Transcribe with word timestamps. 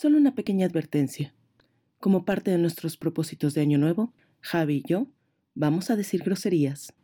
Solo 0.00 0.16
una 0.16 0.36
pequeña 0.36 0.64
advertencia. 0.64 1.34
Como 1.98 2.24
parte 2.24 2.52
de 2.52 2.58
nuestros 2.58 2.96
propósitos 2.96 3.52
de 3.54 3.62
Año 3.62 3.78
Nuevo, 3.78 4.12
Javi 4.40 4.76
y 4.76 4.88
yo 4.88 5.08
vamos 5.56 5.90
a 5.90 5.96
decir 5.96 6.22
groserías. 6.22 6.94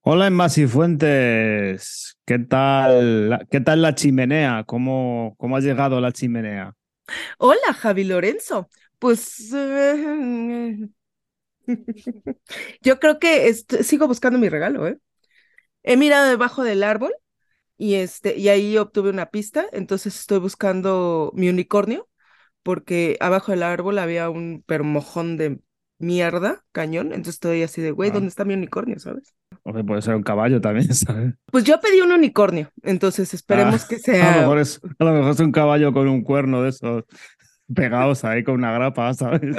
Hola, 0.00 0.26
Enmas 0.26 0.58
y 0.58 0.66
Fuentes. 0.66 2.16
¿Qué 2.26 2.40
tal, 2.40 3.30
la- 3.30 3.46
qué 3.48 3.60
tal 3.60 3.82
la 3.82 3.94
chimenea? 3.94 4.64
¿Cómo, 4.64 5.36
¿Cómo 5.38 5.56
ha 5.56 5.60
llegado 5.60 6.00
la 6.00 6.10
chimenea? 6.10 6.74
Hola, 7.38 7.74
Javi 7.74 8.02
Lorenzo. 8.02 8.68
Pues 8.98 9.52
eh, 9.54 10.88
yo 12.82 12.98
creo 12.98 13.20
que 13.20 13.54
sigo 13.54 14.08
buscando 14.08 14.40
mi 14.40 14.48
regalo, 14.48 14.88
¿eh? 14.88 14.98
He 15.84 15.96
mirado 15.96 16.28
debajo 16.28 16.64
del 16.64 16.82
árbol 16.82 17.12
y 17.80 17.96
este 17.96 18.38
y 18.38 18.48
ahí 18.50 18.76
obtuve 18.78 19.10
una 19.10 19.30
pista, 19.30 19.66
entonces 19.72 20.16
estoy 20.20 20.38
buscando 20.40 21.32
mi 21.34 21.48
unicornio 21.48 22.08
porque 22.62 23.16
abajo 23.20 23.52
del 23.52 23.62
árbol 23.64 23.98
había 23.98 24.30
un 24.30 24.62
permojón 24.66 25.36
de 25.38 25.60
mierda, 25.98 26.64
cañón, 26.72 27.08
entonces 27.08 27.34
estoy 27.36 27.62
así 27.62 27.82
de, 27.82 27.92
güey, 27.92 28.10
Ah. 28.10 28.14
¿dónde 28.14 28.28
está 28.28 28.44
mi 28.44 28.54
unicornio, 28.54 28.98
sabes? 28.98 29.34
O 29.64 29.72
que 29.74 29.84
puede 29.84 30.02
ser 30.02 30.14
un 30.16 30.22
caballo 30.22 30.60
también, 30.60 30.88
¿sabes? 30.94 31.34
Pues 31.50 31.64
yo 31.64 31.80
pedí 31.80 32.00
un 32.00 32.12
unicornio, 32.12 32.70
entonces 32.82 33.34
esperemos 33.34 33.82
Ah, 33.82 33.88
que 33.88 33.96
A 34.20 34.24
lo, 34.26 34.32
sea 34.32 34.40
mejor 34.40 34.58
es, 34.58 34.80
a 34.98 35.04
lo 35.04 35.12
mejor 35.12 35.32
es 35.32 35.40
un 35.40 35.52
caballo 35.52 35.92
con 35.92 36.08
un 36.08 36.22
cuerno 36.22 36.62
de 36.62 36.70
esos 36.70 37.04
pegados 37.74 38.24
ahí 38.24 38.42
con 38.44 38.54
una 38.56 38.72
grapa, 38.72 39.12
¿sabes? 39.14 39.56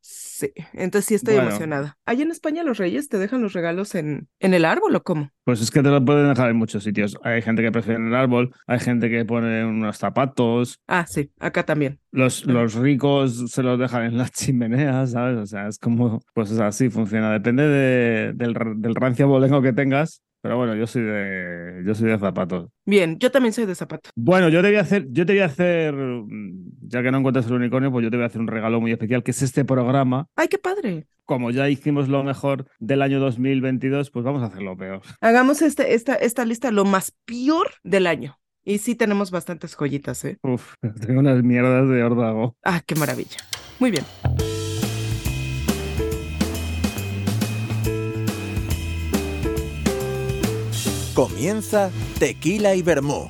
Sí, 0.00 0.52
entonces 0.72 1.06
sí 1.06 1.14
estoy 1.14 1.34
Bueno. 1.34 1.48
emocionada. 1.50 1.98
¿Allá 2.06 2.22
en 2.22 2.30
España 2.30 2.62
los 2.62 2.78
reyes 2.78 3.08
te 3.08 3.18
dejan 3.18 3.42
los 3.42 3.52
regalos 3.52 3.94
en, 3.94 4.28
en 4.40 4.54
el 4.54 4.64
árbol 4.64 4.94
o 4.96 5.02
cómo? 5.02 5.30
Pues 5.44 5.60
es 5.60 5.70
que 5.70 5.82
te 5.82 5.88
lo 5.88 6.04
pueden 6.04 6.28
dejar 6.28 6.50
en 6.50 6.56
muchos 6.56 6.84
sitios. 6.84 7.16
Hay 7.24 7.42
gente 7.42 7.62
que 7.62 7.72
prefiere 7.72 8.00
en 8.00 8.08
el 8.08 8.14
árbol, 8.14 8.54
hay 8.66 8.78
gente 8.80 9.10
que 9.10 9.24
pone 9.24 9.64
unos 9.64 9.96
zapatos, 9.98 10.78
Ah, 10.86 11.06
sí, 11.08 11.30
acá 11.40 11.64
también. 11.64 11.98
los, 12.12 12.46
los 12.46 12.74
ricos 12.74 13.50
se 13.50 13.62
los 13.62 13.78
dejan 13.78 14.04
en 14.04 14.18
las 14.18 14.30
chimeneas, 14.32 15.12
¿sabes? 15.12 15.38
O 15.38 15.46
sea, 15.46 15.66
es 15.68 15.78
como, 15.78 16.22
pues 16.34 16.50
es 16.50 16.60
así, 16.60 16.88
funciona. 16.90 17.32
Depende 17.32 17.66
de- 17.66 18.32
del, 18.34 18.54
del 18.76 18.94
rancio 18.94 19.26
bolengo 19.28 19.60
que 19.62 19.72
tengas, 19.72 20.22
pero 20.42 20.56
bueno, 20.56 20.74
yo 20.74 20.88
soy 20.88 21.02
de, 21.02 21.82
yo 21.86 21.94
soy 21.94 22.10
de 22.10 22.18
zapatos. 22.18 22.68
Bien, 22.84 23.16
yo 23.18 23.30
también 23.30 23.52
soy 23.52 23.64
de 23.64 23.76
zapato. 23.76 24.10
Bueno, 24.16 24.48
yo 24.48 24.60
te 24.60 24.68
voy 24.68 24.76
a 24.76 24.80
hacer, 24.80 25.06
yo 25.10 25.24
te 25.24 25.34
voy 25.34 25.40
a 25.42 25.46
hacer, 25.46 25.94
mm, 25.94 26.88
ya 26.88 27.02
que 27.02 27.12
no 27.12 27.18
encuentras 27.18 27.46
el 27.46 27.52
unicornio, 27.52 27.92
pues 27.92 28.02
yo 28.02 28.10
te 28.10 28.16
voy 28.16 28.24
a 28.24 28.26
hacer 28.26 28.40
un 28.40 28.48
regalo 28.48 28.80
muy 28.80 28.90
especial, 28.90 29.22
que 29.22 29.30
es 29.30 29.40
este 29.40 29.64
programa. 29.64 30.26
¡Ay, 30.34 30.48
qué 30.48 30.58
padre! 30.58 31.06
Como 31.24 31.52
ya 31.52 31.68
hicimos 31.68 32.08
lo 32.08 32.24
mejor 32.24 32.66
del 32.80 33.02
año 33.02 33.20
2022, 33.20 34.10
pues 34.10 34.24
vamos 34.24 34.42
a 34.42 34.46
hacer 34.46 34.62
lo 34.62 34.76
peor. 34.76 35.00
Hagamos 35.20 35.62
este, 35.62 35.94
esta, 35.94 36.16
esta 36.16 36.44
lista 36.44 36.72
lo 36.72 36.84
más 36.84 37.14
peor 37.24 37.70
del 37.84 38.08
año. 38.08 38.36
Y 38.64 38.78
sí 38.78 38.96
tenemos 38.96 39.30
bastantes 39.30 39.76
joyitas, 39.76 40.24
¿eh? 40.24 40.38
Uf, 40.42 40.74
tengo 41.06 41.20
unas 41.20 41.42
mierdas 41.44 41.88
de 41.88 42.02
órdago. 42.02 42.56
Ah, 42.64 42.80
qué 42.84 42.96
maravilla. 42.96 43.38
Muy 43.78 43.92
bien. 43.92 44.04
Comienza 51.14 51.90
Tequila 52.18 52.74
y 52.74 52.80
Vermú, 52.80 53.28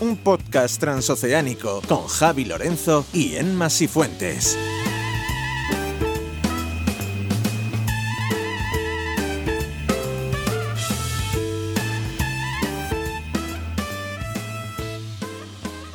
un 0.00 0.16
podcast 0.16 0.78
transoceánico 0.78 1.80
con 1.88 2.06
Javi 2.06 2.44
Lorenzo 2.44 3.04
y 3.12 3.34
Enma 3.34 3.70
Sifuentes. 3.70 4.56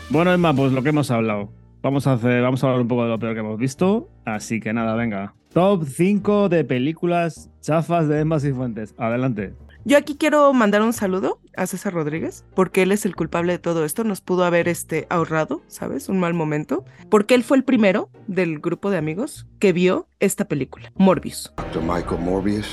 Bueno, 0.09 0.33
Emma, 0.33 0.53
pues 0.53 0.73
lo 0.73 0.83
que 0.83 0.89
hemos 0.89 1.09
hablado. 1.09 1.53
Vamos 1.81 2.05
a 2.07 2.13
hacer, 2.13 2.41
vamos 2.41 2.61
a 2.61 2.67
hablar 2.67 2.81
un 2.81 2.89
poco 2.89 3.03
de 3.03 3.09
lo 3.11 3.19
peor 3.19 3.33
que 3.33 3.39
hemos 3.39 3.57
visto. 3.57 4.09
Así 4.25 4.59
que 4.59 4.73
nada, 4.73 4.93
venga. 4.95 5.35
Top 5.53 5.85
5 5.85 6.49
de 6.49 6.65
películas 6.65 7.49
chafas 7.61 8.09
de 8.09 8.19
Emma 8.19 8.39
y 8.43 8.51
Fuentes. 8.51 8.93
Adelante. 8.97 9.53
Yo 9.89 9.97
aquí 9.97 10.17
quiero 10.17 10.53
mandar 10.53 10.83
un 10.83 10.93
saludo 10.93 11.39
a 11.57 11.65
César 11.65 11.93
Rodríguez, 11.95 12.45
porque 12.53 12.83
él 12.83 12.91
es 12.91 13.05
el 13.07 13.15
culpable 13.15 13.53
de 13.53 13.57
todo 13.57 13.85
esto. 13.85 14.03
Nos 14.03 14.21
pudo 14.21 14.45
haber 14.45 14.67
este, 14.67 15.07
ahorrado, 15.09 15.63
¿sabes? 15.65 16.09
Un 16.09 16.19
mal 16.19 16.35
momento. 16.35 16.85
Porque 17.09 17.33
él 17.33 17.43
fue 17.43 17.57
el 17.57 17.63
primero 17.63 18.11
del 18.27 18.59
grupo 18.59 18.91
de 18.91 18.99
amigos 18.99 19.47
que 19.57 19.73
vio 19.73 20.07
esta 20.19 20.45
película, 20.45 20.91
Morbius. 20.95 21.51
Dr. 21.57 21.81
Michael 21.81 22.19
Morbius, 22.21 22.67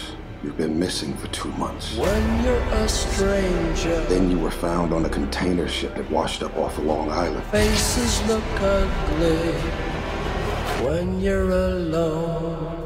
you've 0.45 0.59
been 0.59 0.79
missing 0.79 1.15
for 1.15 1.31
two 1.31 1.49
months. 1.57 1.97
When 1.97 2.45
you're 2.45 2.85
a 2.85 2.87
stranger, 2.87 4.05
Then 4.11 4.31
you 4.31 4.39
were 4.39 4.53
found 4.55 4.93
on 4.93 5.07
a 5.07 5.09
container 5.09 5.67
ship 5.67 5.95
that 5.95 6.05
washed 6.11 6.43
up 6.43 6.55
off 6.59 6.77
of 6.77 6.85
Long 6.85 7.09
Island. 7.11 7.43
faces 7.51 8.21
look 8.29 8.45
ugly. 8.61 9.55
When 10.85 11.19
you're 11.23 11.49
alone, 11.51 12.77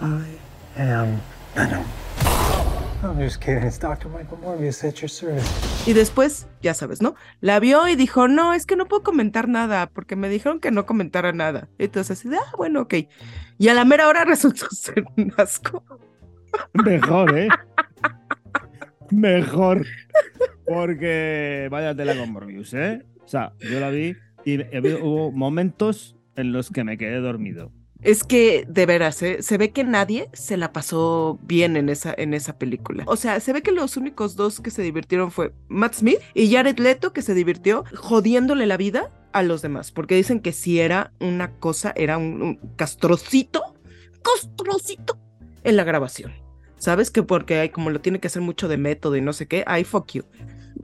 I 0.00 0.24
am 0.78 1.20
Venom. 1.54 1.84
I'm 3.02 3.18
just 3.18 3.40
kidding. 3.40 3.64
It's 3.64 3.78
Dr. 3.78 4.08
Michael 4.08 4.38
Morbius 4.38 4.84
at 4.84 5.00
your 5.00 5.10
service. 5.10 5.46
Y 5.86 5.92
después, 5.92 6.46
ya 6.62 6.72
sabes, 6.72 7.02
¿no? 7.02 7.14
La 7.40 7.58
vio 7.58 7.88
y 7.88 7.96
dijo, 7.96 8.28
no, 8.28 8.54
es 8.54 8.64
que 8.64 8.76
no 8.76 8.86
puedo 8.86 9.02
comentar 9.02 9.48
nada, 9.48 9.90
porque 9.90 10.14
me 10.14 10.28
dijeron 10.28 10.60
que 10.60 10.70
no 10.70 10.86
comentara 10.86 11.32
nada. 11.32 11.68
Entonces, 11.78 12.18
así 12.18 12.28
de, 12.28 12.36
ah, 12.36 12.52
bueno, 12.56 12.82
ok. 12.82 12.94
Y 13.58 13.68
a 13.68 13.74
la 13.74 13.84
mera 13.84 14.08
hora 14.08 14.24
resultó 14.26 14.66
ser 14.70 15.04
un 15.16 15.32
asco. 15.36 15.84
Mejor, 16.72 17.36
¿eh? 17.36 17.48
Mejor. 19.10 19.84
Porque 20.66 21.68
vaya 21.70 21.94
tela 21.94 22.16
con 22.16 22.32
Morbius, 22.32 22.72
¿eh? 22.74 23.02
O 23.24 23.28
sea, 23.28 23.52
yo 23.58 23.80
la 23.80 23.90
vi 23.90 24.16
y 24.44 24.58
hubo 25.02 25.32
momentos 25.32 26.16
en 26.36 26.52
los 26.52 26.70
que 26.70 26.84
me 26.84 26.96
quedé 26.96 27.20
dormido. 27.20 27.72
Es 28.02 28.24
que, 28.24 28.66
de 28.68 28.84
veras, 28.84 29.22
¿eh? 29.22 29.42
se 29.42 29.58
ve 29.58 29.70
que 29.70 29.84
nadie 29.84 30.28
se 30.32 30.56
la 30.56 30.72
pasó 30.72 31.38
bien 31.42 31.76
en 31.76 31.88
esa, 31.88 32.12
en 32.16 32.34
esa 32.34 32.58
película. 32.58 33.04
O 33.06 33.14
sea, 33.14 33.38
se 33.38 33.52
ve 33.52 33.62
que 33.62 33.70
los 33.70 33.96
únicos 33.96 34.34
dos 34.34 34.60
que 34.60 34.72
se 34.72 34.82
divirtieron 34.82 35.30
fue 35.30 35.52
Matt 35.68 35.94
Smith 35.94 36.18
y 36.34 36.52
Jared 36.52 36.78
Leto, 36.78 37.12
que 37.12 37.22
se 37.22 37.32
divirtió 37.32 37.84
jodiéndole 37.94 38.66
la 38.66 38.76
vida 38.76 39.12
a 39.32 39.44
los 39.44 39.62
demás, 39.62 39.92
porque 39.92 40.16
dicen 40.16 40.40
que 40.40 40.52
si 40.52 40.80
era 40.80 41.12
una 41.20 41.52
cosa, 41.52 41.92
era 41.94 42.18
un, 42.18 42.58
castrocito, 42.74 43.62
castrocito 44.22 45.18
en 45.62 45.76
la 45.76 45.84
grabación. 45.84 46.32
¿Sabes? 46.76 47.12
Que 47.12 47.22
porque 47.22 47.60
hay 47.60 47.68
como 47.68 47.90
lo 47.90 48.00
tiene 48.00 48.18
que 48.18 48.26
hacer 48.26 48.42
mucho 48.42 48.66
de 48.66 48.76
método 48.76 49.14
y 49.14 49.20
no 49.20 49.32
sé 49.32 49.46
qué, 49.46 49.62
ay, 49.68 49.84
fuck 49.84 50.10
you. 50.14 50.24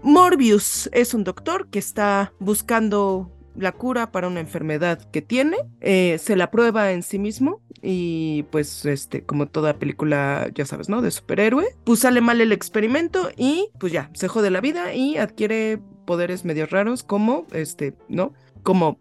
Morbius 0.00 0.89
es 0.93 1.12
un 1.12 1.25
doctor 1.25 1.69
que 1.71 1.81
está 1.81 2.33
buscando 2.39 3.33
la 3.58 3.72
cura 3.72 4.10
para 4.10 4.28
una 4.28 4.41
enfermedad 4.41 5.10
que 5.10 5.22
tiene, 5.22 5.56
eh, 5.80 6.19
se 6.19 6.36
la 6.36 6.50
prueba 6.50 6.92
en 6.92 7.02
sí 7.02 7.19
mismo 7.19 7.60
y 7.82 8.44
pues 8.50 8.84
este, 8.84 9.24
como 9.24 9.48
toda 9.48 9.78
película, 9.78 10.48
ya 10.54 10.64
sabes, 10.64 10.88
¿no? 10.88 11.02
De 11.02 11.10
superhéroe, 11.10 11.66
pues 11.84 12.00
sale 12.00 12.20
mal 12.20 12.41
el 12.41 12.52
experimento 12.52 13.30
y 13.36 13.70
pues 13.78 13.92
ya, 13.92 14.10
se 14.14 14.28
jode 14.28 14.50
la 14.50 14.60
vida 14.60 14.94
y 14.94 15.16
adquiere 15.16 15.80
poderes 16.06 16.44
medio 16.44 16.66
raros 16.66 17.02
como, 17.02 17.46
este, 17.52 17.94
¿no? 18.08 18.32
Como 18.62 18.98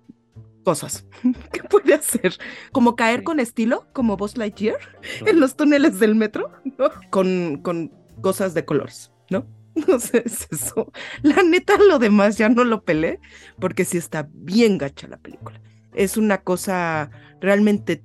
cosas. 0.63 1.05
¿Qué 1.51 1.63
puede 1.63 1.93
hacer? 1.93 2.37
Como 2.71 2.95
caer 2.95 3.23
con 3.23 3.39
estilo, 3.39 3.87
como 3.93 4.17
Buzz 4.17 4.37
Lightyear 4.37 4.77
en 5.25 5.39
los 5.39 5.55
túneles 5.55 5.99
del 5.99 6.15
metro, 6.15 6.51
¿no? 6.77 6.89
Con, 7.09 7.61
con 7.63 7.91
cosas 8.21 8.53
de 8.53 8.65
colores, 8.65 9.11
¿no? 9.29 9.45
No 9.87 9.99
sé, 9.99 10.23
es 10.25 10.47
eso. 10.51 10.91
La 11.21 11.43
neta, 11.43 11.77
lo 11.77 11.99
demás 11.99 12.37
ya 12.37 12.49
no 12.49 12.63
lo 12.63 12.83
pelé, 12.83 13.19
porque 13.59 13.85
sí 13.85 13.97
está 13.97 14.27
bien 14.33 14.77
gacha 14.77 15.07
la 15.07 15.17
película. 15.17 15.61
Es 15.93 16.17
una 16.17 16.39
cosa 16.39 17.09
realmente 17.41 18.03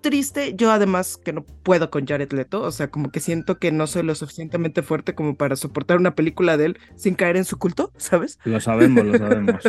triste. 0.00 0.54
Yo 0.56 0.70
además 0.70 1.18
que 1.22 1.32
no 1.32 1.44
puedo 1.44 1.90
con 1.90 2.06
Jared 2.06 2.32
Leto, 2.32 2.62
o 2.62 2.70
sea, 2.70 2.90
como 2.90 3.10
que 3.10 3.20
siento 3.20 3.58
que 3.58 3.72
no 3.72 3.86
soy 3.86 4.02
lo 4.02 4.14
suficientemente 4.14 4.82
fuerte 4.82 5.14
como 5.14 5.36
para 5.36 5.56
soportar 5.56 5.98
una 5.98 6.14
película 6.14 6.56
de 6.56 6.66
él 6.66 6.78
sin 6.96 7.14
caer 7.14 7.36
en 7.36 7.44
su 7.44 7.58
culto, 7.58 7.92
¿sabes? 7.96 8.38
Lo 8.44 8.60
sabemos, 8.60 9.04
lo 9.04 9.16
sabemos. 9.16 9.62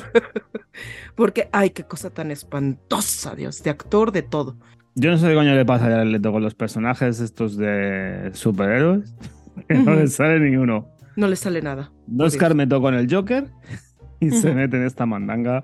Porque, 1.15 1.49
ay, 1.51 1.69
qué 1.69 1.83
cosa 1.83 2.09
tan 2.09 2.31
espantosa, 2.31 3.35
Dios, 3.35 3.63
de 3.63 3.69
actor, 3.69 4.11
de 4.11 4.23
todo. 4.23 4.57
Yo 4.95 5.11
no 5.11 5.17
sé 5.17 5.27
qué 5.27 5.35
coño 5.35 5.55
le 5.55 5.65
pasa 5.65 5.87
a 5.87 5.89
Jared 5.89 6.11
Leto 6.11 6.31
con 6.31 6.43
los 6.43 6.55
personajes 6.55 7.19
estos 7.19 7.57
de 7.57 8.31
superhéroes. 8.33 9.13
Que 9.67 9.75
no 9.75 9.93
le 9.93 10.07
sale 10.07 10.39
ni 10.39 10.57
uno. 10.57 10.89
No 11.15 11.27
le 11.27 11.35
sale 11.35 11.61
nada. 11.61 11.91
No 12.07 12.25
escarmentó 12.25 12.81
con 12.81 12.93
el 12.95 13.13
Joker 13.13 13.47
y 14.19 14.31
se 14.31 14.53
mete 14.53 14.77
en 14.77 14.83
esta 14.85 15.05
mandanga 15.05 15.63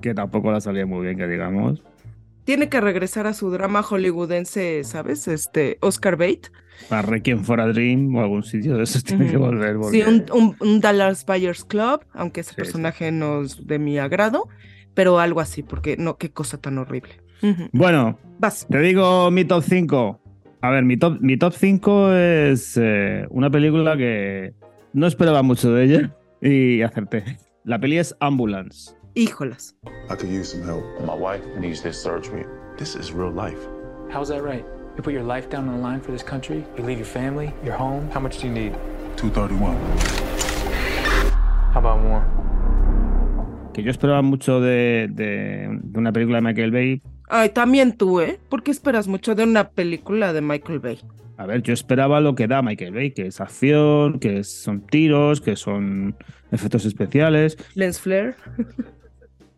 que 0.00 0.14
tampoco 0.14 0.52
la 0.52 0.60
salía 0.60 0.86
muy 0.86 1.04
bien, 1.04 1.16
que 1.18 1.26
digamos. 1.26 1.82
Tiene 2.44 2.68
que 2.68 2.80
regresar 2.80 3.26
a 3.26 3.32
su 3.32 3.50
drama 3.50 3.82
hollywoodense, 3.82 4.84
¿sabes? 4.84 5.26
Este, 5.28 5.78
Oscar 5.80 6.16
Bate. 6.16 6.50
A 6.90 7.00
Requiem 7.00 7.42
for 7.44 7.60
a 7.60 7.68
Dream 7.68 8.14
o 8.14 8.20
algún 8.20 8.42
sitio 8.42 8.76
de 8.76 8.82
esos 8.82 9.02
tiene 9.04 9.30
que 9.30 9.36
volver. 9.38 9.76
Sí, 9.90 10.02
un, 10.02 10.24
un- 10.32 10.56
un 10.60 10.80
Dallas 10.80 11.24
Buyers 11.24 11.64
Club, 11.64 12.04
aunque 12.12 12.40
ese 12.40 12.50
Sí, 12.50 12.54
sí. 12.56 12.60
personaje 12.60 13.10
no 13.12 13.42
es 13.42 13.66
de 13.66 13.78
mi 13.78 13.98
agrado, 13.98 14.48
pero 14.92 15.18
algo 15.20 15.40
así, 15.40 15.62
porque 15.62 15.96
no, 15.96 16.18
qué 16.18 16.30
cosa 16.30 16.58
tan 16.58 16.76
horrible. 16.78 17.14
Bueno, 17.72 18.18
Vas. 18.38 18.66
te 18.70 18.78
digo 18.80 19.30
mi 19.30 19.44
top 19.44 19.62
5. 19.66 20.20
A 20.62 20.70
ver, 20.70 20.84
mi 20.84 20.96
top, 20.96 21.18
mi 21.20 21.36
top 21.36 21.52
5 21.54 22.12
es 22.14 22.78
eh, 22.80 23.26
una 23.30 23.50
película 23.50 23.96
que 23.96 24.54
no 24.94 25.06
esperaba 25.06 25.42
mucho 25.42 25.72
de 25.72 25.84
ella 25.84 26.16
y 26.40 26.80
acerté. 26.82 27.38
La 27.64 27.78
peli 27.78 27.98
es 27.98 28.14
Ambulance. 28.20 28.94
Híjolas. 29.14 29.74
I 30.10 30.16
could 30.16 30.30
use 30.30 30.50
some 30.52 30.62
help. 30.64 30.82
My 31.06 31.14
wife 31.14 31.42
needs 31.58 31.82
this 31.82 31.96
surgery. 32.00 32.44
This 32.78 32.96
is 32.96 33.12
real 33.12 33.30
life. 33.32 33.58
How's 34.10 34.28
that 34.28 34.42
right? 34.42 34.64
You 34.96 35.02
put 35.02 35.12
your 35.12 35.22
life 35.24 35.48
down 35.48 35.68
on 35.68 35.76
the 35.76 35.82
line 35.82 36.00
for 36.00 36.12
this 36.12 36.22
country? 36.24 36.64
You 36.76 36.84
leave 36.84 36.98
your 36.98 37.06
family, 37.06 37.52
your 37.64 37.74
home? 37.76 38.08
How 38.12 38.20
much 38.20 38.38
do 38.40 38.46
you 38.48 38.52
need? 38.52 38.72
231. 39.16 39.76
How 41.72 41.80
about 41.80 42.00
more? 42.02 42.22
Que 43.72 43.82
yo 43.82 43.90
esperaba 43.90 44.22
mucho 44.22 44.60
de, 44.60 45.08
de- 45.10 45.68
de 45.82 45.98
una 45.98 46.12
película 46.12 46.38
de 46.38 46.42
Michael 46.42 46.70
Bay. 46.70 47.02
Ay, 47.28 47.48
también 47.50 47.96
tú, 47.96 48.20
¿eh? 48.20 48.38
¿Por 48.48 48.62
qué 48.62 48.70
esperas 48.70 49.08
mucho 49.08 49.34
de 49.34 49.42
una 49.44 49.70
película 49.70 50.32
de 50.32 50.40
Michael 50.42 50.78
Bay? 50.78 51.00
A 51.36 51.46
ver, 51.46 51.62
yo 51.62 51.72
esperaba 51.72 52.20
lo 52.20 52.34
que 52.34 52.46
da 52.46 52.62
Michael 52.62 52.94
Bay, 52.94 53.10
que 53.10 53.26
es 53.26 53.40
acción, 53.40 54.20
que 54.20 54.44
son 54.44 54.86
tiros, 54.86 55.40
que 55.40 55.56
son 55.56 56.16
efectos 56.52 56.84
especiales. 56.84 57.56
Lens 57.74 58.00
Flare. 58.00 58.34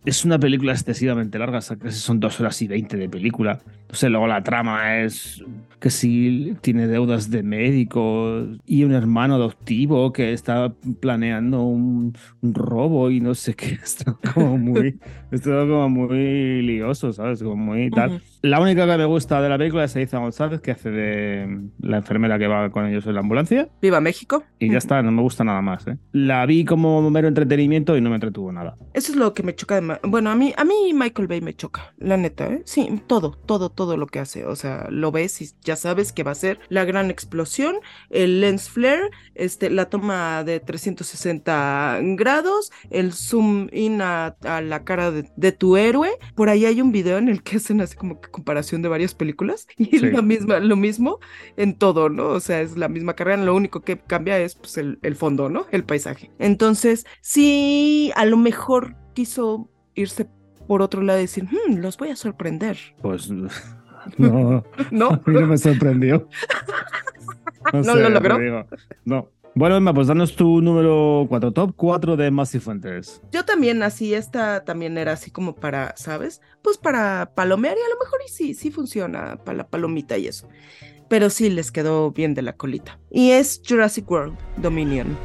Es 0.05 0.25
una 0.25 0.39
película 0.39 0.73
excesivamente 0.73 1.39
larga, 1.39 1.61
casi 1.61 1.99
son 1.99 2.21
dos 2.21 2.41
horas 2.41 2.63
y 2.63 2.69
veinte 2.69 2.97
de 2.97 3.09
película. 3.09 3.61
No 3.89 3.95
sé, 3.95 4.09
luego 4.09 4.27
la 4.27 4.43
trama 4.43 5.01
es 5.03 5.43
que 5.81 5.91
si 5.91 6.57
tiene 6.63 6.87
deudas 6.87 7.31
de 7.31 7.43
médico 7.43 8.47
y 8.65 8.85
un 8.85 8.93
hermano 8.93 9.35
adoptivo 9.35 10.13
que 10.13 10.33
está 10.33 10.73
planeando 11.01 11.63
un, 11.63 12.17
un 12.41 12.55
robo 12.55 13.11
y 13.11 13.21
no 13.21 13.35
sé 13.35 13.55
qué. 13.55 13.79
Está 13.87 14.17
como 14.35 14.59
muy, 14.59 14.99
está 15.31 15.51
como 15.51 15.89
muy 15.89 16.63
lioso, 16.63 17.13
¿sabes? 17.13 17.43
Como 17.43 17.57
muy 17.57 17.91
tal. 17.91 18.21
La 18.43 18.61
única 18.61 18.87
que 18.87 18.97
me 18.97 19.05
gusta 19.05 19.41
de 19.41 19.49
la 19.49 19.59
película 19.59 19.85
es 19.85 19.97
Eiza 19.97 20.19
González, 20.19 20.61
que 20.61 20.71
hace 20.71 20.91
de 20.91 21.61
la 21.81 21.99
enfermera 21.99 22.39
que 22.39 22.47
va 22.47 22.71
con 22.71 22.87
ellos 22.87 23.07
en 23.07 23.15
la 23.15 23.21
ambulancia. 23.21 23.69
Viva 23.81 24.01
México. 24.01 24.45
Y 24.59 24.71
ya 24.71 24.79
está, 24.79 25.03
no 25.03 25.13
me 25.13 25.23
gusta 25.23 25.45
nada 25.45 25.63
más. 25.63 25.87
¿eh? 25.87 25.99
La 26.13 26.47
vi 26.47 26.65
como 26.65 27.09
mero 27.11 27.29
entretenimiento 27.29 27.97
y 27.97 28.01
no 28.01 28.11
me 28.11 28.17
entretuvo 28.17 28.53
nada. 28.53 28.77
Eso 28.93 29.13
es 29.13 29.19
lo 29.19 29.35
que 29.35 29.43
me 29.43 29.55
choca 29.55 29.81
de 29.81 29.99
Bueno, 30.03 30.31
a 30.31 30.37
mí, 30.37 30.53
a 30.57 30.65
mí 30.65 30.93
Michael 30.95 31.29
Bay 31.29 31.41
me 31.41 31.55
choca, 31.55 31.95
la 31.99 32.17
neta, 32.17 32.49
¿eh? 32.49 32.63
Sí, 32.65 33.03
todo, 33.07 33.33
todo, 33.47 33.71
todo 33.77 33.97
lo 33.97 34.09
que 34.09 34.19
hace. 34.19 34.45
O 34.47 34.57
sea, 34.57 34.89
lo 34.91 35.13
ves 35.13 35.41
y 35.41 35.51
ya 35.63 35.77
sabes 35.77 36.13
que 36.13 36.25
va 36.25 36.33
a 36.33 36.35
ser 36.35 36.59
la 36.69 36.85
gran 36.85 37.11
explosión, 37.11 37.77
el 38.11 38.41
lens 38.41 38.69
flare, 38.69 39.11
este, 39.37 39.71
la 39.71 39.89
toma 39.91 40.43
de 40.43 40.59
360 40.61 42.01
grados, 42.17 42.73
el 42.91 43.13
zoom 43.13 43.69
in 43.73 44.01
a, 44.03 44.37
a 44.43 44.61
la 44.61 44.85
cara 44.85 45.11
de, 45.13 45.31
de 45.37 45.53
tu 45.53 45.77
héroe. 45.77 46.11
Por 46.35 46.49
ahí 46.49 46.65
hay 46.67 46.81
un 46.81 46.91
video 46.93 47.19
en 47.19 47.29
el 47.29 47.43
que 47.45 47.59
hacen 47.59 47.81
así 47.81 47.97
como 47.97 48.21
que 48.21 48.31
comparación 48.31 48.83
de 48.83 48.89
varias 48.89 49.15
películas 49.15 49.67
y 49.79 49.99
Sí. 49.99 50.11
la 50.11 50.23
misma, 50.23 50.59
lo 50.59 50.77
mismo 50.77 51.21
en 51.57 51.77
todo, 51.79 52.09
¿no? 52.09 52.29
O 52.31 52.41
sea, 52.41 52.61
es 52.61 52.77
la 52.77 52.89
misma 52.89 53.15
carrera, 53.15 53.43
lo 53.43 53.55
único 53.55 53.83
que 53.83 53.99
cambia 53.99 54.39
es 54.41 54.55
pues, 54.57 54.77
el, 54.79 54.99
el 55.03 55.17
fondo, 55.17 55.49
¿no? 55.49 55.67
El 55.71 55.85
paisaje. 55.85 56.33
Entonces, 56.39 57.07
sí, 57.21 58.11
a 58.17 58.25
lo 58.25 58.37
mejor 58.37 58.97
quiso 59.15 59.71
irse 59.95 60.29
por 60.67 60.83
otro 60.83 61.03
lado 61.03 61.19
decir, 61.19 61.45
"Hmm, 61.45 61.77
los 61.79 61.97
voy 61.97 62.11
a 62.11 62.17
sorprender, 62.17 62.77
Pues 63.03 63.31
no, 64.19 64.65
¿no? 64.91 65.09
a 65.09 65.21
mí 65.27 65.35
no 65.41 65.47
me 65.47 65.59
sorprendió. 65.59 66.29
¿No 67.73 67.83
sé, 67.85 67.95
lo 68.03 68.09
logró? 68.11 68.39
digo. 68.39 68.67
No. 69.05 69.29
Bueno, 69.55 69.77
Emma, 69.77 69.95
pues 69.95 70.07
danos 70.09 70.37
tu 70.37 70.61
número 70.61 71.25
4, 71.31 71.51
top 71.53 71.73
4 71.75 72.17
de 72.17 72.31
Massey 72.31 72.61
Fuentes. 72.61 73.23
Yo 73.33 73.45
también 73.47 73.83
así, 73.83 74.13
esta 74.13 74.65
también 74.65 74.99
era 74.99 75.13
así 75.13 75.31
como 75.31 75.55
para, 75.55 75.95
¿sabes? 75.97 76.43
Pues 76.61 76.77
para 76.77 77.33
palomear 77.35 77.75
y 77.75 77.81
a 77.81 77.89
lo 77.89 77.99
mejor 77.99 78.21
y 78.27 78.31
sí, 78.31 78.53
sí 78.53 78.71
funciona 78.71 79.39
para 79.43 79.57
la 79.57 79.67
palomita 79.67 80.19
y 80.19 80.27
eso. 80.27 80.47
Pero 81.09 81.31
sí 81.31 81.49
les 81.49 81.73
quedó 81.73 82.11
bien 82.11 82.35
de 82.35 82.43
la 82.43 82.53
colita. 82.53 82.99
Y 83.11 83.31
es 83.31 83.63
Jurassic 83.67 84.11
World 84.11 84.37
Dominion. 84.59 85.17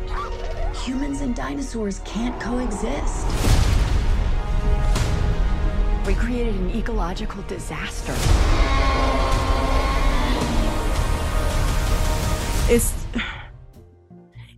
Humans 0.88 1.21
and 1.21 1.35
dinosaurs 1.35 1.99
can't 2.05 2.41
coexist. 2.41 3.27
We 6.06 6.15
created 6.15 6.56
an 6.56 6.71
ecological 6.71 7.44
disaster. 7.48 8.15
es, 12.71 12.94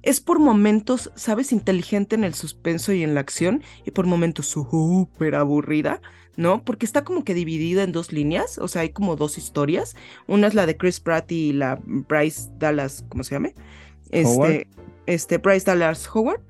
es 0.03 0.21
por 0.21 0.39
momentos, 0.39 1.11
¿sabes? 1.15 1.51
Inteligente 1.51 2.15
en 2.15 2.23
el 2.23 2.35
suspenso 2.35 2.93
y 2.93 3.03
en 3.03 3.15
la 3.15 3.21
acción, 3.21 3.63
y 3.85 3.91
por 3.91 4.05
momentos 4.05 4.47
súper 4.47 5.35
aburrida, 5.35 5.99
¿no? 6.35 6.63
Porque 6.63 6.85
está 6.85 7.03
como 7.03 7.23
que 7.23 7.33
dividida 7.33 7.83
en 7.83 7.91
dos 7.91 8.11
líneas, 8.11 8.59
o 8.59 8.67
sea, 8.67 8.83
hay 8.83 8.89
como 8.89 9.15
dos 9.15 9.37
historias. 9.37 9.95
Una 10.27 10.47
es 10.47 10.53
la 10.53 10.65
de 10.65 10.77
Chris 10.77 10.99
Pratt 10.99 11.31
y 11.31 11.53
la 11.53 11.79
Bryce 11.83 12.49
Dallas, 12.59 13.03
¿cómo 13.09 13.23
se 13.23 13.35
llama? 13.35 13.49
Howard. 14.11 14.51
Este, 14.51 14.67
este, 15.07 15.37
Bryce 15.39 15.65
Dallas 15.65 16.07
Howard. 16.13 16.41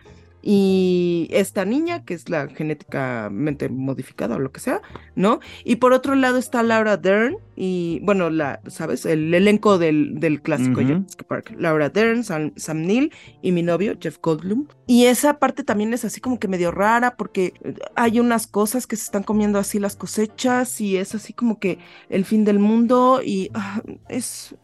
Y 0.45 1.29
esta 1.31 1.63
niña, 1.63 2.03
que 2.03 2.13
es 2.13 2.27
la 2.27 2.49
genéticamente 2.49 3.69
modificada 3.69 4.35
o 4.35 4.39
lo 4.39 4.51
que 4.51 4.59
sea, 4.59 4.81
¿no? 5.15 5.39
Y 5.63 5.77
por 5.77 5.93
otro 5.93 6.15
lado 6.15 6.37
está 6.37 6.63
Laura 6.63 6.97
Dern 6.97 7.37
y, 7.55 8.01
bueno, 8.03 8.29
la, 8.29 8.59
¿sabes? 8.67 9.05
El 9.05 9.33
elenco 9.33 9.77
del, 9.77 10.19
del 10.19 10.41
clásico 10.41 10.81
Ujú. 10.81 10.95
Jurassic 10.95 11.23
Park. 11.23 11.55
Laura 11.57 11.87
Dern, 11.89 12.25
Sam, 12.25 12.51
Sam 12.57 12.81
Neill 12.81 13.13
y 13.41 13.53
mi 13.53 13.63
novio, 13.63 13.95
Jeff 13.97 14.17
Goldblum. 14.21 14.67
Y 14.85 15.05
esa 15.05 15.39
parte 15.39 15.63
también 15.63 15.93
es 15.93 16.03
así 16.03 16.19
como 16.19 16.37
que 16.39 16.49
medio 16.49 16.71
rara 16.71 17.15
porque 17.15 17.53
hay 17.95 18.19
unas 18.19 18.45
cosas 18.45 18.85
que 18.85 18.97
se 18.97 19.03
están 19.03 19.23
comiendo 19.23 19.59
así 19.59 19.79
las 19.79 19.95
cosechas 19.95 20.81
y 20.81 20.97
es 20.97 21.15
así 21.15 21.31
como 21.31 21.57
que 21.57 21.79
el 22.09 22.25
fin 22.25 22.43
del 22.43 22.59
mundo 22.59 23.21
y 23.23 23.49
ah, 23.53 23.81
es... 24.09 24.55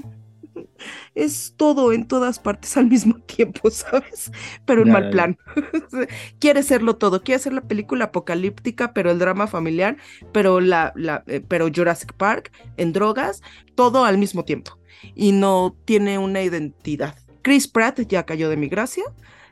Es 1.16 1.54
todo 1.58 1.94
en 1.94 2.08
todas 2.08 2.40
partes 2.40 2.78
al 2.78 2.88
mismo 2.88 3.20
tiempo, 3.26 3.70
¿sabes? 3.72 4.32
Pero 4.66 4.84
en 4.84 4.92
mal 4.92 5.10
plan. 5.10 5.38
quiere 6.40 6.64
serlo 6.64 6.96
todo, 6.98 7.24
quiere 7.24 7.38
hacer 7.38 7.54
la 7.54 7.62
película 7.62 8.06
apocalíptica, 8.06 8.94
pero 8.94 9.12
el 9.12 9.20
drama 9.20 9.48
familiar, 9.48 9.98
pero 10.32 10.60
la, 10.60 10.94
la 10.96 11.24
eh, 11.28 11.42
pero 11.48 11.70
Jurassic 11.74 12.14
Park 12.14 12.52
en 12.78 12.94
drogas, 12.94 13.42
todo 13.76 14.06
al 14.06 14.18
mismo 14.18 14.46
tiempo 14.46 14.80
y 15.16 15.32
no 15.32 15.76
tiene 15.86 16.18
una 16.18 16.42
identidad. 16.42 17.16
Chris 17.42 17.68
Pratt 17.68 18.00
ya 18.02 18.26
cayó 18.26 18.50
de 18.50 18.58
mi 18.58 18.68
gracia, 18.68 19.04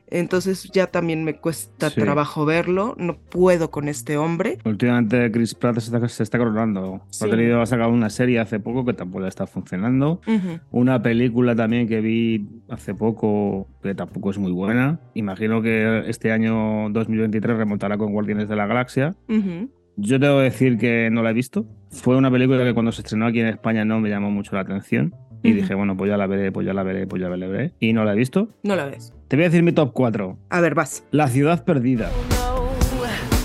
entonces 0.09 0.69
ya 0.74 0.88
también 0.88 1.24
me 1.24 1.36
cuesta 1.36 1.89
Sí. 1.89 2.00
trabajo 2.01 2.45
verlo, 2.45 2.95
no 2.98 3.18
puedo 3.18 3.71
con 3.71 3.88
este 3.88 4.18
hombre. 4.18 4.57
Últimamente 4.65 5.31
Chris 5.31 5.54
Pratt 5.56 5.80
se 5.80 5.94
está, 5.95 6.07
se 6.07 6.24
está 6.24 6.38
coronando. 6.38 7.01
Sí. 7.09 7.25
Ha 7.25 7.30
tenido, 7.30 7.62
ha 7.62 7.65
sacado 7.65 7.92
una 7.92 8.09
serie 8.09 8.39
hace 8.39 8.59
poco 8.59 8.86
que 8.86 8.94
tampoco 8.94 9.25
está 9.27 9.48
funcionando. 9.48 10.21
Ujú. 10.27 10.59
Una 10.71 11.01
película 11.01 11.56
también 11.56 11.88
que 11.88 12.01
vi 12.01 12.48
hace 12.69 12.94
poco 12.94 13.68
que 13.83 13.95
tampoco 13.95 14.31
es 14.31 14.38
muy 14.38 14.51
buena. 14.51 15.00
Imagino 15.13 15.62
que 15.62 16.04
este 16.07 16.31
año 16.31 16.89
2023 16.89 17.57
remontará 17.57 17.98
con 17.98 18.12
Guardianes 18.12 18.48
de 18.50 18.56
la 18.56 18.65
Galaxia. 18.68 19.15
Ujú. 19.30 19.69
Yo 20.00 20.19
debo 20.19 20.39
decir 20.39 20.77
que 20.77 21.10
no 21.12 21.24
la 21.24 21.31
he 21.31 21.34
visto. 21.34 21.65
Fue 21.89 22.15
una 22.15 22.29
película 22.29 22.63
que 22.63 22.74
cuando 22.74 22.91
se 22.91 23.01
estrenó 23.01 23.25
aquí 23.25 23.39
en 23.39 23.48
España 23.48 23.84
no 23.84 24.00
me 24.00 24.10
llamó 24.10 24.29
mucho 24.29 24.55
la 24.55 24.62
atención. 24.62 25.15
Y 25.48 25.51
Ujú. 25.51 25.62
dije, 25.62 25.74
bueno, 25.75 25.96
pues 25.96 26.10
ya 26.10 26.18
la 26.18 26.27
veré, 26.27 26.51
pues 26.51 26.66
ya 26.68 26.74
la 26.74 26.84
veré, 26.84 27.08
pues 27.08 27.22
ya 27.22 27.30
la 27.30 27.48
veré. 27.48 27.72
Y 27.80 27.94
no 27.94 28.04
la 28.04 28.12
he 28.12 28.16
visto. 28.18 28.50
No 28.63 28.75
la 28.75 28.86
ves. 28.86 29.13
Te 29.30 29.38
voy 29.38 29.46
a 29.46 29.48
decir 29.50 29.63
mi 29.63 29.72
top 29.72 29.94
4. 29.94 30.38
A 30.50 30.60
ver, 30.62 30.75
vas. 30.75 31.04
La 31.12 31.30
ciudad 31.30 31.63
perdida. 31.63 32.12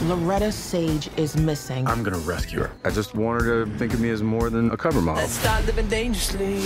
Loretta 0.09 0.51
Sage 0.51 1.09
is 1.17 1.37
missing. 1.37 1.87
I'm 1.87 2.03
gonna 2.03 2.19
rescue 2.27 2.59
her. 2.61 2.71
I 2.85 2.91
just 2.93 3.15
want 3.15 3.41
her 3.43 3.65
to 3.65 3.71
think 3.79 3.95
of 3.95 4.01
me 4.01 4.11
as 4.11 4.21
more 4.21 4.51
than 4.51 4.71
a 4.73 4.77
cover 4.77 5.01
model. 5.01 5.27
Start 5.29 5.65
living 5.65 5.89
dangerously. 5.89 6.59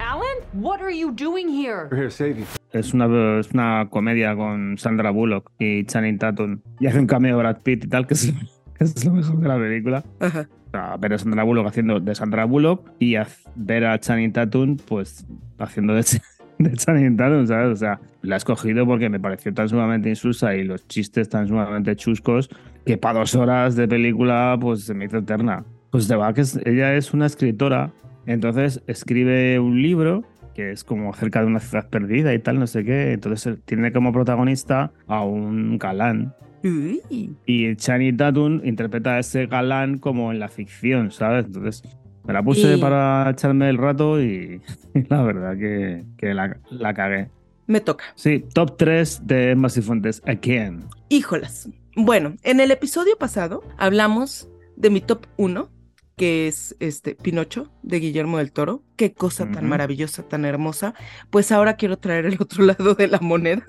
Alan, 0.00 0.26
what 0.52 0.80
are 0.80 0.90
you 0.90 1.12
doing 1.12 1.48
here? 1.48 1.86
We're 1.92 1.96
here 1.98 2.08
to 2.08 2.10
save 2.10 2.38
you. 2.38 2.46
Es 2.72 2.92
una, 2.92 3.06
es 3.38 3.50
una 3.54 3.86
comedia 3.88 4.34
con 4.34 4.76
Sandra 4.78 5.10
Bullock 5.12 5.52
y 5.60 5.84
Channing 5.84 6.18
Tatum. 6.18 6.60
Y 6.80 6.86
hace 6.88 6.98
un 6.98 7.06
cameo 7.06 7.38
Brad 7.38 7.58
Pitt 7.62 7.84
y 7.84 7.88
tal, 7.88 8.06
que 8.08 8.14
es, 8.14 8.32
que 8.78 8.84
es 8.84 9.04
lo 9.04 9.12
mejor 9.12 9.38
de 9.38 9.48
la 9.48 9.56
película. 9.56 10.04
Ajá. 10.18 10.48
Sea, 10.70 10.96
ver 10.98 11.14
a 11.14 11.18
Sandra 11.18 11.42
Bullock 11.44 11.66
haciendo 11.68 11.98
de 12.00 12.14
Sandra 12.14 12.44
Bullock 12.44 12.90
y 12.98 13.14
haz- 13.16 13.44
ver 13.54 13.84
a 13.86 13.98
Channing 13.98 14.32
Tatum, 14.32 14.76
pues 14.76 15.26
haciendo 15.58 15.94
de, 15.94 16.00
Ch- 16.00 16.22
de 16.58 16.72
Channing 16.74 17.16
Tatum, 17.16 17.46
¿sabes? 17.46 17.68
O 17.72 17.76
sea, 17.76 18.00
la 18.22 18.36
he 18.36 18.38
escogido 18.38 18.84
porque 18.86 19.08
me 19.08 19.18
pareció 19.18 19.52
tan 19.54 19.68
sumamente 19.68 20.08
insulsa 20.10 20.54
y 20.56 20.64
los 20.64 20.86
chistes 20.86 21.28
tan 21.28 21.48
sumamente 21.48 21.96
chuscos 21.96 22.50
que 22.84 22.98
para 22.98 23.20
dos 23.20 23.34
horas 23.34 23.76
de 23.76 23.88
película, 23.88 24.56
pues 24.60 24.84
se 24.84 24.94
me 24.94 25.06
hizo 25.06 25.18
eterna. 25.18 25.64
Pues 25.90 26.06
de 26.08 26.16
va 26.16 26.32
que 26.34 26.42
ella 26.66 26.94
es 26.94 27.14
una 27.14 27.24
escritora, 27.26 27.90
entonces 28.26 28.82
escribe 28.86 29.58
un 29.58 29.80
libro 29.80 30.24
que 30.54 30.72
es 30.72 30.84
como 30.84 31.10
acerca 31.10 31.40
de 31.40 31.46
una 31.46 31.60
ciudad 31.60 31.88
perdida 31.88 32.34
y 32.34 32.40
tal, 32.40 32.58
no 32.58 32.66
sé 32.66 32.84
qué. 32.84 33.12
Entonces 33.12 33.46
él 33.46 33.62
tiene 33.64 33.92
como 33.92 34.12
protagonista 34.12 34.90
a 35.06 35.22
un 35.22 35.78
galán 35.78 36.34
Y 36.62 37.76
Channing 37.76 38.16
Tatum 38.16 38.60
interpreta 38.64 39.14
a 39.14 39.18
ese 39.20 39.46
galán 39.46 39.98
como 39.98 40.32
en 40.32 40.38
la 40.40 40.48
ficción, 40.48 41.10
¿sabes? 41.10 41.46
Entonces 41.46 41.82
me 42.24 42.32
la 42.32 42.42
puse 42.42 42.76
Y- 42.76 42.80
para 42.80 43.30
echarme 43.30 43.68
el 43.70 43.78
rato 43.78 44.20
y, 44.22 44.60
la 45.08 45.22
verdad 45.22 45.56
que, 45.56 46.04
que 46.16 46.34
la, 46.34 46.58
la 46.70 46.94
cagué. 46.94 47.30
Me 47.66 47.80
toca. 47.80 48.04
Sí, 48.14 48.44
top 48.54 48.76
3 48.78 49.26
de 49.26 49.50
Emma 49.50 49.68
Fuentes, 49.68 50.22
Again. 50.26 50.84
Híjolas. 51.10 51.68
Bueno, 51.96 52.34
en 52.42 52.60
el 52.60 52.70
episodio 52.70 53.16
pasado 53.18 53.62
hablamos 53.76 54.48
de 54.76 54.88
mi 54.90 55.00
top 55.00 55.26
1, 55.36 55.68
que 56.16 56.48
es 56.48 56.76
este 56.80 57.14
Pinocho 57.14 57.70
de 57.82 58.00
Guillermo 58.00 58.38
del 58.38 58.52
Toro. 58.52 58.82
Qué 58.96 59.12
cosa 59.12 59.44
tan 59.44 59.64
Ujú. 59.64 59.66
maravillosa, 59.66 60.22
tan 60.26 60.44
hermosa. 60.44 60.94
Pues 61.30 61.52
ahora 61.52 61.76
quiero 61.76 61.98
traer 61.98 62.24
el 62.26 62.36
otro 62.40 62.64
lado 62.64 62.94
de 62.94 63.06
la 63.08 63.18
moneda, 63.20 63.64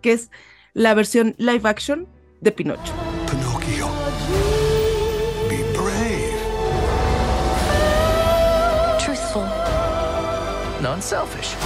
que 0.00 0.12
es 0.12 0.30
la 0.76 0.92
versión 0.92 1.34
live 1.38 1.66
action 1.66 2.06
de 2.42 2.52
Pinocho. 2.52 2.92
Pinocchio. 3.30 3.88
Be 5.48 5.64
brave. 5.72 6.36
Truthful. 8.98 9.46
Non-selfish. 10.82 11.56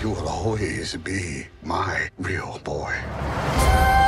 You 0.00 0.10
will 0.10 0.28
always 0.28 0.96
be 0.98 1.48
my 1.64 2.08
real 2.18 2.60
boy. 2.62 4.01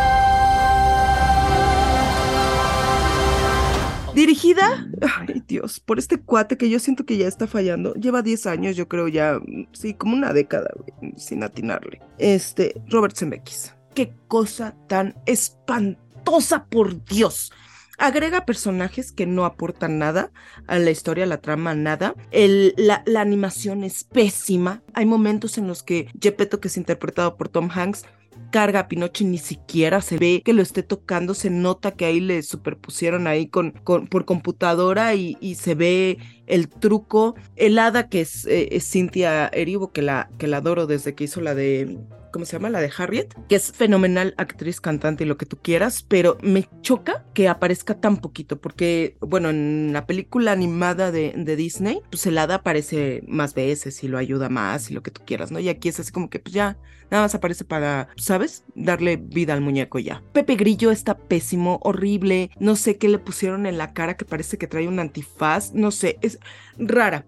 Dirigida, 4.15 4.89
ay 5.27 5.43
Dios, 5.47 5.81
por 5.81 5.99
este 5.99 6.21
cuate 6.21 6.57
que 6.57 6.71
yo 6.71 6.79
siento 6.79 7.05
que 7.05 7.17
ya 7.17 7.27
está 7.27 7.49
fallando. 7.49 7.95
Lleva 7.95 8.23
10 8.23 8.47
años, 8.47 8.77
yo 8.77 8.87
creo 8.87 9.09
ya, 9.09 9.41
mm, 9.45 9.67
sí, 9.73 9.95
como 9.95 10.15
una 10.15 10.33
década, 10.33 10.71
sin 11.17 11.43
atinarle. 11.43 12.01
Este, 12.19 12.81
Robert 12.89 13.17
Zemeckis. 13.17 13.75
Qué 13.95 14.15
cosa 14.29 14.77
tan 14.89 15.17
espantosa, 15.27 16.67
por 16.71 17.05
Dios. 17.05 17.53
Agrega 17.99 18.45
personajes 18.45 19.13
que 19.13 19.27
no 19.27 19.45
aportan 19.45 19.99
nada 19.99 20.33
a 20.67 20.79
la 20.79 20.91
historia, 20.91 21.25
a 21.25 21.29
la 21.29 21.41
trama, 21.41 21.75
nada. 21.75 22.15
El, 22.31 22.75
la, 22.77 23.03
la 23.07 23.21
animación 23.21 23.85
es 23.85 24.05
pésima. 24.05 24.83
Hay 24.95 25.07
momentos 25.07 25.59
en 25.59 25.69
los 25.69 25.83
que 25.83 26.09
Gepetto, 26.21 26.61
que 26.61 26.69
es 26.69 26.77
interpretado 26.77 27.37
por 27.37 27.49
Tom 27.49 27.69
Hanks, 27.71 28.05
carga 28.51 28.81
a 28.81 28.89
Pinocho 28.89 29.25
ni 29.25 29.39
siquiera 29.39 30.01
se 30.01 30.19
ve 30.19 30.43
que 30.45 30.53
lo 30.53 30.63
esté 30.63 30.83
tocando, 30.83 31.35
se 31.35 31.51
nota 31.51 31.93
que 31.93 32.05
ahí 32.05 32.21
le 32.21 32.43
superpusieron 32.43 33.27
ahí 33.27 33.49
con, 33.49 33.73
con 33.73 34.07
por 34.07 34.25
computadora 34.25 35.15
y, 35.15 35.37
y, 35.41 35.57
se 35.57 35.75
ve 35.75 36.19
el 36.47 36.69
truco. 36.69 37.35
El 37.57 37.79
hada 37.79 38.09
que 38.09 38.21
es, 38.21 38.47
eh, 38.47 38.79
Cynthia 38.81 39.49
Erivo, 39.49 39.93
que 39.93 40.03
la, 40.03 40.29
que 40.39 40.47
la 40.47 40.59
adoro 40.59 40.87
desde 40.87 41.15
que 41.15 41.25
hizo 41.25 41.41
la 41.41 41.55
de 41.55 41.99
¿cómo 42.35 42.47
se 42.47 42.55
llama? 42.55 42.69
La 42.69 42.81
de 42.81 42.91
Harriet, 42.99 43.33
que 43.49 43.55
es 43.55 43.71
fenomenal 43.71 44.35
actriz, 44.39 44.81
cantante 44.81 45.23
y 45.23 45.27
lo 45.29 45.37
que 45.37 45.47
tú 45.47 45.57
quieras, 45.63 46.03
pero 46.03 46.37
me 46.43 46.69
choca 46.83 47.25
que 47.33 47.49
aparezca 47.49 48.01
tan 48.01 48.17
poquito, 48.17 48.61
porque, 48.61 49.17
bueno, 49.21 49.51
en 49.51 49.93
la 49.93 50.05
película 50.05 50.51
animada 50.51 51.13
de, 51.13 51.33
de 51.37 51.55
Disney, 51.55 52.01
pues 52.11 52.27
el 52.27 52.37
hada 52.39 52.57
aparece 52.57 53.23
más 53.29 53.55
veces 53.55 54.03
y 54.03 54.09
lo 54.09 54.19
ayuda 54.19 54.49
más 54.49 54.91
y 54.91 54.95
lo 54.95 55.03
que 55.05 55.13
tú 55.13 55.23
quieras, 55.25 55.53
¿no? 55.53 55.61
Y 55.61 55.69
aquí 55.69 55.89
es 55.89 56.01
así 56.01 56.11
como 56.11 56.29
que, 56.29 56.41
pues 56.41 56.53
ya, 56.53 56.77
nada 57.09 57.23
más 57.23 57.37
aparece 57.37 57.65
para, 57.65 58.09
¿sabes? 58.17 58.65
Darle 58.75 59.17
vida 59.17 59.53
al 59.53 59.61
muñeco 59.61 60.01
ya. 60.01 60.21
Pepe 60.33 60.57
Grillo 60.57 60.91
está 60.91 61.17
pésimo, 61.17 61.79
horrible, 61.85 62.51
no 62.59 62.75
sé 62.75 62.97
qué 62.97 63.09
le 63.09 63.21
pusieron 63.21 63.65
en 63.67 63.79
la 63.79 63.93
cara 63.93 64.17
que 64.17 64.25
parece 64.25 64.59
que 64.59 64.67
trae 64.67 64.89
un 64.89 64.99
antifaz, 64.99 65.73
no 65.73 65.93
sé, 65.93 66.19
es 66.21 66.34
rara. 66.79 67.27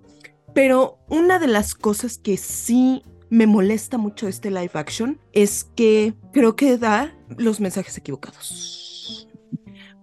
Pero 0.54 0.98
una 1.08 1.38
de 1.38 1.48
las 1.48 1.74
cosas 1.74 2.18
que 2.18 2.36
sí 2.36 3.02
me 3.28 3.46
molesta 3.46 3.98
mucho 3.98 4.28
este 4.28 4.50
live 4.50 4.70
action 4.74 5.18
es 5.32 5.64
que 5.76 6.14
creo 6.32 6.56
que 6.56 6.78
da 6.78 7.14
los 7.36 7.60
mensajes 7.60 7.96
equivocados. 7.98 9.28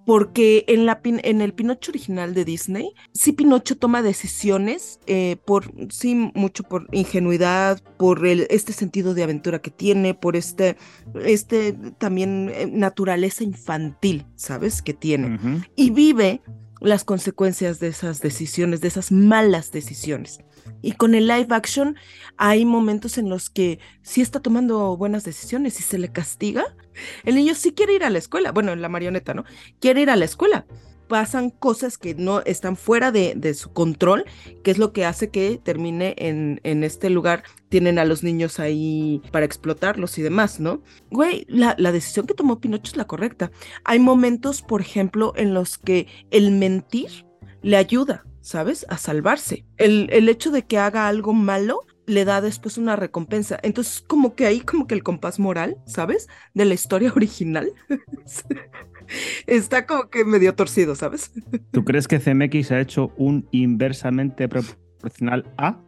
Porque 0.06 0.66
en, 0.68 0.86
la, 0.86 1.00
en 1.04 1.42
el 1.42 1.54
Pinocho 1.54 1.92
original 1.92 2.34
de 2.34 2.44
Disney, 2.44 2.92
sí 3.14 3.32
Pinocho 3.32 3.78
toma 3.78 4.02
decisiones 4.02 5.00
eh, 5.08 5.38
por, 5.46 5.72
sí, 5.90 6.30
mucho 6.36 6.64
por 6.64 6.88
ingenuidad, 6.92 7.82
por 7.98 8.28
el, 8.28 8.46
este 8.50 8.74
sentido 8.74 9.14
de 9.14 9.24
aventura 9.24 9.62
que 9.62 9.72
tiene, 9.72 10.14
por 10.14 10.36
este, 10.36 10.76
este 11.24 11.72
también 11.98 12.52
eh, 12.54 12.68
naturaleza 12.70 13.46
infantil, 13.46 14.26
¿sabes? 14.36 14.82
Que 14.82 14.94
tiene. 14.94 15.28
Uh 15.28 15.40
-huh. 15.40 15.68
Y 15.78 15.92
vive 15.92 16.42
las 16.84 17.06
consecuencias 17.06 17.80
de 17.80 17.88
esas 17.88 18.20
decisiones, 18.20 18.82
de 18.82 18.90
esas 18.90 19.12
malas 19.12 19.72
decisiones. 19.72 20.40
Y 20.82 20.94
con 20.94 21.16
el 21.16 21.28
live 21.28 21.48
action 21.50 21.96
hay 22.38 22.66
momentos 22.66 23.18
en 23.18 23.30
los 23.30 23.50
que 23.50 23.80
sí 24.02 24.22
está 24.22 24.42
tomando 24.42 24.96
buenas 24.98 25.24
decisiones 25.24 25.80
y 25.80 25.84
se 25.84 25.98
le 25.98 26.12
castiga. 26.12 26.76
El 27.24 27.36
niño 27.36 27.56
sí 27.56 27.74
quiere 27.74 27.94
ir 27.94 28.04
a 28.04 28.10
la 28.10 28.20
escuela, 28.20 28.52
bueno, 28.52 28.76
la 28.76 28.90
marioneta, 28.90 29.34
¿no? 29.34 29.46
Quiere 29.80 30.02
ir 30.02 30.10
a 30.10 30.16
la 30.16 30.26
escuela. 30.26 30.66
Pasan 31.14 31.52
cosas 31.52 32.00
que 32.00 32.16
no 32.16 32.42
están 32.42 32.76
fuera 32.76 33.12
de, 33.12 33.36
de 33.38 33.54
su 33.54 33.72
control, 33.72 34.26
que 34.64 34.72
es 34.72 34.80
lo 34.80 34.94
que 34.94 35.06
hace 35.06 35.30
que 35.30 35.62
termine 35.64 36.16
en, 36.18 36.60
en, 36.64 36.84
este 36.84 37.12
lugar. 37.12 37.44
Tienen 37.70 38.00
a 38.00 38.06
los 38.06 38.24
niños 38.24 38.60
ahí 38.60 39.22
para 39.32 39.46
explotarlos 39.46 40.18
y 40.18 40.24
demás, 40.24 40.60
¿no? 40.60 40.82
Güey, 41.12 41.46
la, 41.48 41.76
la 41.78 41.92
decisión 41.92 42.26
que 42.26 42.34
tomó 42.34 42.60
Pinocho 42.60 42.94
es 42.94 42.98
la 42.98 43.06
correcta. 43.06 43.52
Hay 43.84 44.00
momentos, 44.00 44.64
por 44.64 44.82
ejemplo, 44.82 45.34
en 45.36 45.54
los 45.54 45.78
que 45.78 46.08
el 46.32 46.50
mentir 46.50 47.28
le 47.62 47.78
ayuda, 47.78 48.26
¿sabes? 48.42 48.84
A 48.90 48.98
salvarse. 48.98 49.68
El, 49.78 50.10
el, 50.12 50.30
hecho 50.30 50.50
de 50.50 50.64
que 50.66 50.80
haga 50.80 51.08
algo 51.08 51.34
malo 51.34 51.82
le 52.06 52.26
da 52.26 52.42
después 52.42 52.78
una 52.78 52.96
recompensa. 52.96 53.60
Entonces, 53.64 54.04
como 54.06 54.36
que 54.36 54.46
ahí, 54.46 54.62
como 54.62 54.88
que 54.88 54.96
el 54.96 55.04
compás 55.04 55.40
moral, 55.40 55.78
¿sabes? 55.86 56.28
De 56.54 56.66
la 56.66 56.74
historia 56.74 57.12
original. 57.16 57.72
Está 59.48 59.86
como 59.86 60.10
que 60.10 60.24
medio 60.24 60.56
torcido, 60.56 60.96
¿sabes? 60.96 61.32
¿Tú 61.72 61.84
crees 61.84 62.08
que 62.08 62.20
CMX 62.20 62.72
ha 62.72 62.80
hecho 62.80 63.12
un 63.18 63.48
inversamente 63.52 64.48
proporcional 64.48 65.52
a? 65.58 65.80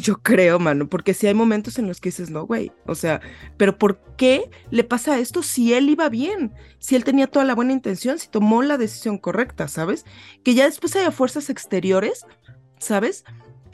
Yo 0.00 0.16
creo, 0.16 0.58
mano, 0.58 0.88
porque 0.88 1.12
si 1.12 1.20
sí 1.20 1.26
hay 1.26 1.34
momentos 1.34 1.78
en 1.78 1.86
los 1.86 2.00
que 2.00 2.08
dices, 2.08 2.30
no, 2.30 2.46
güey, 2.46 2.72
o 2.86 2.94
sea, 2.94 3.20
pero 3.58 3.76
¿por 3.76 4.00
qué 4.16 4.50
le 4.70 4.82
pasa 4.82 5.18
esto 5.18 5.42
si 5.42 5.74
él 5.74 5.90
iba 5.90 6.08
bien? 6.08 6.54
Si 6.78 6.96
él 6.96 7.04
tenía 7.04 7.26
toda 7.26 7.44
la 7.44 7.54
buena 7.54 7.74
intención, 7.74 8.18
si 8.18 8.28
tomó 8.28 8.62
la 8.62 8.78
decisión 8.78 9.18
correcta, 9.18 9.68
¿sabes? 9.68 10.06
Que 10.42 10.54
ya 10.54 10.64
después 10.64 10.96
haya 10.96 11.10
fuerzas 11.10 11.50
exteriores, 11.50 12.24
¿sabes? 12.78 13.24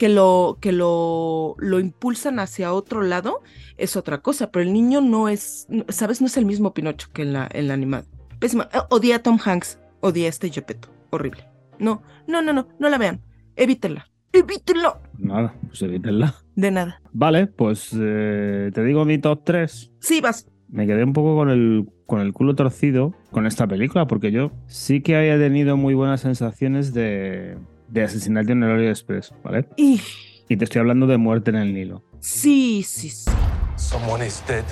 Que 0.01 0.09
lo, 0.09 0.57
que 0.59 0.71
lo, 0.71 1.53
lo 1.59 1.79
impulsan 1.79 2.39
hacia 2.39 2.73
otro 2.73 3.03
lado, 3.03 3.43
es 3.77 3.95
otra 3.95 4.17
cosa, 4.23 4.51
pero 4.51 4.63
el 4.63 4.73
niño 4.73 4.99
no 4.99 5.29
es, 5.29 5.67
¿sabes? 5.89 6.21
No 6.21 6.25
es 6.25 6.37
el 6.37 6.45
mismo 6.47 6.73
Pinocho 6.73 7.09
que 7.13 7.21
en 7.21 7.33
la, 7.33 7.47
en 7.53 7.67
la 7.67 7.75
animada. 7.75 8.05
Pésima. 8.39 8.67
Odia 8.89 9.17
a 9.17 9.19
Tom 9.19 9.37
Hanks, 9.45 9.77
odia 9.99 10.25
a 10.25 10.29
este 10.29 10.49
Gepetto, 10.49 10.89
horrible. 11.11 11.47
No, 11.77 12.01
no, 12.25 12.41
no, 12.41 12.51
no, 12.51 12.67
no 12.79 12.89
la 12.89 12.97
vean, 12.97 13.21
evítenla. 13.55 14.07
¡Evítenlo! 14.33 15.01
Nada, 15.19 15.53
pues 15.67 15.83
evítenla. 15.83 16.33
De 16.55 16.71
nada. 16.71 16.99
Vale, 17.13 17.45
pues 17.45 17.95
eh, 17.95 18.71
te 18.73 18.83
digo 18.83 19.05
mi 19.05 19.19
top 19.19 19.43
3. 19.43 19.91
Sí, 19.99 20.19
vas. 20.19 20.47
Me 20.67 20.87
quedé 20.87 21.03
un 21.03 21.13
poco 21.13 21.35
con 21.35 21.51
el, 21.51 21.87
con 22.07 22.21
el 22.21 22.33
culo 22.33 22.55
torcido 22.55 23.13
con 23.29 23.45
esta 23.45 23.67
película, 23.67 24.07
porque 24.07 24.31
yo 24.31 24.51
sí 24.65 25.01
que 25.01 25.15
había 25.15 25.37
tenido 25.37 25.77
muy 25.77 25.93
buenas 25.93 26.21
sensaciones 26.21 26.91
de, 26.91 27.57
de 27.91 28.03
Asesinato 28.03 28.53
en 28.53 28.63
el 28.63 28.71
Orient 28.71 28.91
Express, 28.91 29.33
¿vale? 29.43 29.67
Y... 29.75 30.01
y 30.47 30.57
te 30.57 30.63
estoy 30.63 30.79
hablando 30.79 31.07
de 31.07 31.17
Muerte 31.17 31.51
en 31.51 31.57
el 31.57 31.73
Nilo. 31.73 32.03
Sí, 32.19 32.83
sí, 32.83 33.09
sí. 33.09 33.29
Someone 33.75 34.25
is 34.25 34.41
dead. 34.47 34.63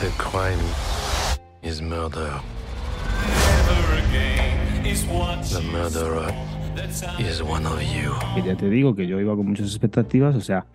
The 0.00 0.08
crime 0.16 0.62
is 1.62 1.82
murder. 1.82 2.30
The 4.82 5.60
murderer 5.70 6.32
is 7.18 7.40
one 7.42 7.66
of 7.66 7.80
you. 7.80 8.12
Que 8.34 8.42
ya 8.42 8.56
te 8.56 8.68
digo 8.68 8.94
que 8.94 9.06
yo 9.06 9.20
iba 9.20 9.34
con 9.34 9.46
muchas 9.46 9.66
expectativas, 9.66 10.36
o 10.36 10.40
sea, 10.40 10.66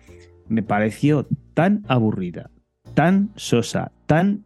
me 0.48 0.62
pareció 0.62 1.26
tan 1.54 1.84
aburrida, 1.88 2.50
tan 2.94 3.30
sosa, 3.36 3.92
tan. 4.06 4.44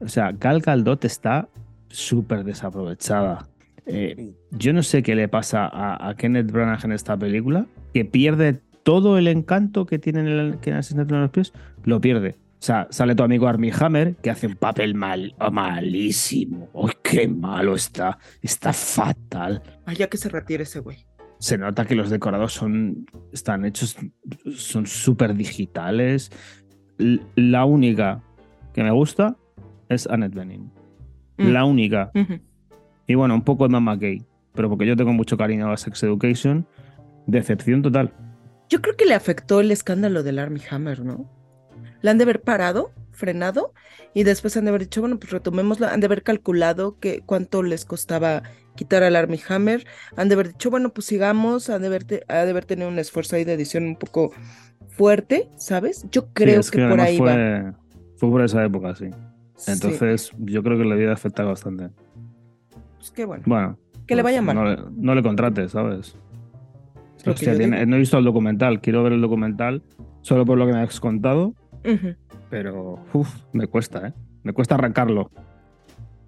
O 0.00 0.08
sea, 0.08 0.32
Gal 0.32 0.60
Gadot 0.60 1.04
está 1.04 1.48
súper 1.88 2.44
desaprovechada. 2.44 3.48
Eh, 3.88 4.34
yo 4.50 4.72
no 4.72 4.82
sé 4.82 5.02
qué 5.02 5.14
le 5.14 5.28
pasa 5.28 5.66
a, 5.66 6.08
a, 6.08 6.14
Kenneth 6.14 6.52
Branagh 6.52 6.84
en 6.84 6.92
esta 6.92 7.16
película, 7.16 7.66
que 7.94 8.04
pierde 8.04 8.60
todo 8.82 9.18
el 9.18 9.28
encanto 9.28 9.86
que 9.86 9.98
tiene 9.98 10.20
en 10.20 10.26
el 10.28 10.58
que 10.60 10.70
en 10.70 10.76
Asesinato 10.76 11.14
en 11.14 11.22
los 11.22 11.30
pies, 11.30 11.52
lo 11.84 12.00
pierde. 12.00 12.36
O 12.60 12.62
sea, 12.62 12.88
sale 12.90 13.14
tu 13.14 13.22
amigo 13.22 13.46
Armie 13.46 13.72
Hammer, 13.78 14.16
que 14.16 14.30
hace 14.30 14.48
un 14.48 14.56
papel 14.56 14.94
mal, 14.94 15.34
malísimo. 15.52 16.68
¡Ay, 16.74 16.94
qué 17.02 17.28
malo 17.28 17.76
está! 17.76 18.18
Está 18.42 18.72
fatal. 18.72 19.62
Vaya 19.86 20.08
que 20.08 20.16
se 20.16 20.28
retire 20.28 20.64
ese 20.64 20.80
güey. 20.80 21.06
Se 21.38 21.56
nota 21.56 21.84
que 21.84 21.94
los 21.94 22.10
decorados 22.10 22.52
son, 22.52 23.06
están 23.32 23.64
hechos, 23.64 23.96
son 24.56 24.86
súper 24.86 25.34
digitales. 25.34 26.32
La 27.36 27.64
única 27.64 28.24
que 28.74 28.82
me 28.82 28.90
gusta 28.90 29.36
es 29.88 30.08
Annette 30.08 30.34
Bening. 30.34 30.72
Mm. 31.36 31.48
La 31.52 31.64
única. 31.64 32.10
Y 33.08 33.16
bueno, 33.16 33.34
un 33.34 33.42
poco 33.42 33.64
de 33.64 33.70
Mama 33.70 33.96
Gay. 33.96 34.24
Pero 34.54 34.68
porque 34.68 34.86
yo 34.86 34.96
tengo 34.96 35.12
mucho 35.12 35.36
cariño 35.36 35.72
a 35.72 35.76
Sex 35.76 36.04
Education, 36.04 36.64
decepción 37.26 37.82
total. 37.82 38.12
Yo 38.68 38.80
creo 38.80 38.96
que 38.96 39.06
le 39.06 39.14
afectó 39.14 39.60
el 39.60 39.72
escándalo 39.72 40.22
del 40.22 40.38
Armie 40.38 40.62
Hammer, 40.70 41.04
¿no? 41.04 41.28
la 42.00 42.10
han 42.10 42.18
de 42.18 42.24
haber 42.24 42.42
parado, 42.42 42.92
frenado, 43.12 43.72
y 44.14 44.24
después 44.24 44.56
han 44.56 44.64
de 44.64 44.70
haber 44.70 44.82
dicho, 44.82 45.00
bueno, 45.00 45.18
pues 45.18 45.32
retomémosla, 45.32 45.92
han 45.92 46.00
de 46.00 46.06
haber 46.06 46.22
calculado 46.22 46.98
que 46.98 47.22
cuánto 47.24 47.62
les 47.62 47.84
costaba 47.84 48.42
quitar 48.76 49.02
al 49.02 49.16
Army 49.16 49.40
Hammer, 49.48 49.86
han 50.16 50.28
de 50.28 50.34
haber 50.34 50.48
dicho, 50.48 50.70
bueno, 50.70 50.92
pues 50.92 51.06
sigamos, 51.06 51.68
han 51.70 51.82
de 51.82 51.88
haber, 51.88 52.04
te, 52.04 52.24
ha 52.28 52.44
de 52.44 52.50
haber 52.50 52.64
tenido 52.64 52.88
un 52.88 52.98
esfuerzo 52.98 53.36
ahí 53.36 53.44
de 53.44 53.54
edición 53.54 53.84
un 53.84 53.96
poco 53.96 54.32
fuerte, 54.88 55.48
¿sabes? 55.56 56.06
Yo 56.10 56.32
creo 56.32 56.62
sí, 56.62 56.70
que, 56.70 56.78
que, 56.78 56.88
por 56.88 57.00
ahí 57.00 57.18
fue, 57.18 57.34
va. 57.34 57.74
Fue 58.16 58.30
por 58.30 58.42
esa 58.42 58.64
época, 58.64 58.94
sí. 58.94 59.10
Entonces, 59.66 60.30
sí. 60.30 60.36
yo 60.38 60.62
creo 60.62 60.78
que 60.78 60.84
le 60.84 60.94
había 60.94 61.12
afectado 61.12 61.48
bastante. 61.48 61.90
Pues 62.98 63.10
qué 63.10 63.24
bueno. 63.24 63.42
Bueno. 63.46 63.78
Que 64.06 64.14
le 64.16 64.22
vaya 64.22 64.40
mal. 64.42 64.54
No 64.56 64.64
le, 64.64 64.78
no 64.96 65.14
le 65.14 65.22
contrates, 65.22 65.72
¿sabes? 65.72 66.16
Hostia, 67.26 67.56
tiene- 67.56 67.84
no 67.86 67.96
he 67.96 67.98
visto 67.98 68.16
el 68.18 68.24
documental, 68.24 68.80
quiero 68.80 69.02
ver 69.02 69.12
el 69.12 69.20
documental 69.20 69.82
solo 70.22 70.44
por 70.44 70.56
lo 70.58 70.66
que 70.66 70.72
me 70.72 70.80
has 70.80 71.00
contado, 71.00 71.54
pero 72.48 72.98
uf, 73.12 73.28
me 73.52 73.66
cuesta, 73.66 74.08
¿eh? 74.08 74.12
Me 74.44 74.52
cuesta 74.52 74.76
arrancarlo. 74.76 75.30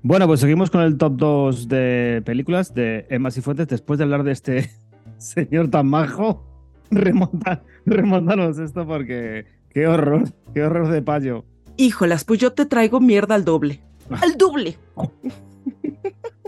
Bueno, 0.02 0.26
pues 0.26 0.40
seguimos 0.40 0.70
con 0.70 0.80
el 0.82 0.96
top 0.98 1.12
2 1.16 1.68
de 1.68 2.22
películas 2.24 2.74
de 2.74 3.06
Emma 3.10 3.30
Cifuentes 3.30 3.68
después 3.68 3.98
de 3.98 4.04
hablar 4.04 4.24
de 4.24 4.32
este 4.32 4.70
señor 5.18 5.68
tan 5.70 5.88
majo. 5.88 6.44
Remonta, 6.90 7.62
remontanos 7.86 8.58
esto 8.58 8.86
porque 8.86 9.46
qué 9.70 9.86
horror, 9.86 10.24
qué 10.52 10.64
horror 10.64 10.88
de 10.88 11.02
payo. 11.02 11.44
Híjolas, 11.76 12.24
pues 12.24 12.40
yo 12.40 12.52
te 12.52 12.66
traigo 12.66 13.00
mierda 13.00 13.36
al 13.36 13.44
doble. 13.44 13.80
Al 14.10 14.36
doble. 14.36 14.76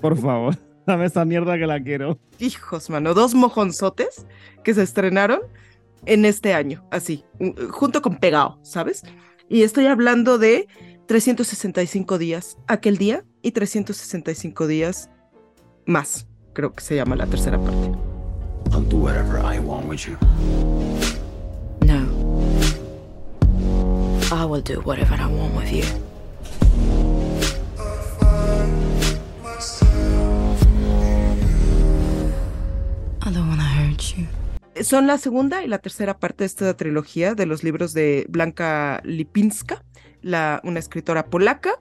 Por 0.03 0.19
favor, 0.19 0.59
dame 0.87 1.07
esta 1.07 1.25
mierda 1.25 1.57
que 1.57 1.67
la 1.67 1.83
quiero. 1.83 2.19
Hijos, 2.39 2.91
mano, 2.91 3.15
dos 3.15 3.35
mojonzotes 3.35 4.27
que 4.65 4.75
se 4.75 4.83
estrenaron 4.83 5.41
en 6.05 6.25
este 6.25 6.53
año, 6.53 6.85
así, 6.91 7.25
junto 7.71 8.03
con 8.03 8.19
Pegao, 8.19 8.59
¿sabes? 8.63 9.05
Y 9.49 9.63
estoy 9.63 9.87
hablando 9.87 10.37
de 10.37 10.67
365 11.07 12.19
días 12.19 12.59
aquel 12.67 12.99
día 12.99 13.25
y 13.41 13.53
365 13.53 14.67
días 14.67 15.09
más, 15.87 16.27
creo 16.53 16.73
que 16.73 16.83
se 16.83 16.97
llama 16.97 17.17
la 17.17 17.27
tercera 17.27 17.59
parte. 17.59 17.93
I'll 18.73 18.83
do 18.89 18.97
whatever 18.97 19.39
I 19.39 19.59
want 19.59 19.87
with 19.87 20.07
you. 20.07 20.17
No. 21.85 22.09
I 24.33 24.45
will 24.45 24.63
do 24.63 24.81
whatever 24.81 25.15
I 25.15 25.27
want 25.27 25.55
with 25.55 25.71
you. 25.71 26.12
I 33.25 33.31
don't 33.31 33.49
wanna 33.49 33.63
hurt 33.63 34.01
you. 34.17 34.27
Son 34.83 35.07
la 35.07 35.17
segunda 35.19 35.63
y 35.63 35.69
la 35.69 35.79
tercera 35.79 36.19
parte 36.19 36.43
de 36.43 36.47
esta 36.47 36.77
trilogía 36.77 37.35
de 37.35 37.47
los 37.47 37.63
libros 37.63 37.93
de 37.93 38.27
Blanca 38.29 39.01
Lipinska, 39.05 39.85
la, 40.23 40.61
una 40.65 40.81
escritora 40.81 41.27
polaca. 41.27 41.73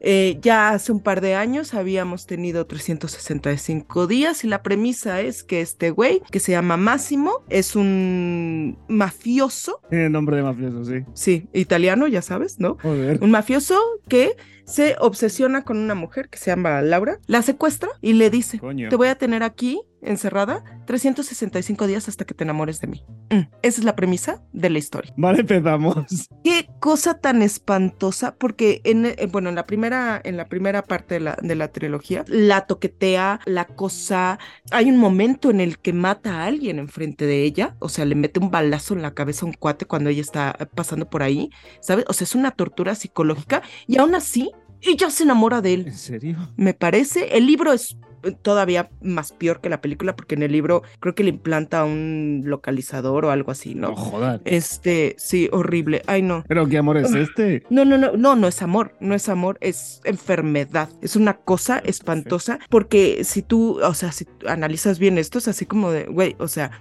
Eh, 0.00 0.38
ya 0.40 0.70
hace 0.70 0.90
un 0.92 1.00
par 1.00 1.20
de 1.20 1.34
años 1.34 1.74
habíamos 1.74 2.26
tenido 2.26 2.66
365 2.66 4.06
días 4.06 4.42
y 4.44 4.48
la 4.48 4.62
premisa 4.62 5.20
es 5.20 5.44
que 5.44 5.60
este 5.60 5.90
güey, 5.90 6.22
que 6.30 6.40
se 6.40 6.52
llama 6.52 6.78
Máximo, 6.78 7.44
es 7.50 7.76
un 7.76 8.78
mafioso, 8.88 9.82
Tiene 9.90 10.08
nombre 10.08 10.38
de 10.38 10.42
mafioso, 10.42 10.84
sí. 10.86 11.04
sí, 11.12 11.48
italiano, 11.52 12.08
ya 12.08 12.22
sabes, 12.22 12.58
¿no? 12.58 12.78
Joder. 12.80 13.22
Un 13.22 13.30
mafioso 13.30 13.78
que 14.08 14.36
se 14.70 14.96
obsesiona 15.00 15.64
con 15.64 15.78
una 15.78 15.94
mujer 15.94 16.28
que 16.28 16.38
se 16.38 16.50
llama 16.50 16.80
Laura, 16.82 17.18
la 17.26 17.42
secuestra 17.42 17.90
y 18.00 18.14
le 18.14 18.30
dice, 18.30 18.58
Coño. 18.58 18.88
te 18.88 18.96
voy 18.96 19.08
a 19.08 19.16
tener 19.16 19.42
aquí 19.42 19.80
encerrada 20.02 20.64
365 20.86 21.86
días 21.86 22.08
hasta 22.08 22.24
que 22.24 22.34
te 22.34 22.44
enamores 22.44 22.80
de 22.80 22.86
mí. 22.86 23.04
Mm, 23.30 23.42
esa 23.62 23.80
es 23.80 23.84
la 23.84 23.96
premisa 23.96 24.42
de 24.52 24.70
la 24.70 24.78
historia. 24.78 25.12
Vale, 25.16 25.40
empezamos. 25.40 25.96
Qué 26.44 26.68
cosa 26.80 27.18
tan 27.18 27.42
espantosa, 27.42 28.34
porque 28.36 28.80
en, 28.84 29.06
eh, 29.06 29.28
bueno, 29.30 29.50
en 29.50 29.54
la 29.54 29.66
primera, 29.66 30.20
en 30.24 30.36
la 30.36 30.48
primera 30.48 30.82
parte 30.82 31.14
de 31.14 31.20
la, 31.20 31.38
de 31.40 31.54
la 31.54 31.68
trilogía, 31.68 32.24
la 32.26 32.66
toquetea, 32.66 33.40
la 33.44 33.66
cosa. 33.66 34.38
Hay 34.70 34.90
un 34.90 34.96
momento 34.96 35.50
en 35.50 35.60
el 35.60 35.78
que 35.78 35.92
mata 35.92 36.40
a 36.40 36.46
alguien 36.46 36.78
enfrente 36.78 37.26
de 37.26 37.44
ella, 37.44 37.76
o 37.78 37.88
sea, 37.88 38.04
le 38.04 38.14
mete 38.14 38.40
un 38.40 38.50
balazo 38.50 38.94
en 38.94 39.02
la 39.02 39.14
cabeza 39.14 39.44
a 39.44 39.48
un 39.48 39.54
cuate 39.54 39.84
cuando 39.84 40.10
ella 40.10 40.22
está 40.22 40.56
eh, 40.58 40.66
pasando 40.66 41.08
por 41.08 41.22
ahí, 41.22 41.50
¿sabes? 41.80 42.04
O 42.08 42.12
sea, 42.12 42.24
es 42.24 42.34
una 42.34 42.50
tortura 42.50 42.94
psicológica 42.94 43.62
y 43.86 43.98
aún 43.98 44.14
así, 44.14 44.50
ella 44.82 45.10
se 45.10 45.24
enamora 45.24 45.60
de 45.60 45.74
él 45.74 45.86
¿En 45.88 45.94
serio? 45.94 46.36
me 46.56 46.74
parece. 46.74 47.36
El 47.36 47.46
libro 47.46 47.72
es 47.72 47.96
todavía 48.42 48.90
más 49.00 49.32
peor 49.32 49.62
que 49.62 49.70
la 49.70 49.80
película 49.80 50.14
porque 50.14 50.34
en 50.34 50.42
el 50.42 50.52
libro 50.52 50.82
creo 51.00 51.14
que 51.14 51.22
le 51.24 51.30
implanta 51.30 51.84
un 51.84 52.42
localizador 52.44 53.24
o 53.24 53.30
algo 53.30 53.50
así, 53.50 53.74
No 53.74 53.88
¿no? 53.90 53.96
jodas. 53.96 54.42
Este, 54.44 55.14
sí, 55.18 55.48
horrible. 55.52 56.02
Ay, 56.06 56.20
no. 56.20 56.44
¿Pero 56.46 56.68
qué 56.68 56.76
amor 56.76 56.98
es 56.98 57.14
este? 57.14 57.62
No, 57.70 57.84
no, 57.86 57.96
no, 57.96 58.12
no, 58.18 58.36
no 58.36 58.46
es 58.46 58.60
amor, 58.60 58.94
no 59.00 59.14
es 59.14 59.28
amor, 59.30 59.56
es 59.62 60.02
enfermedad. 60.04 60.90
Es 61.00 61.16
una 61.16 61.34
cosa 61.38 61.78
espantosa 61.78 62.58
porque 62.68 63.24
si 63.24 63.40
tú, 63.42 63.80
o 63.82 63.94
sea, 63.94 64.12
si 64.12 64.26
analizas 64.46 64.98
bien 64.98 65.16
esto, 65.16 65.38
es 65.38 65.48
así 65.48 65.64
como 65.64 65.90
de, 65.90 66.04
güey, 66.04 66.36
o 66.38 66.48
sea, 66.48 66.72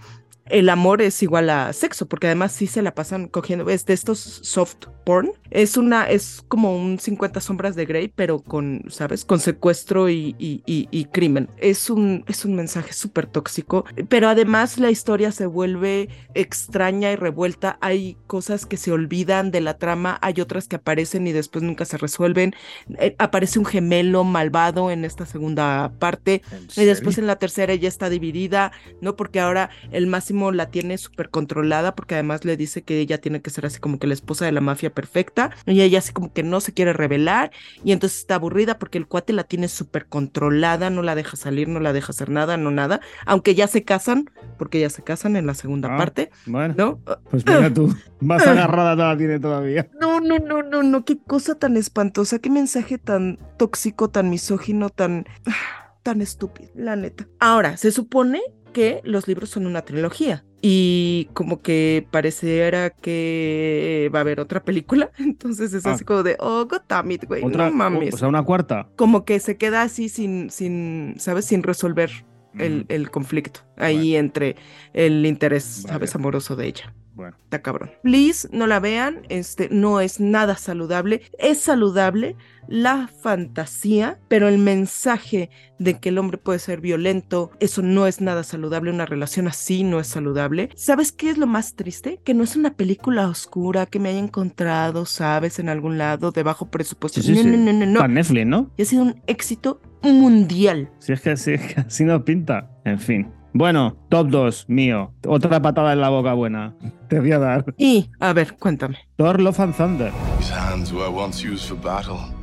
el 0.45 0.67
amor 0.69 1.01
es 1.01 1.21
igual 1.23 1.49
a 1.51 1.71
sexo, 1.73 2.07
porque 2.07 2.25
además 2.27 2.51
sí 2.51 2.65
se 2.67 2.81
la 2.81 2.95
pasan 2.95 3.27
cogiendo, 3.27 3.69
es 3.69 3.85
de 3.85 3.93
estos 3.93 4.19
soft 4.19 4.87
porn. 5.09 5.31
Es 5.49 5.77
una, 5.77 6.07
es 6.09 6.43
como 6.47 6.75
un 6.77 6.99
50 6.99 7.41
sombras 7.41 7.75
de 7.75 7.85
Grey, 7.85 8.07
pero 8.09 8.39
con, 8.39 8.83
¿sabes? 8.89 9.25
Con 9.25 9.39
secuestro 9.39 10.09
y, 10.09 10.35
y- 10.37 10.61
y- 10.67 10.87
y 10.91 11.05
crimen. 11.05 11.49
Es 11.57 11.89
un, 11.89 12.23
es 12.27 12.45
un 12.45 12.55
mensaje 12.55 12.93
súper 12.93 13.25
tóxico, 13.25 13.85
pero 14.09 14.29
además 14.29 14.77
la 14.77 14.91
historia 14.91 15.31
se 15.31 15.47
vuelve 15.47 16.09
extraña 16.35 17.11
y 17.11 17.15
revuelta. 17.15 17.77
Hay 17.81 18.17
cosas 18.27 18.65
que 18.65 18.77
se 18.77 18.91
olvidan 18.91 19.51
de 19.51 19.61
la 19.61 19.77
trama, 19.77 20.19
hay 20.21 20.41
otras 20.41 20.67
que 20.67 20.75
aparecen 20.75 21.25
y 21.27 21.31
después 21.31 21.63
nunca 21.63 21.85
se 21.85 21.97
resuelven. 21.97 22.53
Eh, 22.99 23.15
aparece 23.19 23.59
un 23.59 23.65
gemelo 23.65 24.23
malvado 24.23 24.91
en 24.91 25.05
esta 25.05 25.25
segunda 25.25 25.91
parte. 25.99 26.41
¿En 26.51 26.67
Y 26.75 26.85
después 26.85 27.17
en 27.17 27.27
la 27.27 27.37
tercera 27.37 27.73
ya 27.75 27.87
está 27.87 28.09
dividida, 28.09 28.71
¿no? 29.01 29.15
Porque 29.15 29.39
ahora 29.39 29.69
el 29.91 30.07
Máximo 30.07 30.51
la 30.51 30.69
tiene 30.71 30.97
súper 30.97 31.29
controlada, 31.29 31.95
porque 31.95 32.15
además 32.15 32.45
le 32.45 32.57
dice 32.57 32.83
que 32.83 32.99
ella 32.99 33.19
tiene 33.19 33.41
que 33.41 33.49
ser 33.49 33.65
así 33.65 33.79
como 33.79 33.99
que 33.99 34.07
la 34.07 34.13
esposa 34.13 34.45
de 34.45 34.51
la 34.51 34.61
mafia 34.61 34.93
perfecta, 34.99 35.51
y 35.65 35.81
ella 35.81 35.99
así 35.99 36.11
como 36.11 36.33
que 36.33 36.43
no 36.43 36.59
se 36.59 36.73
quiere 36.73 36.91
revelar, 36.91 37.51
y 37.85 37.93
entonces 37.93 38.19
está 38.19 38.35
aburrida 38.35 38.77
porque 38.79 38.97
el 38.97 39.07
cuate 39.07 39.31
la 39.31 39.45
tiene 39.45 39.69
súper 39.69 40.07
controlada, 40.07 40.89
no 40.89 41.01
la 41.03 41.15
deja 41.15 41.37
salir, 41.37 41.69
no 41.69 41.79
la 41.79 41.93
deja 41.93 42.11
hacer 42.11 42.29
nada, 42.29 42.57
no 42.57 42.69
nada, 42.71 42.99
aunque 43.25 43.55
ya 43.55 43.67
se 43.67 43.83
casan, 43.85 44.29
porque 44.57 44.79
ya 44.81 44.89
se 44.89 45.01
casan 45.03 45.37
en 45.37 45.45
la 45.47 45.53
segunda 45.53 45.93
Ah, 45.93 45.97
parte, 45.97 46.31
Bueno, 46.45 46.73
¿no? 46.77 46.99
pues 47.29 47.45
mira 47.45 47.73
tú, 47.73 47.95
más 48.19 48.45
agarrada 48.45 48.95
no 48.97 49.05
la 49.07 49.17
tiene 49.17 49.39
todavía. 49.39 49.87
No, 50.01 50.19
no, 50.19 50.37
no, 50.39 50.63
no, 50.63 50.83
no, 50.83 51.05
qué 51.05 51.17
cosa 51.17 51.55
tan 51.55 51.77
espantosa, 51.77 52.39
qué 52.39 52.49
mensaje 52.49 52.97
tan 52.97 53.37
tóxico, 53.57 54.09
tan 54.09 54.29
misógino, 54.29 54.89
tan 54.89 55.25
tan 56.03 56.21
estúpido, 56.21 56.69
la 56.75 56.95
neta. 56.97 57.27
Ahora, 57.39 57.77
se 57.77 57.91
supone 57.91 58.41
que 58.73 59.01
los 59.03 59.27
libros 59.27 59.49
son 59.49 59.65
una 59.65 59.81
trilogía 59.83 60.43
y 60.61 61.29
como 61.33 61.61
que 61.61 62.05
pareciera 62.11 62.89
que 62.89 64.09
va 64.13 64.19
a 64.19 64.21
haber 64.21 64.39
otra 64.39 64.63
película, 64.63 65.11
entonces 65.17 65.73
es 65.73 65.85
Ah. 65.85 65.93
así 65.93 66.03
como 66.03 66.23
de, 66.23 66.35
oh, 66.39 66.65
God 66.65 66.81
damn 66.87 67.11
it, 67.11 67.25
güey, 67.25 67.43
no 67.43 67.71
mames. 67.71 68.13
o 68.13 68.17
sea, 68.17 68.27
una 68.27 68.43
cuarta. 68.43 68.89
como 68.95 69.25
que 69.25 69.39
se 69.39 69.57
queda 69.57 69.81
así 69.83 70.09
sin, 70.09 70.49
sin, 70.49 71.15
¿sabes? 71.17 71.45
Sin 71.45 71.63
resolver 71.63 72.11
el, 72.57 72.81
Mm, 72.81 72.85
el 72.89 73.11
conflicto 73.11 73.61
ahí 73.77 74.15
entre 74.15 74.55
el 74.93 75.25
interés, 75.25 75.81
Vale. 75.83 75.93
¿sabes? 75.93 76.15
Amoroso 76.15 76.55
de 76.55 76.65
ella. 76.67 76.93
Bueno, 77.13 77.35
Está 77.43 77.61
cabrón. 77.61 77.91
Please, 78.01 78.47
no 78.51 78.65
la 78.65 78.79
vean. 78.79 79.23
Este 79.29 79.67
no 79.69 79.99
es 79.99 80.19
nada 80.21 80.55
saludable. 80.55 81.21
Es 81.37 81.59
saludable 81.59 82.37
la 82.69 83.07
fantasía, 83.07 84.19
pero 84.27 84.47
el 84.47 84.59
mensaje 84.59 85.49
de 85.79 85.99
que 85.99 86.09
el 86.09 86.19
hombre 86.19 86.37
puede 86.37 86.59
ser 86.59 86.81
violento, 86.81 87.51
eso 87.59 87.81
no 87.81 88.05
es 88.05 88.21
nada 88.21 88.43
saludable. 88.43 88.91
Una 88.91 89.07
relación 89.07 89.47
así 89.47 89.83
no 89.83 89.99
es 89.99 90.07
saludable. 90.07 90.69
¿Sabes 90.75 91.11
qué 91.11 91.31
es 91.31 91.39
lo 91.39 91.47
más 91.47 91.75
triste? 91.75 92.19
Que 92.23 92.35
no 92.35 92.43
es 92.43 92.55
una 92.55 92.75
película 92.75 93.27
oscura 93.27 93.87
que 93.87 93.99
me 93.99 94.09
haya 94.09 94.19
encontrado, 94.19 95.05
¿sabes? 95.05 95.57
En 95.57 95.67
algún 95.67 95.97
lado 95.97 96.31
de 96.31 96.43
bajo 96.43 96.69
presupuesto. 96.69 97.21
sí, 97.21 97.35
sí, 97.35 97.43
no, 97.43 97.51
sí. 97.51 97.57
no, 97.57 97.73
no, 97.73 97.85
no, 97.85 97.85
no. 97.87 98.07
Netflix, 98.07 98.45
¿no? 98.45 98.69
Y 98.77 98.83
ha 98.83 98.85
sido 98.85 99.01
un 99.01 99.21
éxito 99.25 99.81
mundial. 100.03 100.91
Si 100.99 101.11
es 101.11 101.21
que 101.21 101.31
así, 101.31 101.55
así 101.75 102.03
no 102.03 102.23
pinta. 102.23 102.69
En 102.85 102.99
fin. 102.99 103.31
Bueno, 103.51 103.97
top 104.09 104.29
2, 104.29 104.65
mío. 104.69 105.11
Otra 105.25 105.59
patada 105.59 105.93
en 105.93 106.01
la 106.01 106.09
boca 106.09 106.33
buena. 106.33 106.75
Te 107.09 107.19
voy 107.19 107.31
a 107.31 107.39
dar. 107.39 107.65
Y, 107.79 108.11
a 108.19 108.31
ver, 108.33 108.57
cuéntame. 108.57 108.99
Thor 109.17 109.41
Love 109.41 109.59
and 109.59 109.75
Thunder. 109.75 110.11
These 110.37 110.53
hands 110.53 110.93
were 110.93 111.09
once 111.09 111.43
used 111.43 111.67
for 111.67 111.75
battle. 111.75 112.38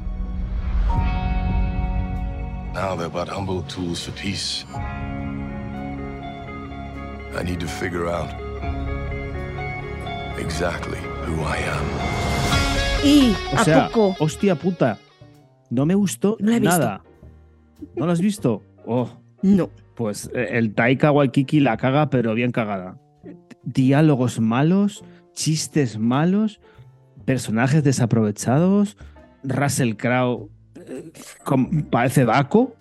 Now 2.76 2.94
they're 2.94 3.08
but 3.08 3.28
humble 3.28 3.62
tools 3.62 4.02
for 4.04 4.12
peace. 4.12 4.64
I 7.38 7.42
need 7.42 7.58
to 7.60 7.66
figure 7.66 8.06
out 8.06 8.28
exactly 10.38 10.98
who 11.24 11.42
I 11.42 11.56
am. 11.56 11.84
Y, 13.04 13.34
O 13.52 13.56
¿a 13.58 13.64
sea, 13.64 13.86
poco? 13.88 14.14
hostia 14.20 14.54
puta. 14.56 14.98
No 15.70 15.86
me 15.86 15.94
gustó 15.94 16.36
No 16.38 16.52
he 16.52 16.60
visto. 16.60 16.78
nada. 16.78 17.02
¿No 17.94 18.04
lo 18.06 18.12
has 18.12 18.20
visto? 18.20 18.62
Oh, 18.86 19.08
No. 19.42 19.70
pues 19.94 20.30
eh, 20.34 20.48
el 20.52 20.74
Taika 20.74 21.10
Waikiki 21.12 21.60
la 21.60 21.76
caga, 21.78 22.10
pero 22.10 22.34
bien 22.34 22.52
cagada. 22.52 22.98
Diálogos 23.62 24.38
malos, 24.38 25.02
chistes 25.32 25.98
malos, 25.98 26.60
personajes 27.24 27.82
desaprovechados. 27.82 28.96
Russell 29.42 29.94
Crowe 29.96 30.50
parece 31.90 32.24
Baco. 32.24 32.76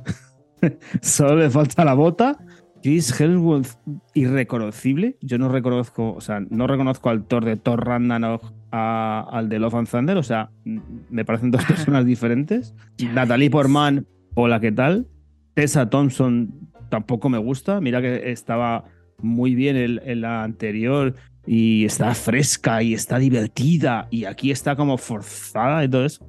Solo 1.01 1.37
le 1.37 1.49
falta 1.49 1.85
la 1.85 1.93
bota. 1.93 2.37
Chris 2.81 3.19
Hemsworth 3.19 3.79
irreconocible. 4.13 5.17
Yo 5.21 5.39
no 5.39 5.49
reconozco, 5.49 6.13
o 6.13 6.21
sea, 6.21 6.39
no 6.39 6.67
reconozco 6.67 7.09
al 7.09 7.25
Thor 7.25 7.43
de 7.43 7.57
Thor 7.57 7.83
Ragnarok 7.83 8.53
al 8.69 9.49
de 9.49 9.57
Love 9.57 9.75
and 9.75 9.89
Thunder. 9.89 10.17
O 10.17 10.23
sea, 10.23 10.51
me 10.63 11.25
parecen 11.25 11.49
dos 11.49 11.65
personas 11.65 12.05
diferentes. 12.13 12.75
Natalie 13.13 13.49
Portman, 13.49 14.05
hola, 14.35 14.59
¿qué 14.59 14.71
tal? 14.71 15.07
Tessa 15.55 15.89
Thompson 15.89 16.69
tampoco 16.89 17.27
me 17.27 17.39
gusta. 17.39 17.81
Mira 17.81 18.01
que 18.01 18.31
estaba 18.31 18.85
muy 19.19 19.55
bien 19.55 19.77
en, 19.77 20.01
en 20.03 20.21
la 20.21 20.43
anterior 20.43 21.15
y 21.47 21.85
está 21.85 22.13
fresca 22.13 22.83
y 22.83 22.93
está 22.93 23.17
divertida 23.17 24.07
y 24.11 24.25
aquí 24.25 24.51
está 24.51 24.75
como 24.75 24.97
forzada 24.97 25.83
y 25.83 25.89
todo 25.89 26.05
eso. 26.05 26.27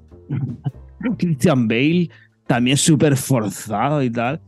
Christian 1.14 1.68
Bale 1.68 2.10
también 2.46 2.76
súper 2.76 3.16
forzado 3.16 4.02
y 4.02 4.10
tal. 4.10 4.40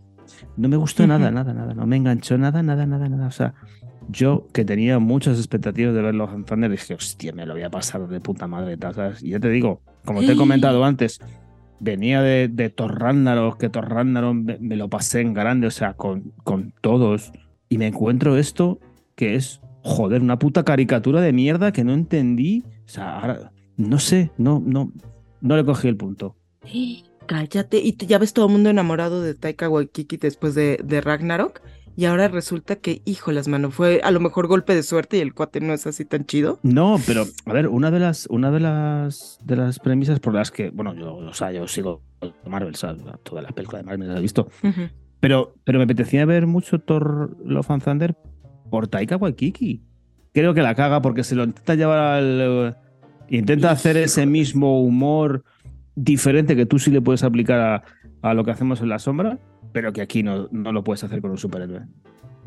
No 0.56 0.68
me 0.68 0.76
gustó 0.76 1.06
nada, 1.06 1.30
nada, 1.30 1.52
nada. 1.52 1.74
No 1.74 1.86
me 1.86 1.96
enganchó 1.96 2.36
nada, 2.38 2.62
nada, 2.62 2.86
nada, 2.86 3.08
nada. 3.08 3.26
O 3.26 3.30
sea, 3.30 3.54
yo 4.08 4.46
que 4.52 4.64
tenía 4.64 4.98
muchas 4.98 5.38
expectativas 5.38 5.94
de 5.94 6.02
ver 6.02 6.14
Love 6.14 6.32
and 6.32 6.46
Thunder, 6.46 6.70
dije, 6.70 6.94
hostia, 6.94 7.32
me 7.32 7.46
lo 7.46 7.54
voy 7.54 7.62
a 7.62 7.70
pasar 7.70 8.06
de 8.08 8.20
puta 8.20 8.46
madre. 8.46 8.76
¿sabes? 8.80 9.22
Y 9.22 9.30
ya 9.30 9.40
te 9.40 9.48
digo, 9.50 9.82
como 10.04 10.20
te 10.20 10.32
he 10.32 10.36
comentado 10.36 10.84
antes, 10.84 11.20
venía 11.80 12.22
de, 12.22 12.48
de 12.48 12.70
Thor 12.70 13.00
Ragnarok, 13.00 13.58
que 13.58 13.68
Thor 13.68 13.88
Ragnarok 13.88 14.34
me, 14.34 14.58
me 14.58 14.76
lo 14.76 14.88
pasé 14.88 15.20
en 15.20 15.34
grande, 15.34 15.66
o 15.66 15.70
sea, 15.70 15.94
con, 15.94 16.32
con 16.44 16.72
todos. 16.80 17.32
Y 17.68 17.78
me 17.78 17.86
encuentro 17.86 18.36
esto 18.36 18.80
que 19.14 19.34
es, 19.34 19.60
joder, 19.82 20.22
una 20.22 20.38
puta 20.38 20.64
caricatura 20.64 21.20
de 21.20 21.32
mierda 21.32 21.72
que 21.72 21.84
no 21.84 21.92
entendí. 21.92 22.64
O 22.86 22.88
sea, 22.88 23.18
ahora, 23.18 23.52
no 23.76 23.98
sé, 23.98 24.30
no, 24.38 24.62
no, 24.64 24.92
no 25.40 25.56
le 25.56 25.64
cogí 25.64 25.88
el 25.88 25.96
punto. 25.96 26.37
Cállate, 27.26 27.78
y 27.78 27.94
ya 28.06 28.18
ves 28.18 28.32
todo 28.32 28.46
el 28.46 28.52
mundo 28.52 28.70
enamorado 28.70 29.22
de 29.22 29.34
Taika 29.34 29.68
Waititi 29.68 30.16
después 30.16 30.54
de, 30.54 30.80
de 30.82 31.00
Ragnarok. 31.00 31.60
Y 31.98 32.04
ahora 32.04 32.28
resulta 32.28 32.76
que, 32.76 33.02
híjolas, 33.04 33.48
mano, 33.48 33.72
fue 33.72 34.00
a 34.04 34.12
lo 34.12 34.20
mejor 34.20 34.46
golpe 34.46 34.72
de 34.72 34.84
suerte 34.84 35.16
y 35.16 35.20
el 35.20 35.34
cuate 35.34 35.60
no 35.60 35.72
es 35.72 35.84
así 35.84 36.04
tan 36.04 36.26
chido. 36.26 36.60
No, 36.62 36.96
pero 37.04 37.26
a 37.44 37.52
ver, 37.52 37.66
una 37.66 37.90
de 37.90 37.98
las, 37.98 38.28
una 38.30 38.52
de 38.52 38.60
las 38.60 39.40
de 39.42 39.56
las 39.56 39.80
premisas 39.80 40.20
por 40.20 40.32
las 40.32 40.52
que, 40.52 40.70
bueno, 40.70 40.94
yo, 40.94 41.16
o 41.16 41.34
sea, 41.34 41.50
yo 41.50 41.66
sigo 41.66 42.02
Marvel, 42.46 42.76
¿sabes? 42.76 43.02
todas 43.24 43.42
las 43.42 43.52
películas 43.52 43.82
de 43.82 43.86
Marvel 43.86 44.08
las 44.08 44.18
he 44.18 44.22
visto, 44.22 44.48
pero, 45.18 45.56
pero 45.64 45.78
me 45.78 45.84
apetecía 45.86 46.24
ver 46.24 46.46
mucho 46.46 46.78
Thor 46.78 47.36
Love 47.44 47.70
and 47.72 47.82
Thunder 47.82 48.16
por 48.70 48.86
Taika 48.86 49.16
Waititi. 49.16 49.82
Creo 50.32 50.54
que 50.54 50.62
la 50.62 50.76
caga 50.76 51.02
porque 51.02 51.24
se 51.24 51.34
lo 51.34 51.42
intenta 51.42 51.74
llevar 51.74 51.98
al 51.98 52.40
eh, 52.40 52.74
intenta 53.28 53.72
hacer 53.72 53.96
ese 53.96 54.24
mismo 54.24 54.82
humor 54.82 55.44
diferente 56.04 56.56
que 56.56 56.66
tú 56.66 56.78
sí 56.78 56.90
le 56.90 57.00
puedes 57.00 57.22
aplicar 57.24 57.60
a, 57.60 57.84
a 58.22 58.34
lo 58.34 58.44
que 58.44 58.50
hacemos 58.50 58.80
en 58.80 58.88
la 58.88 58.98
sombra, 58.98 59.38
pero 59.72 59.92
que 59.92 60.00
aquí 60.00 60.22
no, 60.22 60.48
no 60.50 60.72
lo 60.72 60.84
puedes 60.84 61.04
hacer 61.04 61.20
con 61.20 61.30
un 61.30 61.38
superhéroe. 61.38 61.82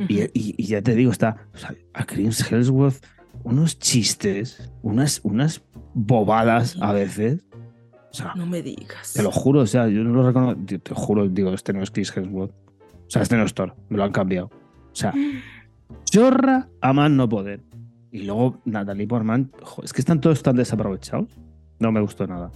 Y, 0.07 0.21
y- 0.21 0.55
y 0.57 0.63
ya 0.65 0.81
te 0.81 0.95
digo, 0.95 1.11
está 1.11 1.47
o 1.53 1.57
sea, 1.57 1.75
a 1.93 2.05
Chris 2.05 2.51
Hemsworth 2.51 3.05
unos 3.43 3.77
chistes, 3.79 4.71
unas, 4.81 5.19
unas 5.23 5.63
bobadas 5.93 6.77
a 6.81 6.91
veces. 6.93 7.45
O 8.11 8.13
sea, 8.13 8.33
No 8.35 8.45
me 8.45 8.61
digas. 8.61 9.13
te 9.13 9.23
lo 9.23 9.31
juro, 9.31 9.61
o 9.61 9.65
sea, 9.67 9.87
yo 9.87 10.03
no 10.03 10.11
lo 10.11 10.25
reconozco. 10.27 10.59
Te, 10.65 10.79
te 10.79 10.93
juro, 10.95 11.27
digo, 11.29 11.53
este 11.53 11.71
no 11.73 11.81
es 11.81 11.91
Chris 11.91 12.15
Hemsworth. 12.15 12.51
O 12.51 13.09
sea, 13.09 13.21
este 13.21 13.37
no 13.37 13.43
es 13.43 13.53
Thor, 13.53 13.75
me 13.89 13.97
lo 13.97 14.03
han 14.03 14.11
cambiado. 14.11 14.47
O 14.47 14.95
sea, 14.95 15.13
chorra 16.05 16.67
a 16.81 16.93
más 16.93 17.11
no 17.11 17.27
poder. 17.29 17.61
Y 18.11 18.23
luego 18.23 18.59
Natalie 18.65 19.07
Portman, 19.07 19.51
jo, 19.61 19.83
es 19.83 19.93
que 19.93 20.01
están 20.01 20.19
todos 20.19 20.43
tan 20.43 20.55
desaprovechados. 20.55 21.39
No 21.79 21.91
me 21.91 22.01
gustó 22.01 22.27
nada. 22.27 22.51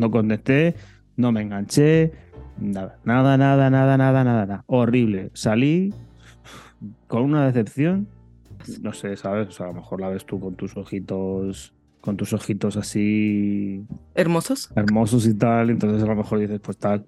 No 0.00 0.10
conecté, 0.10 0.74
no 1.16 1.30
me 1.30 1.42
enganché, 1.42 2.10
nada, 2.58 2.98
nada, 3.04 3.36
nada, 3.36 3.68
nada, 3.68 3.96
nada, 3.98 4.24
nada, 4.24 4.46
nada. 4.46 4.64
Horrible. 4.66 5.30
Salí 5.34 5.92
con 7.06 7.22
una 7.24 7.44
decepción. 7.44 8.08
No 8.80 8.94
sé, 8.94 9.16
¿sabes? 9.18 9.48
O 9.48 9.50
sea, 9.52 9.66
a 9.66 9.68
lo 9.68 9.74
mejor 9.74 10.00
la 10.00 10.08
ves 10.08 10.24
tú 10.24 10.40
con 10.40 10.54
tus 10.54 10.74
ojitos, 10.78 11.74
con 12.00 12.16
tus 12.16 12.32
ojitos 12.32 12.78
así 12.78 13.84
¿Hermosos? 14.14 14.70
hermosos 14.74 15.26
y 15.26 15.34
tal, 15.34 15.68
entonces 15.68 16.02
a 16.02 16.06
lo 16.06 16.16
mejor 16.16 16.38
dices, 16.38 16.60
pues 16.60 16.78
tal. 16.78 17.04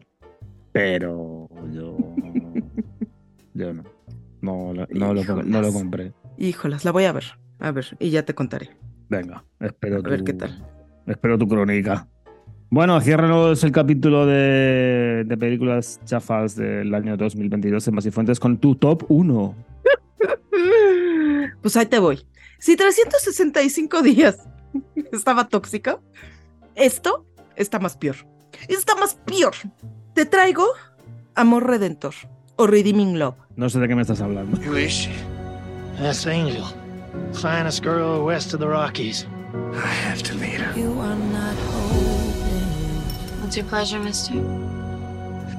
Pero 0.72 1.48
yo. 1.72 2.14
yo 3.54 3.72
no. 3.72 3.84
No, 4.42 4.74
no, 4.74 5.14
lo, 5.14 5.24
no 5.44 5.62
lo 5.62 5.72
compré. 5.72 6.12
Híjolas, 6.36 6.84
la 6.84 6.90
voy 6.90 7.04
a 7.04 7.12
ver. 7.12 7.24
A 7.58 7.70
ver, 7.70 7.86
y 8.00 8.10
ya 8.10 8.24
te 8.24 8.34
contaré. 8.34 8.70
Venga, 9.08 9.44
espero 9.60 9.98
A 9.98 10.08
ver 10.08 10.18
tu- 10.18 10.24
qué 10.24 10.32
tal. 10.34 10.66
Espero 11.06 11.38
tu 11.38 11.46
crónica. 11.48 12.06
Bueno, 12.72 12.98
ciérranos 13.02 13.62
el 13.64 13.70
capítulo 13.70 14.24
de, 14.24 15.24
de 15.26 15.36
películas 15.36 16.00
chafas 16.06 16.56
del 16.56 16.94
año 16.94 17.18
2022 17.18 17.86
en 17.86 17.94
Masifuentes 17.94 18.40
con 18.40 18.56
tu 18.56 18.74
top 18.76 19.04
1. 19.08 19.54
Pues 21.60 21.76
ahí 21.76 21.84
te 21.84 21.98
voy. 21.98 22.26
Si 22.58 22.74
365 22.74 24.00
días 24.00 24.48
estaba 25.12 25.46
tóxica, 25.48 26.00
esto 26.74 27.26
está 27.56 27.78
más 27.78 27.98
peor. 27.98 28.16
Está 28.68 28.96
más 28.96 29.16
peor. 29.16 29.52
Te 30.14 30.24
traigo 30.24 30.64
Amor 31.34 31.66
Redentor 31.66 32.14
o 32.56 32.66
Redeeming 32.66 33.18
Love. 33.18 33.36
No 33.54 33.68
sé 33.68 33.80
de 33.80 33.88
qué 33.88 33.94
me 33.94 34.02
estás 34.02 34.22
hablando. 34.22 34.58
Who 34.66 34.78
is 34.78 34.92
she? 34.92 35.10
That's 35.98 36.26
Angel. 36.26 36.64
Finest 37.34 37.84
girl 37.84 38.24
west 38.24 38.54
of 38.54 38.60
the 38.60 38.66
Rockies. 38.66 39.26
I 39.74 40.08
have 40.08 40.22
to 40.22 40.34
meet 40.36 40.58
her. 40.58 40.74
You 40.74 40.98
are 41.00 41.16
not 41.16 42.11
What's 43.52 43.60
your 43.60 43.68
pleasure, 43.68 43.98
mister? 44.02 44.32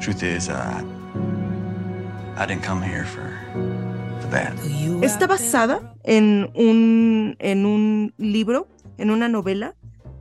Truth 0.02 0.24
is, 0.24 0.50
uh, 0.50 0.82
I 2.36 2.46
didn't 2.48 2.64
come 2.64 2.82
here 2.82 3.06
for 3.06 3.30
for 4.20 4.32
that. 4.32 4.52
Está 5.04 5.28
basada 5.28 5.94
en 6.04 6.50
un, 6.56 7.36
en 7.38 7.68
un 7.68 8.16
libro, 8.18 8.68
en 8.98 9.12
una 9.12 9.30
novela 9.30 9.76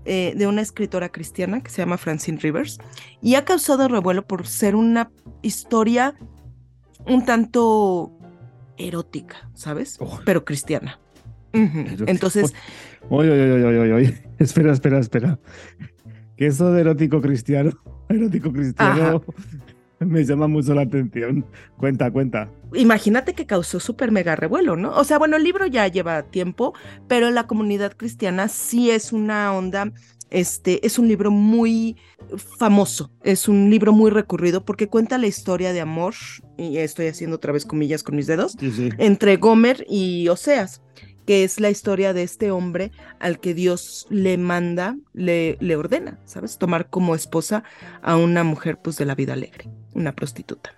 eh, 0.05 0.35
de 0.37 0.47
una 0.47 0.61
escritora 0.61 1.09
cristiana 1.09 1.63
que 1.63 1.71
se 1.71 1.81
llama 1.81 1.97
Francine 1.97 2.39
Rivers 2.43 2.77
y 3.23 3.37
ha 3.37 3.47
causado 3.47 3.89
revuelo 3.89 4.27
por 4.27 4.47
ser 4.47 4.77
una 4.77 5.11
historia 5.41 6.15
un 7.07 7.25
tanto 7.25 8.13
erótica, 8.77 9.49
¿sabes? 9.55 9.99
Pero 10.27 10.45
cristiana. 10.45 11.01
Entonces, 11.55 12.53
Oye, 13.09 13.31
oye, 13.31 13.53
oye, 13.53 13.79
oye, 13.79 13.93
oye. 13.93 14.23
Espera, 14.39 14.73
espera, 14.73 14.99
espera. 14.99 15.39
Que 16.43 16.49
eso 16.49 16.73
de 16.73 16.81
erótico 16.81 17.21
cristiano, 17.21 17.71
erótico 18.09 18.53
cristiano, 18.53 19.23
me 20.01 20.25
llama 20.25 20.49
mucho 20.49 20.75
la 20.75 20.83
atención. 20.83 21.47
Cuenta, 21.79 22.11
cuenta. 22.11 22.51
imagínate 22.75 23.35
que 23.35 23.47
causó 23.47 23.79
súper 23.79 24.11
mega 24.11 24.35
revuelo, 24.35 24.75
¿no? 24.75 24.91
O 24.97 25.05
sea, 25.05 25.21
bueno, 25.21 25.37
el 25.37 25.45
libro 25.45 25.67
ya 25.69 25.87
lleva 25.87 26.25
tiempo, 26.25 26.75
pero 27.07 27.31
la 27.31 27.47
comunidad 27.47 27.93
cristiana 27.97 28.49
sí 28.49 28.91
es 28.91 29.13
una 29.13 29.55
onda, 29.55 29.93
este, 30.31 30.85
es 30.85 30.99
un 30.99 31.07
libro 31.07 31.31
muy 31.31 31.97
famoso, 32.59 33.13
es 33.23 33.47
un 33.47 33.71
libro 33.71 33.93
muy 33.93 34.11
recurrido 34.11 34.65
porque 34.65 34.89
cuenta 34.89 35.19
la 35.19 35.29
historia 35.29 35.73
de 35.73 35.81
amor, 35.81 36.15
y 36.59 36.79
estoy 36.79 37.07
haciendo 37.07 37.37
otra 37.37 37.53
vez 37.53 37.65
comillas 37.65 38.03
con 38.03 38.17
mis 38.17 38.27
dedos, 38.27 38.57
Sí, 38.59 38.73
sí. 38.73 38.89
entre 38.99 39.37
Gomer 39.37 39.87
y 39.89 40.27
Oseas, 40.27 40.83
que 41.27 41.45
es 41.45 41.61
la 41.61 41.71
historia 41.71 42.13
de 42.13 42.23
este 42.23 42.51
hombre 42.51 42.93
al 43.21 43.39
que 43.41 43.55
Dios 43.55 44.07
le 44.11 44.39
manda, 44.39 44.97
le, 45.13 45.57
le 45.61 45.77
ordena, 45.77 46.19
¿sabes? 46.25 46.59
Tomar 46.59 46.89
como 46.91 47.15
esposa 47.15 47.65
a 48.03 48.17
una 48.17 48.45
mujer 48.45 48.79
pues 48.83 48.97
de 48.97 49.07
la 49.07 49.15
vida 49.15 49.35
alegre, 49.35 49.69
una 49.95 50.15
prostituta 50.15 50.75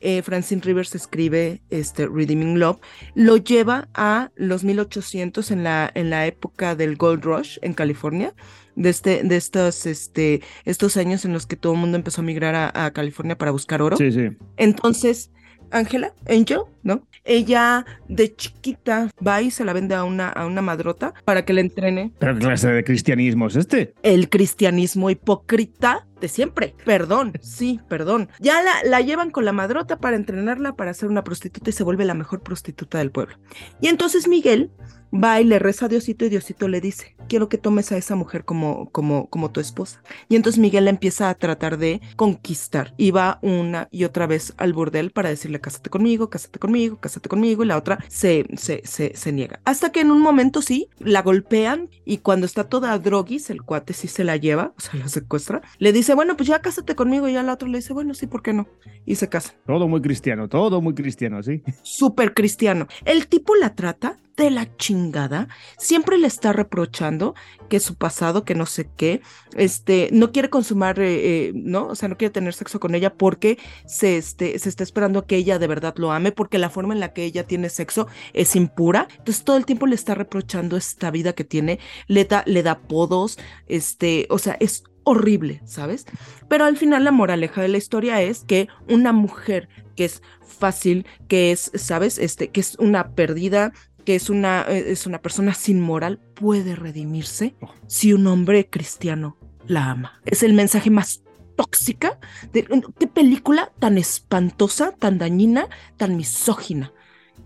eh, 0.00 0.22
Francine 0.22 0.60
Rivers 0.62 0.94
escribe 0.94 1.62
este 1.70 2.06
Redeeming 2.06 2.58
Love, 2.58 2.78
lo 3.14 3.36
lleva 3.36 3.88
a 3.94 4.30
los 4.36 4.64
1800 4.64 5.50
en 5.50 5.64
la, 5.64 5.90
en 5.94 6.10
la 6.10 6.26
época 6.26 6.74
del 6.74 6.96
Gold 6.96 7.24
Rush 7.24 7.58
en 7.62 7.74
California, 7.74 8.34
de, 8.76 8.88
este, 8.90 9.22
de 9.22 9.36
estos, 9.36 9.86
este, 9.86 10.42
estos 10.64 10.96
años 10.96 11.24
en 11.24 11.32
los 11.32 11.46
que 11.46 11.56
todo 11.56 11.74
el 11.74 11.80
mundo 11.80 11.96
empezó 11.96 12.20
a 12.20 12.24
migrar 12.24 12.54
a, 12.54 12.86
a 12.86 12.90
California 12.92 13.36
para 13.36 13.50
buscar 13.50 13.82
oro. 13.82 13.96
Sí, 13.96 14.12
sí. 14.12 14.30
Entonces, 14.56 15.30
Ángela, 15.70 16.14
Angel, 16.28 16.60
¿no? 16.82 17.06
Ella 17.24 17.84
de 18.08 18.34
chiquita 18.34 19.10
va 19.26 19.42
y 19.42 19.50
se 19.50 19.64
la 19.64 19.72
vende 19.72 19.94
a 19.94 20.04
una, 20.04 20.28
a 20.28 20.46
una 20.46 20.62
madrota 20.62 21.14
para 21.24 21.44
que 21.44 21.52
le 21.52 21.60
entrene 21.60 22.12
¿Pero 22.18 22.34
qué 22.34 22.40
clase 22.40 22.68
de 22.68 22.84
cristianismo 22.84 23.46
es 23.46 23.56
este? 23.56 23.94
el 24.02 24.28
cristianismo 24.28 25.10
hipócrita 25.10 26.06
de 26.20 26.28
siempre. 26.28 26.74
Perdón, 26.84 27.32
sí, 27.40 27.80
perdón. 27.88 28.28
Ya 28.40 28.62
la, 28.62 28.72
la 28.84 29.00
llevan 29.00 29.30
con 29.30 29.44
la 29.44 29.52
madrota 29.52 29.98
para 29.98 30.16
entrenarla 30.16 30.76
para 30.76 30.92
ser 30.94 31.08
una 31.08 31.24
prostituta 31.24 31.70
y 31.70 31.72
se 31.72 31.84
vuelve 31.84 32.04
la 32.04 32.14
mejor 32.14 32.42
prostituta 32.42 32.98
del 32.98 33.10
pueblo. 33.10 33.36
Y 33.80 33.88
entonces 33.88 34.28
Miguel 34.28 34.70
va 35.12 35.40
y 35.40 35.44
le 35.44 35.58
reza 35.58 35.86
a 35.86 35.88
Diosito 35.88 36.24
y 36.24 36.28
Diosito 36.28 36.68
le 36.68 36.80
dice, 36.80 37.16
quiero 37.28 37.48
que 37.48 37.58
tomes 37.58 37.90
a 37.92 37.96
esa 37.96 38.14
mujer 38.14 38.44
como, 38.44 38.90
como, 38.90 39.28
como 39.28 39.50
tu 39.50 39.60
esposa. 39.60 40.02
Y 40.28 40.36
entonces 40.36 40.60
Miguel 40.60 40.84
la 40.84 40.90
empieza 40.90 41.30
a 41.30 41.34
tratar 41.34 41.78
de 41.78 42.00
conquistar 42.16 42.94
y 42.96 43.10
va 43.10 43.38
una 43.42 43.88
y 43.90 44.04
otra 44.04 44.26
vez 44.26 44.54
al 44.56 44.72
burdel 44.72 45.10
para 45.10 45.28
decirle, 45.28 45.60
cásate 45.60 45.90
conmigo, 45.90 46.30
cásate 46.30 46.58
conmigo, 46.58 46.69
cásate 47.00 47.28
conmigo, 47.28 47.64
y 47.64 47.66
la 47.66 47.76
otra 47.76 47.98
se, 48.08 48.46
se, 48.56 48.82
se, 48.84 49.12
se 49.14 49.32
niega. 49.32 49.60
Hasta 49.64 49.90
que 49.92 50.00
en 50.00 50.10
un 50.10 50.20
momento 50.20 50.62
sí, 50.62 50.88
la 50.98 51.22
golpean 51.22 51.88
y 52.04 52.18
cuando 52.18 52.46
está 52.46 52.64
toda 52.64 52.98
droguis, 52.98 53.50
el 53.50 53.62
cuate 53.62 53.92
sí 53.92 54.08
se 54.08 54.24
la 54.24 54.36
lleva, 54.36 54.72
o 54.76 54.80
sea, 54.80 54.94
la 55.00 55.08
secuestra, 55.08 55.62
le 55.78 55.92
dice, 55.92 56.14
bueno, 56.14 56.36
pues 56.36 56.48
ya 56.48 56.60
cásate 56.60 56.94
conmigo, 56.94 57.28
y 57.28 57.34
ya 57.34 57.42
la 57.42 57.54
otra 57.54 57.68
le 57.68 57.78
dice, 57.78 57.92
bueno, 57.92 58.14
sí, 58.14 58.26
¿por 58.26 58.42
qué 58.42 58.52
no? 58.52 58.68
Y 59.06 59.16
se 59.16 59.28
casan 59.28 59.54
Todo 59.66 59.88
muy 59.88 60.00
cristiano, 60.00 60.48
todo 60.48 60.80
muy 60.80 60.94
cristiano, 60.94 61.42
sí. 61.42 61.62
súper 61.82 62.34
cristiano. 62.34 62.86
El 63.04 63.28
tipo 63.28 63.54
la 63.56 63.74
trata 63.74 64.16
de 64.44 64.50
la 64.50 64.76
chingada. 64.76 65.48
Siempre 65.78 66.18
le 66.18 66.26
está 66.26 66.52
reprochando 66.52 67.34
que 67.68 67.80
su 67.80 67.94
pasado, 67.94 68.44
que 68.44 68.54
no 68.54 68.66
sé 68.66 68.90
qué, 68.96 69.22
este, 69.56 70.08
no 70.12 70.32
quiere 70.32 70.50
consumar, 70.50 70.98
eh, 70.98 71.48
eh, 71.48 71.52
¿no? 71.54 71.86
O 71.88 71.94
sea, 71.94 72.08
no 72.08 72.16
quiere 72.16 72.32
tener 72.32 72.54
sexo 72.54 72.80
con 72.80 72.94
ella 72.94 73.14
porque 73.14 73.58
se, 73.86 74.16
este, 74.16 74.58
se 74.58 74.68
está 74.68 74.82
esperando 74.82 75.26
que 75.26 75.36
ella 75.36 75.58
de 75.58 75.66
verdad 75.66 75.94
lo 75.96 76.12
ame, 76.12 76.32
porque 76.32 76.58
la 76.58 76.70
forma 76.70 76.94
en 76.94 77.00
la 77.00 77.12
que 77.12 77.24
ella 77.24 77.46
tiene 77.46 77.68
sexo 77.68 78.08
es 78.32 78.56
impura. 78.56 79.08
Entonces 79.10 79.44
todo 79.44 79.56
el 79.56 79.66
tiempo 79.66 79.86
le 79.86 79.94
está 79.94 80.14
reprochando 80.14 80.76
esta 80.76 81.10
vida 81.10 81.32
que 81.32 81.44
tiene, 81.44 81.78
le 82.08 82.24
da, 82.24 82.42
le 82.46 82.62
da 82.62 82.72
apodos, 82.72 83.38
este, 83.68 84.26
o 84.30 84.38
sea, 84.38 84.56
es 84.60 84.84
horrible, 85.04 85.60
¿sabes? 85.64 86.06
Pero 86.48 86.64
al 86.64 86.76
final 86.76 87.04
la 87.04 87.12
moraleja 87.12 87.62
de 87.62 87.68
la 87.68 87.78
historia 87.78 88.20
es 88.22 88.44
que 88.44 88.68
una 88.88 89.12
mujer 89.12 89.68
que 89.96 90.04
es 90.04 90.22
fácil, 90.40 91.06
que 91.28 91.52
es, 91.52 91.70
¿sabes? 91.74 92.18
Este, 92.18 92.48
que 92.48 92.60
es 92.60 92.76
una 92.76 93.14
perdida, 93.14 93.72
que 94.10 94.16
es 94.16 94.28
una, 94.28 94.62
eh, 94.62 94.90
es 94.90 95.06
una 95.06 95.22
persona 95.22 95.54
sin 95.54 95.80
moral, 95.80 96.18
puede 96.34 96.74
redimirse 96.74 97.54
si 97.86 98.12
un 98.12 98.26
hombre 98.26 98.68
cristiano 98.68 99.36
la 99.68 99.88
ama. 99.88 100.20
Es 100.24 100.42
el 100.42 100.52
mensaje 100.52 100.90
más 100.90 101.22
tóxica 101.54 102.18
de 102.52 102.66
qué 102.98 103.06
película 103.06 103.70
tan 103.78 103.98
espantosa, 103.98 104.90
tan 104.98 105.18
dañina, 105.18 105.68
tan 105.96 106.16
misógina. 106.16 106.92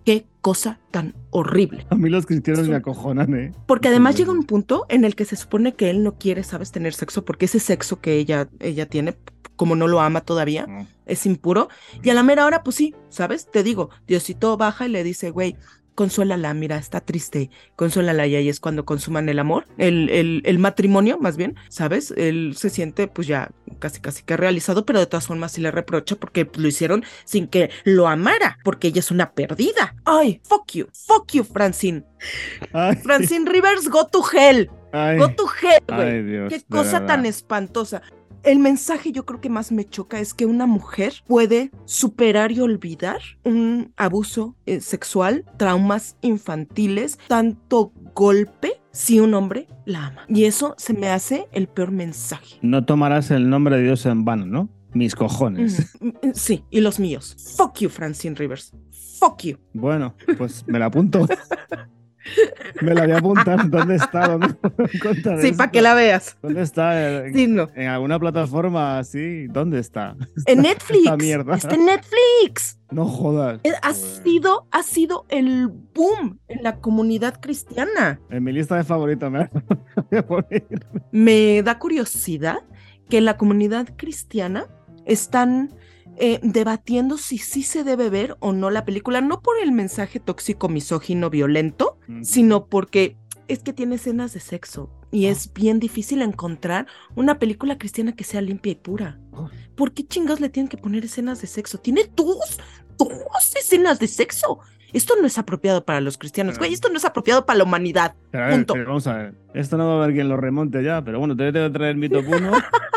Qué 0.07 0.25
cosa 0.41 0.81
tan 0.91 1.15
horrible. 1.29 1.87
A 1.91 1.97
mí 1.97 2.09
los 2.09 2.25
cristianos 2.25 2.67
me 2.67 2.77
acojonan, 2.77 3.35
¿eh? 3.35 3.53
Porque 3.67 3.89
además 3.89 4.17
llega 4.17 4.33
un 4.33 4.45
punto 4.45 4.87
en 4.89 5.05
el 5.05 5.15
que 5.17 5.27
se 5.27 5.37
supone 5.37 5.75
que 5.75 5.91
él 5.91 6.03
no 6.03 6.17
quiere, 6.17 6.45
sabes, 6.45 6.73
tener 6.73 6.95
sexo, 6.95 7.27
porque 7.27 7.45
ese 7.45 7.61
sexo 7.61 8.01
que 8.01 8.15
ella, 8.15 8.49
ella 8.59 8.87
tiene, 8.87 9.19
como 9.55 9.77
no 9.77 9.87
lo 9.87 10.01
ama 10.01 10.23
todavía, 10.23 10.67
es 11.05 11.27
impuro. 11.27 11.69
Y 12.03 12.09
a 12.09 12.15
la 12.15 12.23
mera 12.23 12.47
hora, 12.47 12.63
pues 12.63 12.77
sí, 12.77 12.95
¿sabes? 13.11 13.51
Te 13.51 13.63
digo, 13.63 13.91
Diosito 14.07 14.57
baja 14.57 14.87
y 14.87 14.89
le 14.89 15.05
dice, 15.05 15.29
güey, 15.29 15.57
consuélala, 15.95 16.53
mira, 16.55 16.77
está 16.77 17.01
triste, 17.01 17.51
consuélala 17.77 18.27
y 18.27 18.37
ahí 18.37 18.49
es 18.49 18.61
cuando 18.61 18.85
consuman 18.85 19.29
el 19.29 19.39
amor, 19.39 19.67
el, 19.79 20.11
el, 20.11 20.43
el, 20.45 20.59
matrimonio 20.59 21.19
más 21.19 21.37
bien, 21.37 21.57
¿sabes? 21.69 22.13
Él 22.17 22.55
se 22.57 22.71
siente 22.71 23.09
pues 23.09 23.27
ya 23.27 23.51
casi 23.79 24.01
casi 24.01 24.23
que 24.23 24.37
realizado, 24.37 24.85
pero 24.85 24.99
de 24.99 25.07
todas 25.07 25.27
formas 25.27 25.53
sí 25.53 25.61
le 25.61 25.71
reprocha 25.71 26.17
porque 26.17 26.49
lo 26.57 26.69
hicieron 26.69 27.05
sin 27.25 27.47
que 27.47 27.71
lo 27.85 28.09
amara, 28.09 28.59
porque 28.65 28.89
ella 28.89 29.01
es 29.01 29.11
una 29.11 29.33
perdida. 29.33 29.95
Ay, 30.05 30.41
fuck 30.45 30.73
you, 30.73 30.87
fuck 30.93 31.33
you, 31.33 31.45
Francine. 31.45 32.05
Ay. 32.73 32.97
Francine 32.97 33.47
Rivers, 33.47 33.89
go 33.89 34.07
to 34.07 34.23
hell. 34.33 34.71
Ay. 34.93 35.19
Go 35.19 35.29
to 35.31 35.47
hell, 35.47 35.83
güey. 35.89 36.49
Qué 36.49 36.63
cosa 36.69 37.05
tan 37.07 37.27
espantosa. 37.27 38.03
El 38.45 38.59
mensaje 38.59 39.11
yo 39.11 39.25
creo 39.25 39.41
que 39.41 39.49
más 39.49 39.73
me 39.73 39.89
choca 39.89 40.21
es 40.21 40.35
que 40.35 40.45
una 40.45 40.67
mujer 40.67 41.15
puede 41.27 41.71
superar 41.87 42.53
y 42.53 42.61
olvidar 42.61 43.21
un 43.43 43.95
abuso 43.97 44.55
eh, 44.67 44.81
sexual, 44.81 45.47
traumas 45.57 46.19
infantiles, 46.21 47.19
tanto 47.27 47.93
golpe 48.15 48.83
si 48.91 49.19
un 49.19 49.33
hombre 49.33 49.67
la 49.87 50.09
ama. 50.09 50.27
Y 50.29 50.45
eso 50.45 50.75
se 50.77 50.93
me 50.93 51.09
hace 51.09 51.49
el 51.53 51.69
peor 51.69 51.91
mensaje. 51.91 52.59
No 52.61 52.85
tomarás 52.85 53.31
el 53.31 53.49
nombre 53.49 53.79
de 53.79 53.85
Dios 53.85 54.05
en 54.05 54.27
vano, 54.27 54.45
¿no? 54.45 54.69
Mis 54.93 55.15
cojones. 55.15 55.97
Mm, 56.01 56.09
mm, 56.09 56.33
Sí, 56.35 56.65
y 56.71 56.81
los 56.81 57.01
míos. 57.01 57.55
Fuck 57.57 57.79
you, 57.79 57.89
Francine 57.89 58.37
Rivers. 58.37 58.75
Fuck 59.19 59.43
you. 59.45 59.57
Bueno, 59.73 60.15
pues 60.37 60.65
me 60.67 60.79
la 60.79 60.87
apunto. 60.87 61.27
Me 62.81 62.95
la 62.95 63.03
voy 63.03 63.13
a 63.13 63.19
apuntar. 63.19 63.71
¿Dónde 63.71 63.97
está? 63.97 64.29
¿Dónde 64.29 64.55
puedo 64.55 64.89
encontrar 64.93 65.41
Sí, 65.41 65.53
para 65.53 65.71
que 65.71 65.83
la 65.83 65.95
veas. 65.95 66.37
¿Dónde 66.43 66.63
está? 66.63 67.25
Sí, 67.33 67.47
no. 67.47 67.69
¿En 67.75 67.89
alguna 67.89 68.19
plataforma 68.19 68.99
así? 68.99 69.47
¿Dónde 69.49 69.79
está? 69.81 70.17
En 70.47 70.63
Netflix. 70.63 71.05
Está 71.55 71.75
en 71.75 71.87
Netflix. 71.87 72.79
No 72.91 73.07
jodas. 73.07 73.61
Ha 73.83 73.93
sido, 73.93 74.69
ha 74.71 74.83
sido 74.83 75.27
el 75.29 75.69
boom 75.69 76.39
en 76.49 76.63
la 76.63 76.77
comunidad 76.81 77.41
cristiana. 77.41 78.21
En 78.31 78.45
mi 78.45 78.53
lista 78.53 78.77
de 78.77 78.85
favoritos 78.85 79.31
me 79.31 79.39
la 79.41 79.51
voy 80.11 80.19
a 80.19 80.27
poner. 80.27 80.65
Me 81.13 81.63
da 81.63 81.79
curiosidad 81.79 82.59
que 83.09 83.19
en 83.19 83.25
la 83.25 83.37
comunidad 83.37 83.89
cristiana 83.97 84.67
están 85.07 85.75
eh, 86.19 86.41
debatiendo 86.43 87.19
si 87.19 87.39
sí 87.39 87.63
se 87.63 87.85
debe 87.85 88.11
ver 88.11 88.37
o 88.41 88.53
no 88.53 88.71
la 88.71 88.85
película, 88.85 89.21
no 89.21 89.41
por 89.41 89.59
el 89.63 89.73
mensaje 89.73 90.21
tóxico, 90.21 90.69
misógino, 90.69 91.31
violento, 91.31 91.99
sino 92.23 92.67
porque 92.67 93.17
es 93.49 93.61
que 93.61 93.73
tiene 93.73 93.97
escenas 93.97 94.33
de 94.33 94.41
sexo 94.41 94.91
y 95.11 95.27
es 95.27 95.53
bien 95.53 95.79
difícil 95.79 96.23
encontrar 96.23 96.87
una 97.15 97.39
película 97.39 97.79
cristiana 97.79 98.17
que 98.17 98.25
sea 98.25 98.41
limpia 98.41 98.73
y 98.73 98.77
pura. 98.77 99.19
¿Por 99.77 99.93
qué 99.93 100.05
chingados 100.07 100.41
le 100.41 100.49
tienen 100.49 100.69
que 100.69 100.77
poner 100.77 101.05
escenas 101.05 101.41
de 101.41 101.47
sexo? 101.47 101.79
Tiene 101.79 102.11
dos, 102.17 102.59
dos 102.99 103.55
escenas 103.57 103.99
de 103.99 104.09
sexo. 104.09 104.59
Esto 104.93 105.15
no 105.21 105.27
es 105.27 105.39
apropiado 105.39 105.85
para 105.85 106.01
los 106.01 106.19
cristianos, 106.19 106.59
güey. 106.59 106.73
Esto 106.73 106.89
no 106.89 106.97
es 106.97 107.05
apropiado 107.05 107.45
para 107.45 107.59
la 107.59 107.65
humanidad. 107.65 108.15
Pero 108.31 108.45
a 108.45 108.47
ver, 108.47 108.57
Punto. 108.57 108.75
pero 108.75 108.87
vamos 108.87 109.07
a 109.09 109.15
ver. 109.15 109.35
Esto 109.53 109.77
no 109.77 109.87
va 109.87 109.93
a 109.95 110.05
haber 110.05 110.15
quien 110.15 110.29
lo 110.29 110.37
remonte 110.37 110.83
ya, 110.85 111.03
pero 111.05 111.19
bueno, 111.19 111.37
te 111.37 111.53
tengo 111.53 111.67
que 111.67 111.73
traer 111.73 111.97
mi 111.97 112.09
top 112.09 112.25
1. 112.29 112.53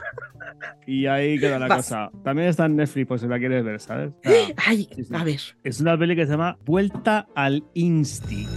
y 0.88 1.06
ahí 1.06 1.38
queda 1.40 1.60
la 1.60 1.68
Vas. 1.68 1.78
cosa. 1.86 2.10
También 2.24 2.48
está 2.48 2.66
en 2.66 2.78
Netflix, 2.78 3.08
pues 3.08 3.22
si 3.22 3.28
la 3.28 3.38
quieres 3.38 3.64
ver, 3.64 3.80
¿sabes? 3.80 4.14
Sea, 4.24 4.48
Ay, 4.66 4.88
sí, 4.96 5.04
sí. 5.04 5.14
a 5.16 5.24
ver. 5.24 5.40
Es 5.64 5.80
una 5.82 5.98
peli 5.98 6.16
que 6.16 6.26
se 6.26 6.32
llama 6.32 6.58
Vuelta 6.66 7.28
al 7.36 7.64
Insti. 7.74 8.48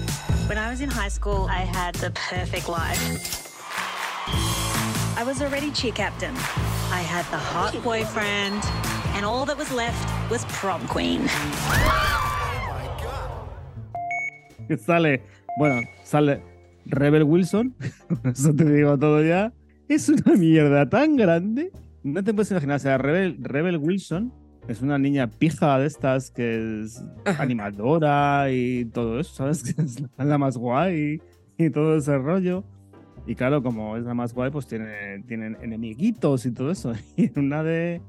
When 0.49 0.57
I 0.59 0.71
was 0.71 0.81
in 0.81 0.89
high 0.91 1.11
school, 1.11 1.49
I 1.51 1.65
had 1.65 1.95
the 1.97 2.11
perfect 2.11 2.69
life. 2.69 3.47
I 5.19 5.25
was 5.25 5.43
already 5.43 5.71
cheer 5.73 5.93
captain. 5.93 6.35
I 6.93 7.03
had 7.03 7.25
the 7.31 7.37
hot 7.37 7.75
boyfriend, 7.85 8.63
and 9.15 9.25
all 9.25 9.45
that 9.47 9.59
was 9.59 9.71
left 9.73 9.99
was 10.31 10.45
prom 10.47 10.81
queen. 10.89 11.21
Que 14.69 14.77
sale, 14.79 15.23
bueno, 15.59 15.81
sale 16.05 16.43
Rebel 16.87 17.25
Wilson. 17.25 17.75
Eso 18.25 18.55
te 18.55 18.65
digo 18.65 18.97
todo 18.99 19.23
ya. 19.23 19.53
Es 19.89 20.09
una 20.09 20.37
mierda 20.37 20.89
tan 20.89 21.17
grande. 21.17 21.73
No 22.03 22.23
te 22.25 22.33
puedes 22.33 22.51
imaginar. 22.51 22.77
O 22.77 22.81
sea, 22.81 22.99
Rebel, 22.99 23.37
Rebel 23.41 23.77
Wilson 23.77 24.33
es 24.69 24.83
una 24.83 24.99
niña 24.99 25.29
pija 25.29 25.79
de 25.79 25.87
estas 25.87 26.31
que 26.31 26.83
es 26.83 27.05
animadora 27.39 28.51
y 28.51 28.85
todo 28.87 29.21
eso, 29.21 29.35
¿sabes? 29.35 29.63
Que 29.75 29.83
es 29.83 30.03
la 30.17 30.39
más 30.39 30.57
guay 30.57 31.21
y 31.59 31.71
todo 31.71 31.97
ese 31.97 32.17
rollo. 32.19 32.65
Y 33.27 33.35
claro, 33.35 33.63
como 33.63 33.97
es 33.97 34.05
la 34.05 34.15
más 34.15 34.33
guay, 34.33 34.51
pues 34.51 34.67
tiene, 34.67 35.23
tienen 35.27 35.57
enemiguitos 35.63 36.47
y 36.47 36.53
todo 36.53 36.71
eso. 36.71 36.93
Y 37.17 37.27
en 37.27 37.45
una 37.47 37.63
de, 37.63 38.01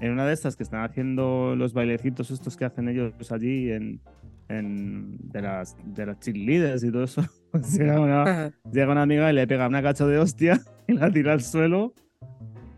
en 0.00 0.12
una 0.12 0.26
de 0.26 0.32
estas 0.32 0.56
que 0.56 0.62
están 0.62 0.82
haciendo 0.84 1.54
los 1.56 1.74
bailecitos 1.74 2.30
estos 2.30 2.56
que 2.56 2.64
hacen 2.64 2.88
ellos 2.88 3.12
allí 3.30 3.70
en, 3.70 4.00
en- 4.48 5.18
de 5.30 5.42
las 5.42 5.76
de 5.84 6.06
las 6.06 6.18
cheerleaders 6.20 6.82
y 6.84 6.90
todo 6.90 7.04
eso, 7.04 7.22
pues 7.52 7.78
llega, 7.78 8.00
una, 8.00 8.52
llega 8.72 8.92
una 8.92 9.02
amiga 9.02 9.30
y 9.30 9.34
le 9.34 9.46
pega 9.46 9.68
una 9.68 9.82
cacho 9.82 10.06
de 10.08 10.18
hostia 10.18 10.60
y 10.88 10.94
la 10.94 11.10
tira 11.10 11.32
al 11.34 11.42
suelo 11.42 11.92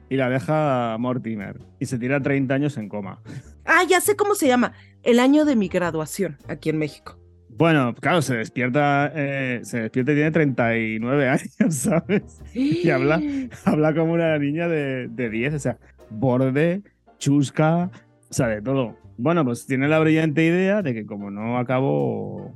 y 0.09 0.17
la 0.17 0.29
deja 0.29 0.97
Mortimer. 0.99 1.61
Y 1.79 1.87
se 1.87 1.99
tira 1.99 2.21
30 2.21 2.55
años 2.55 2.77
en 2.77 2.89
coma. 2.89 3.21
Ah, 3.65 3.83
ya 3.89 4.01
sé 4.01 4.17
cómo 4.17 4.35
se 4.35 4.47
llama. 4.47 4.73
El 5.03 5.19
año 5.19 5.45
de 5.45 5.57
mi 5.57 5.69
graduación 5.69 6.39
aquí 6.49 6.71
en 6.71 6.79
México. 6.79 7.19
Bueno, 7.49 7.95
claro, 7.95 8.21
se 8.21 8.37
despierta, 8.37 9.11
eh, 9.15 9.61
se 9.63 9.81
despierta 9.81 10.13
y 10.13 10.15
tiene 10.15 10.31
39 10.31 11.29
años, 11.61 11.75
¿sabes? 11.75 12.43
Y 12.55 12.91
habla, 12.91 13.23
habla 13.65 13.95
como 13.95 14.13
una 14.13 14.39
niña 14.39 14.69
de, 14.69 15.09
de 15.09 15.31
10, 15.31 15.55
o 15.55 15.59
sea, 15.59 15.79
borde, 16.11 16.83
chusca, 17.19 17.91
o 18.29 18.35
sea, 18.35 18.49
de 18.49 18.61
todo. 18.61 18.99
Bueno, 19.17 19.45
pues 19.45 19.67
tiene 19.67 19.89
la 19.89 19.99
brillante 19.99 20.45
idea 20.45 20.83
de 20.83 20.93
que 20.93 21.07
como 21.07 21.31
no 21.31 21.57
acabó 21.57 22.55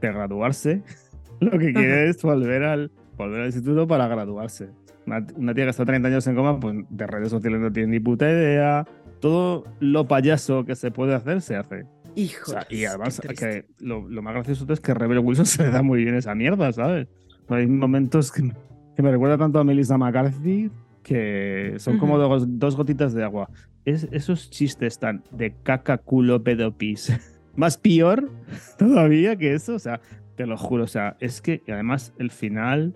de 0.00 0.08
graduarse, 0.08 0.82
lo 1.40 1.52
que 1.52 1.72
quiere 1.72 2.08
es 2.08 2.20
volver 2.22 2.64
al, 2.64 2.90
volver 3.16 3.42
al 3.42 3.46
instituto 3.46 3.86
para 3.86 4.08
graduarse. 4.08 4.70
Una, 5.06 5.26
una 5.36 5.54
tía 5.54 5.64
que 5.64 5.70
está 5.70 5.84
30 5.84 6.08
años 6.08 6.26
en 6.26 6.34
coma, 6.36 6.58
pues 6.60 6.76
de 6.88 7.06
redes 7.06 7.30
sociales 7.30 7.60
no 7.60 7.72
tiene 7.72 7.88
ni 7.92 8.00
puta 8.00 8.30
idea. 8.30 8.86
Todo 9.20 9.64
lo 9.80 10.06
payaso 10.06 10.64
que 10.64 10.74
se 10.76 10.90
puede 10.90 11.14
hacer, 11.14 11.40
se 11.40 11.56
hace. 11.56 11.86
Hijo. 12.14 12.50
O 12.50 12.54
sea, 12.54 12.66
y 12.68 12.84
además, 12.84 13.20
que 13.20 13.64
lo, 13.80 14.08
lo 14.08 14.20
más 14.22 14.34
gracioso 14.34 14.70
es 14.72 14.80
que 14.80 14.94
Rebel 14.94 15.18
Wilson 15.20 15.46
se 15.46 15.62
le 15.64 15.70
da 15.70 15.82
muy 15.82 16.02
bien 16.04 16.14
esa 16.14 16.34
mierda, 16.34 16.72
¿sabes? 16.72 17.08
Hay 17.48 17.66
momentos 17.66 18.30
que, 18.32 18.42
me- 18.42 18.54
que 18.96 19.02
me 19.02 19.10
recuerda 19.10 19.38
tanto 19.38 19.58
a 19.58 19.64
Melissa 19.64 19.96
McCarthy 19.98 20.70
que 21.02 21.74
son 21.78 21.98
como 21.98 22.14
Ujú. 22.14 22.22
dos, 22.22 22.58
dos 22.58 22.76
gotitas 22.76 23.12
de 23.12 23.24
agua. 23.24 23.48
Es, 23.84 24.06
esos 24.12 24.50
chistes 24.50 24.98
tan 25.00 25.24
de 25.32 25.52
caca, 25.64 25.98
culo, 25.98 26.42
pedo, 26.44 26.76
pis. 26.76 27.12
Más 27.56 27.76
peor 27.76 28.30
todavía 28.78 29.34
que 29.36 29.54
eso, 29.54 29.74
o 29.74 29.78
sea, 29.78 30.00
te 30.36 30.46
lo 30.46 30.56
juro, 30.56 30.84
o 30.84 30.88
sea, 30.88 31.16
es 31.20 31.42
que 31.42 31.62
y 31.66 31.70
además 31.72 32.12
el 32.18 32.30
final. 32.30 32.94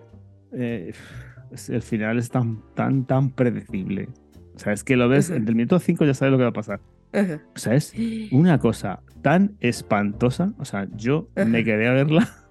eh, 0.53 0.93
el 1.69 1.81
final 1.81 2.17
es 2.19 2.29
tan, 2.29 2.61
tan, 2.75 3.05
tan 3.05 3.31
predecible. 3.31 4.09
O 4.55 4.59
sea, 4.59 4.73
es 4.73 4.83
que 4.83 4.95
lo 4.95 5.07
ves, 5.09 5.29
Ujú. 5.29 5.37
en 5.37 5.47
el 5.47 5.55
minuto 5.55 5.79
5 5.79 6.05
ya 6.05 6.13
sabes 6.13 6.31
lo 6.31 6.37
que 6.37 6.43
va 6.43 6.49
a 6.49 6.53
pasar. 6.53 6.79
O 7.13 7.57
sea, 7.59 7.73
es 7.75 7.93
una 8.31 8.59
cosa 8.59 9.01
tan 9.21 9.55
espantosa. 9.59 10.53
O 10.59 10.65
sea, 10.65 10.87
yo 10.95 11.29
me 11.35 11.63
quedé 11.63 11.87
a 11.87 11.93
verla. 11.93 12.27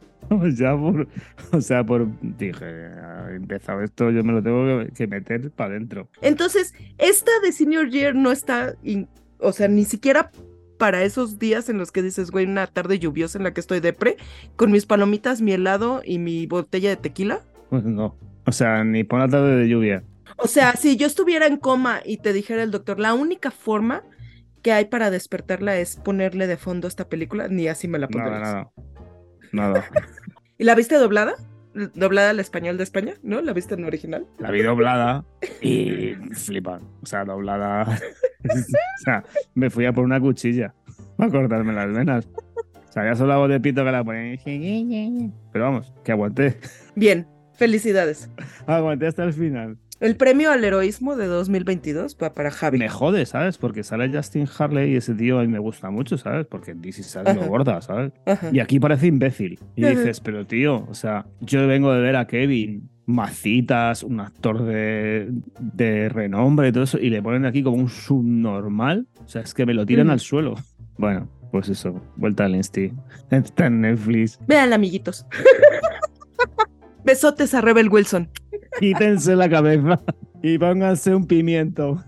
Ya 0.57 0.77
por. 0.77 1.07
O 1.53 1.61
sea, 1.61 1.85
por. 1.87 2.09
Dije, 2.21 2.65
"Ah, 2.65 3.29
he 3.31 3.37
empezado 3.37 3.81
esto, 3.83 4.11
yo 4.11 4.25
me 4.25 4.33
lo 4.33 4.43
tengo 4.43 4.67
que, 4.87 4.93
que 4.93 5.07
meter 5.07 5.53
para 5.53 5.71
adentro. 5.71 6.09
Entonces, 6.21 6.75
esta 6.99 7.31
de 7.45 7.53
Senior 7.53 7.91
Year 7.91 8.13
no 8.17 8.33
está, 8.33 8.75
in- 8.83 9.07
o 9.39 9.53
sea, 9.53 9.69
ni 9.69 9.85
siquiera 9.85 10.33
para 10.79 11.05
esos 11.05 11.39
días 11.39 11.69
en 11.69 11.79
los 11.79 11.93
que 11.93 12.03
dices, 12.03 12.33
güey, 12.33 12.45
una 12.45 12.67
tarde 12.67 12.99
lluviosa 12.99 13.39
en 13.39 13.45
la 13.45 13.55
que 13.55 13.61
estoy 13.61 13.79
depre, 13.79 14.17
con 14.57 14.73
mis 14.73 14.85
palomitas, 14.85 15.41
mi 15.43 15.53
helado 15.53 16.03
y 16.05 16.19
mi 16.19 16.47
botella 16.49 16.89
de 16.91 16.97
tequila. 16.97 17.43
Pues 17.71 17.85
no. 17.85 18.17
O 18.47 18.53
sea, 18.53 18.85
ni 18.85 19.05
por 19.05 19.19
la 19.21 19.29
tarde 19.29 19.57
de 19.57 19.69
lluvia. 19.69 20.03
O 20.39 20.47
sea, 20.47 20.73
si 20.75 20.97
yo 20.97 21.07
estuviera 21.07 21.47
en 21.47 21.57
coma 21.57 22.01
y 22.05 22.19
te 22.19 22.33
dijera 22.33 22.63
el 22.63 22.71
doctor, 22.71 23.01
la 23.01 23.15
única 23.15 23.51
forma 23.51 24.05
que 24.63 24.73
hay 24.73 24.87
para 24.87 25.11
despertarla 25.11 25.79
es 25.79 25.97
ponerle 25.97 26.47
de 26.47 26.57
fondo 26.57 26.89
esta 26.89 27.09
película, 27.09 27.49
ni 27.49 27.69
así 27.69 27.89
me 27.89 27.99
la 27.99 28.09
pondrías. 28.09 28.41
Nada, 28.41 28.73
nada. 29.53 29.73
Nada. 29.73 29.85
¿Y 30.59 30.65
la 30.65 30.75
viste 30.75 30.97
doblada? 30.97 31.35
Doblada 31.95 32.31
al 32.31 32.41
español 32.41 32.79
de 32.79 32.85
España, 32.85 33.15
¿no? 33.23 33.43
¿La 33.43 33.53
viste 33.53 33.75
en 33.75 33.85
original? 33.85 34.27
La 34.39 34.51
vi 34.51 34.63
doblada 34.63 35.25
y 35.61 36.15
flipa. 36.33 36.81
O 37.03 37.07
sea, 37.07 37.25
doblada. 37.25 37.83
o 38.45 39.05
sea, 39.05 39.25
me 39.55 39.69
fui 39.69 39.85
a 39.85 39.93
por 39.93 40.05
una 40.05 40.19
cuchilla 40.19 40.75
para 41.17 41.31
cortarme 41.31 41.73
las 41.73 41.93
venas. 41.93 42.27
O 42.27 42.93
sea, 42.93 43.05
ya 43.05 43.15
solo 43.15 43.29
la 43.29 43.37
voz 43.37 43.51
de 43.51 43.61
pito 43.61 43.85
que 43.85 43.93
la 43.93 44.03
ponen. 44.03 45.33
Pero 45.53 45.65
vamos, 45.65 45.93
que 46.03 46.13
aguanté. 46.13 46.59
Bien, 46.95 47.27
felicidades. 47.57 48.31
Aguanté 48.67 49.07
hasta 49.07 49.25
el 49.25 49.33
final. 49.33 49.79
El 49.99 50.17
premio 50.17 50.51
al 50.53 50.63
heroísmo 50.63 51.17
de 51.17 51.27
2022 51.27 52.19
va 52.23 52.35
para 52.35 52.51
Javi. 52.51 52.79
Me 52.79 52.89
jode, 52.91 53.25
¿sabes? 53.25 53.57
Porque 53.57 53.83
sale 53.83 54.15
Justin 54.15 54.47
Harley 54.59 54.93
y 54.93 54.97
ese 54.97 55.15
tío 55.15 55.39
a 55.39 55.43
mí 55.43 55.49
me 55.49 55.59
gusta 55.59 55.91
mucho, 55.91 56.19
¿sabes? 56.19 56.47
Porque 56.47 56.75
DC 56.75 57.03
sale 57.03 57.33
lo 57.33 57.47
gorda, 57.47 57.81
¿sabes? 57.81 58.13
Ajá. 58.27 58.51
Y 58.53 58.61
aquí 58.61 58.79
parece 58.79 59.07
imbécil. 59.07 59.59
Y 59.75 59.85
Ajá. 59.85 59.95
dices, 59.95 60.21
pero 60.21 60.47
tío, 60.47 60.87
o 60.91 60.95
sea, 60.95 61.25
yo 61.41 61.67
vengo 61.67 61.95
de 61.95 62.03
ver 62.03 62.17
a 62.17 62.27
Kevin, 62.27 62.91
macitas, 63.07 64.03
un 64.03 64.21
actor 64.21 64.65
de, 64.65 65.31
de 65.61 66.11
renombre 66.11 66.69
y 66.69 66.73
todo 66.73 66.85
eso, 66.85 66.99
y 66.99 67.09
le 67.09 67.23
ponen 67.23 67.47
aquí 67.47 67.63
como 67.63 67.77
un 67.79 67.89
subnormal. 67.89 69.07
O 69.25 69.29
sea, 69.29 69.41
es 69.41 69.55
que 69.55 69.65
me 69.65 69.73
lo 69.73 69.87
tiran 69.87 70.11
al 70.11 70.21
suelo. 70.21 70.57
Bueno, 70.99 71.27
pues 71.51 71.71
eso, 71.71 72.03
vuelta 72.17 72.45
al 72.45 72.55
Insti. 72.55 72.93
Está 73.31 73.67
en 73.69 73.81
Netflix. 73.81 74.39
Vean, 74.47 74.75
amiguitos. 74.75 75.25
Besotes 77.07 77.55
a 77.55 77.61
Rebel 77.61 77.89
Wilson. 77.89 78.29
Quítense 78.81 79.37
la 79.37 79.49
cabeza 79.49 80.03
y 80.43 80.59
pónganse 80.59 81.15
un 81.15 81.25
pimiento. 81.25 82.03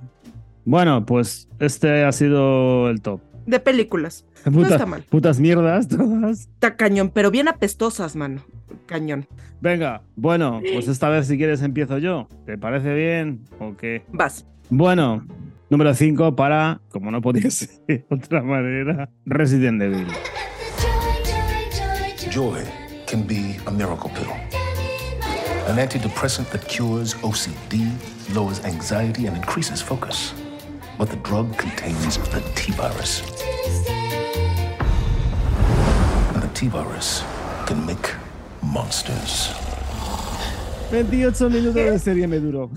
Bueno, 0.65 1.07
pues 1.07 1.49
este 1.61 2.03
ha 2.03 2.11
sido 2.11 2.91
el 2.91 3.01
top. 3.01 3.21
De 3.47 3.61
películas. 3.61 4.27
No 4.45 4.67
está 4.67 4.87
mal. 4.87 5.05
Putas 5.09 5.39
mierdas 5.39 5.87
todas. 5.87 6.41
Está 6.41 6.77
cañón, 6.77 7.13
pero 7.15 7.31
bien 7.31 7.47
apestosas, 7.47 8.17
mano. 8.17 8.43
Cañón. 8.87 9.29
Venga, 9.61 10.03
bueno, 10.17 10.61
pues 10.75 10.89
esta 10.89 11.09
vez 11.09 11.29
si 11.29 11.39
quieres 11.39 11.63
empiezo 11.63 11.99
yo. 11.99 12.27
¿Te 12.45 12.59
parece 12.59 12.93
bien 12.93 13.45
o 13.61 13.77
qué? 13.77 14.03
Vas. 14.13 14.47
Bueno, 14.69 15.25
número 15.71 15.95
5 15.95 16.35
para, 16.35 16.81
como 16.91 17.13
no 17.13 17.23
podía 17.23 17.51
ser 17.53 17.71
de 17.87 18.05
otra 18.11 18.43
manera, 18.43 19.11
Resident 19.27 19.81
Evil. 19.81 20.09
Joy 22.33 22.63
can 23.07 23.25
be 23.29 23.59
a 23.65 23.71
miracle 23.71 24.11
pill. 24.11 24.48
An 25.69 25.77
antidepressant 25.77 26.49
that 26.51 26.67
cures 26.67 27.13
OCD, 27.17 27.93
lowers 28.35 28.65
anxiety, 28.65 29.27
and 29.27 29.37
increases 29.37 29.83
focus. 29.83 30.33
But 30.97 31.11
the 31.11 31.17
drug 31.17 31.55
contains 31.59 32.17
the 32.31 32.41
T 32.55 32.73
virus. 32.73 33.21
And 36.33 36.43
the 36.43 36.49
T 36.55 36.69
virus 36.69 37.23
can 37.67 37.85
make 37.85 38.15
monsters. 38.63 39.53
28 40.91 41.51
minutos 41.51 41.75
de 41.75 41.99
serie 41.99 42.27
me 42.27 42.41
duró. 42.41 42.71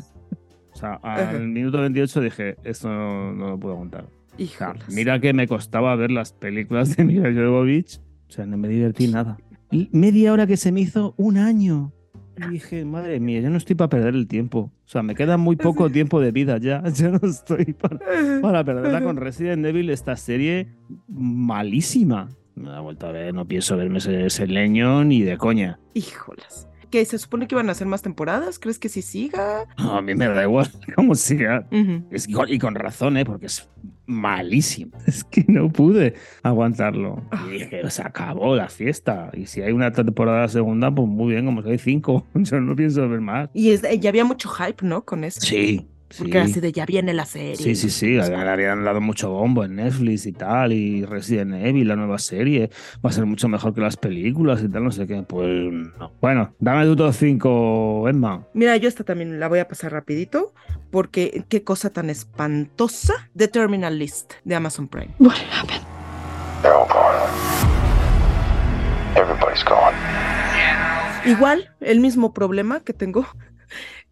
O 0.73 0.77
sea, 0.77 0.99
al 1.01 1.47
minuto 1.47 1.80
28 1.80 2.19
dije, 2.19 2.58
esto 2.65 2.89
no, 2.89 3.32
no 3.32 3.51
lo 3.51 3.58
puedo 3.58 3.77
sea, 3.77 4.10
Híjolas. 4.38 4.89
mira 4.89 5.17
que 5.21 5.32
me 5.32 5.47
costaba 5.47 5.95
ver 5.95 6.12
las 6.12 6.34
películas 6.34 6.97
de 6.97 7.06
Mila 7.06 7.32
Jovovich. 7.32 8.01
O 8.27 8.34
sea, 8.34 8.45
no 8.45 8.58
me 8.58 8.67
divertí 8.67 9.08
nada. 9.08 9.38
Y 9.71 9.89
media 9.93 10.34
hora 10.34 10.45
que 10.45 10.58
se 10.58 10.73
me 10.73 10.82
hizo 10.82 11.13
un 11.15 11.38
año. 11.38 11.93
Y 12.38 12.50
dije, 12.50 12.86
madre 12.86 13.20
mía, 13.20 13.41
yo 13.41 13.50
no 13.50 13.58
estoy 13.58 13.76
para 13.76 13.89
perder 13.89 14.15
el 14.15 14.28
tiempo. 14.28 14.72
O 14.86 14.88
sea, 14.88 15.04
me 15.04 15.15
queda 15.15 15.38
muy 15.38 15.56
poco 15.56 15.89
tiempo 15.91 16.20
de 16.22 16.32
vida 16.32 16.58
ya. 16.58 16.84
Yo 16.96 17.12
no 17.12 17.20
estoy 17.24 17.74
para, 17.74 18.00
para 18.41 18.63
perderla 18.63 19.02
con 19.02 19.17
Resident 19.17 19.65
Evil, 19.65 19.89
esta 19.89 20.15
serie 20.15 20.67
malísima. 21.08 22.30
Me 22.56 22.70
da 22.70 22.80
vuelta 22.80 23.10
a 23.10 23.12
ver, 23.12 23.34
no 23.34 23.46
pienso 23.46 23.78
verme 23.78 24.00
ese, 24.00 24.26
ese 24.26 24.48
leño 24.48 25.04
ni 25.04 25.22
de 25.22 25.38
coña. 25.38 25.80
Híjolas. 25.94 26.67
¿Que 26.91 27.06
se 27.06 27.17
supone 27.17 27.47
que 27.47 27.56
iban 27.56 27.69
a 27.69 27.71
hacer 27.71 27.88
más 27.88 28.01
temporadas? 28.01 28.60
¿Crees 28.60 28.77
que 28.77 28.89
sí 28.89 29.01
siga? 29.01 29.65
A 29.77 30.01
mí 30.01 30.13
me 30.13 30.27
da 30.27 30.43
igual 30.43 30.69
cómo 30.95 31.15
siga. 31.15 31.65
Es- 32.12 32.27
y, 32.27 32.34
con, 32.34 32.49
y 32.49 32.60
con 32.60 32.75
razón, 32.75 33.15
¿eh? 33.17 33.25
Porque 33.25 33.45
es 33.47 33.67
malísimo. 34.06 34.91
Es 35.08 35.23
que 35.23 35.45
no 35.47 35.69
pude 35.71 36.15
aguantarlo. 36.43 37.23
Y 37.47 37.51
dije, 37.54 37.89
se 37.89 38.01
acabó 38.01 38.56
la 38.56 38.67
fiesta. 38.69 39.32
Y 39.34 39.45
si 39.45 39.62
hay 39.62 39.71
una 39.71 39.91
temporada 39.91 40.47
segunda, 40.49 40.93
pues 40.93 41.08
muy 41.08 41.32
bien, 41.34 41.45
como 41.45 41.63
si 41.63 41.69
hay 41.69 41.77
cinco. 41.77 42.25
Yo 42.34 42.60
no 42.60 42.75
pienso 42.75 43.08
ver 43.08 43.21
más. 43.21 43.49
Y 43.54 43.71
es- 43.71 43.82
ya 43.99 44.10
había 44.10 44.25
mucho 44.25 44.49
hype, 44.49 44.86
¿no? 44.86 45.04
Con 45.06 45.23
eso. 45.23 45.39
Sí. 45.41 45.88
Porque 46.17 46.38
era 46.38 46.45
así 46.45 46.60
de 46.60 46.71
ya 46.71 46.86
viene 46.86 47.13
la 47.13 47.26
serie. 47.26 47.56
Sí, 47.56 47.76
sí, 47.76 47.89
sí, 47.89 48.15
le 48.15 48.30
le 48.30 48.50
habían 48.50 48.84
dado 48.84 49.02
mucho 49.02 49.30
bombo 49.30 49.63
en 49.63 49.76
Netflix 49.76 50.26
y 50.26 50.32
tal, 50.32 50.74
y 50.74 51.06
Resident 51.06 51.54
Evil, 51.54 51.88
la 51.88 51.95
nueva 51.95 52.17
serie, 52.19 52.69
va 53.04 53.10
a 53.10 53.13
ser 53.13 53.26
mucho 53.26 53.47
mejor 53.47 53.74
que 53.74 53.82
las 53.82 53.97
películas 53.97 54.62
y 54.63 54.69
tal, 54.69 54.84
no 54.84 54.91
sé 54.91 55.08
qué. 55.08 55.24
Pues 55.24 55.71
no. 55.71 56.12
Bueno, 56.21 56.54
dame 56.60 56.86
tu 56.86 56.95
top 56.95 57.13
5, 57.13 58.10
Emma. 58.10 58.45
Mira, 58.54 58.78
yo 58.78 58.88
esta 58.88 59.04
también 59.04 59.39
la 59.39 59.47
voy 59.47 59.60
a 59.60 59.67
pasar 59.67 59.91
rapidito, 59.91 60.54
porque 60.89 61.43
qué 61.50 61.63
cosa 61.63 61.89
tan 61.89 62.10
espantosa. 62.10 63.30
The 63.36 63.47
Terminal 63.47 63.97
List 63.97 64.34
de 64.43 64.56
Amazon 64.56 64.88
Prime. 64.88 65.13
What 65.19 65.38
happened? 65.52 65.82
They're 66.62 66.76
all 66.76 66.88
gone. 66.88 67.71
Everybody's 69.15 69.63
gone. 69.63 69.95
Igual, 71.26 71.69
el 71.82 72.00
mismo 72.00 72.34
problema 72.34 72.80
que 72.80 72.93
tengo 72.93 73.28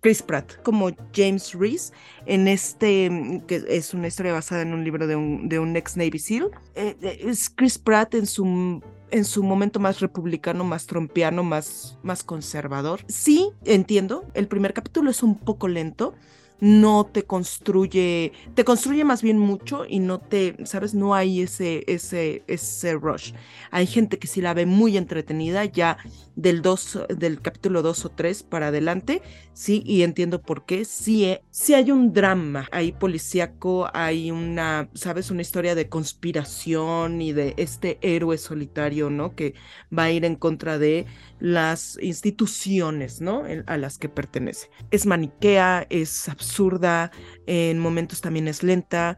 Chris 0.01 0.21
Pratt 0.21 0.61
como 0.63 0.91
James 1.13 1.53
Reese 1.53 1.93
en 2.25 2.47
este, 2.47 3.09
mm, 3.09 3.41
que 3.41 3.63
es 3.67 3.93
una 3.93 4.07
historia 4.07 4.33
basada 4.33 4.61
en 4.61 4.73
un 4.73 4.83
libro 4.83 5.07
de 5.07 5.15
un, 5.15 5.49
de 5.49 5.59
un 5.59 5.75
ex 5.75 5.97
Navy 5.97 6.19
SEAL. 6.19 6.51
Eh, 6.75 6.95
eh, 7.01 7.19
es 7.25 7.49
Chris 7.49 7.77
Pratt 7.77 8.15
en 8.15 8.25
su, 8.25 8.81
en 9.11 9.25
su 9.25 9.43
momento 9.43 9.79
más 9.79 9.99
republicano, 9.99 10.63
más 10.63 10.85
trompiano, 10.85 11.43
más, 11.43 11.97
más 12.03 12.23
conservador. 12.23 13.01
Sí, 13.07 13.51
entiendo, 13.65 14.25
el 14.33 14.47
primer 14.47 14.73
capítulo 14.73 15.11
es 15.11 15.23
un 15.23 15.37
poco 15.37 15.67
lento. 15.67 16.13
No 16.59 17.05
te 17.05 17.23
construye, 17.23 18.33
te 18.53 18.63
construye 18.65 19.03
más 19.03 19.21
bien 19.21 19.39
mucho 19.39 19.85
y 19.87 19.99
no 19.99 20.19
te, 20.19 20.55
sabes, 20.65 20.93
no 20.93 21.15
hay 21.15 21.41
ese, 21.41 21.83
ese, 21.87 22.43
ese 22.47 22.93
rush. 22.93 23.33
Hay 23.71 23.87
gente 23.87 24.19
que 24.19 24.27
sí 24.27 24.41
la 24.41 24.53
ve 24.53 24.65
muy 24.65 24.97
entretenida 24.97 25.65
ya 25.65 25.97
del, 26.35 26.61
dos, 26.61 26.99
del 27.09 27.41
capítulo 27.41 27.81
2 27.81 28.05
o 28.05 28.09
3 28.09 28.43
para 28.43 28.67
adelante, 28.67 29.21
sí, 29.53 29.83
y 29.85 30.03
entiendo 30.03 30.41
por 30.41 30.65
qué. 30.65 30.85
Sí, 30.85 31.25
eh, 31.25 31.43
sí 31.51 31.73
hay 31.73 31.91
un 31.91 32.13
drama 32.13 32.67
ahí 32.71 32.93
policíaco, 32.93 33.89
hay 33.93 34.31
una, 34.31 34.89
¿sabes? 34.93 35.31
Una 35.31 35.41
historia 35.41 35.75
de 35.75 35.89
conspiración 35.89 37.21
y 37.21 37.33
de 37.33 37.53
este 37.57 37.97
héroe 38.01 38.37
solitario, 38.37 39.09
¿no? 39.09 39.35
Que 39.35 39.53
va 39.95 40.03
a 40.03 40.11
ir 40.11 40.23
en 40.23 40.35
contra 40.35 40.77
de 40.77 41.05
las 41.39 41.97
instituciones, 42.01 43.21
¿no? 43.21 43.43
A 43.65 43.77
las 43.77 43.97
que 43.97 44.09
pertenece. 44.09 44.69
Es 44.91 45.05
maniquea, 45.05 45.87
es 45.89 46.29
absurda, 46.49 47.11
en 47.45 47.77
momentos 47.79 48.21
también 48.21 48.47
es 48.47 48.63
lenta. 48.63 49.17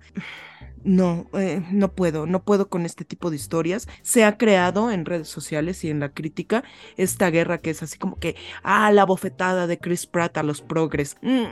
No, 0.83 1.29
eh, 1.33 1.61
no 1.71 1.93
puedo, 1.93 2.25
no 2.25 2.43
puedo 2.43 2.67
con 2.67 2.85
este 2.85 3.05
tipo 3.05 3.29
de 3.29 3.35
historias. 3.35 3.87
Se 4.01 4.23
ha 4.23 4.37
creado 4.37 4.91
en 4.91 5.05
redes 5.05 5.27
sociales 5.27 5.83
y 5.83 5.91
en 5.91 5.99
la 5.99 6.09
crítica 6.09 6.63
esta 6.97 7.29
guerra 7.29 7.59
que 7.59 7.69
es 7.69 7.83
así 7.83 7.99
como 7.99 8.17
que, 8.17 8.35
ah, 8.63 8.91
la 8.91 9.05
bofetada 9.05 9.67
de 9.67 9.77
Chris 9.77 10.07
Pratt 10.07 10.37
a 10.37 10.43
los 10.43 10.61
progres. 10.61 11.17
Mm, 11.21 11.45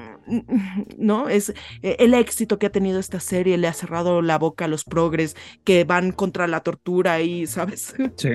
no, 0.98 1.30
es 1.30 1.54
eh, 1.84 1.98
el 2.00 2.16
éxito 2.16 2.58
que 2.58 2.66
ha 2.66 2.72
tenido 2.72 3.00
esta 3.00 3.20
serie 3.20 3.58
le 3.60 3.68
ha 3.68 3.74
cerrado 3.74 4.24
la 4.24 4.40
boca 4.40 4.66
a 4.66 4.68
los 4.68 4.84
progres 4.84 5.36
que 5.64 5.84
van 5.84 6.12
contra 6.12 6.48
la 6.48 6.62
tortura 6.62 7.22
y, 7.22 7.48
¿sabes? 7.48 7.96
Sí. 8.18 8.32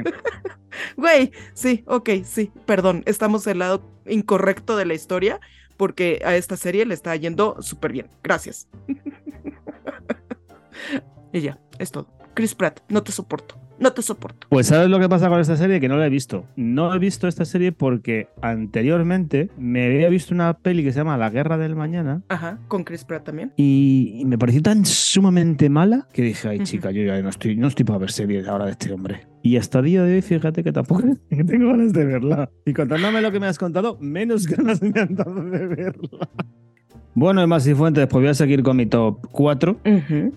Güey, 0.96 1.30
sí, 1.52 1.84
ok, 1.86 2.10
sí, 2.24 2.50
perdón, 2.66 3.02
estamos 3.06 3.44
del 3.44 3.60
lado 3.60 3.92
incorrecto 4.06 4.76
de 4.76 4.86
la 4.86 4.94
historia 4.94 5.40
porque 5.76 6.22
a 6.24 6.36
esta 6.36 6.56
serie 6.56 6.86
le 6.86 6.94
está 6.94 7.14
yendo 7.16 7.60
súper 7.60 7.92
bien. 7.92 8.08
Gracias. 8.22 8.68
y 11.32 11.40
ya, 11.40 11.58
es 11.78 11.90
todo. 11.90 12.08
Chris 12.34 12.54
Pratt, 12.54 12.80
no 12.88 13.02
te 13.02 13.12
soporto, 13.12 13.56
no 13.78 13.92
te 13.92 14.02
soporto. 14.02 14.46
Pues 14.50 14.66
¿sabes 14.68 14.88
lo 14.88 14.98
que 15.00 15.08
pasa 15.08 15.28
con 15.28 15.40
esta 15.40 15.56
serie? 15.56 15.80
Que 15.80 15.88
no 15.88 15.96
la 15.96 16.06
he 16.06 16.10
visto. 16.10 16.46
No 16.56 16.94
he 16.94 16.98
visto 16.98 17.28
esta 17.28 17.44
serie 17.44 17.72
porque 17.72 18.28
anteriormente 18.42 19.50
me 19.58 19.86
había 19.86 20.08
visto 20.08 20.34
una 20.34 20.54
peli 20.58 20.82
que 20.84 20.92
se 20.92 20.98
llama 21.00 21.16
La 21.18 21.30
Guerra 21.30 21.58
del 21.58 21.76
Mañana 21.76 22.22
Ajá, 22.28 22.58
con 22.68 22.84
Chris 22.84 23.04
Pratt 23.04 23.24
también. 23.24 23.52
y 23.56 24.22
me 24.26 24.38
pareció 24.38 24.62
tan 24.62 24.84
sumamente 24.84 25.68
mala 25.68 26.06
que 26.12 26.22
dije, 26.22 26.48
ay 26.48 26.56
Ujú. 26.56 26.64
chica, 26.64 26.90
yo 26.90 27.02
ya 27.04 27.20
no 27.22 27.28
estoy, 27.28 27.56
no 27.56 27.68
estoy 27.68 27.84
para 27.84 27.98
ver 27.98 28.10
series 28.10 28.46
ahora 28.48 28.66
de 28.66 28.72
este 28.72 28.92
hombre. 28.92 29.26
Y 29.42 29.56
hasta 29.58 29.80
el 29.80 29.84
día 29.84 30.02
de 30.02 30.14
hoy, 30.14 30.22
fíjate 30.22 30.64
que 30.64 30.72
tampoco 30.72 31.02
tengo 31.28 31.68
ganas 31.68 31.92
de 31.92 32.04
verla. 32.04 32.50
Y 32.64 32.72
contándome 32.72 33.20
lo 33.20 33.30
que 33.30 33.40
me 33.40 33.46
has 33.46 33.58
contado, 33.58 33.98
menos 34.00 34.46
ganas 34.46 34.80
me 34.80 34.98
han 35.00 35.14
dado 35.14 35.44
de 35.44 35.66
verla. 35.66 36.28
Bueno, 37.16 37.40
Emma 37.40 37.58
y 37.64 37.74
Fuentes, 37.74 38.08
pues 38.08 38.22
voy 38.22 38.28
a 38.28 38.34
seguir 38.34 38.64
con 38.64 38.76
mi 38.76 38.86
top 38.86 39.28
4. 39.30 39.78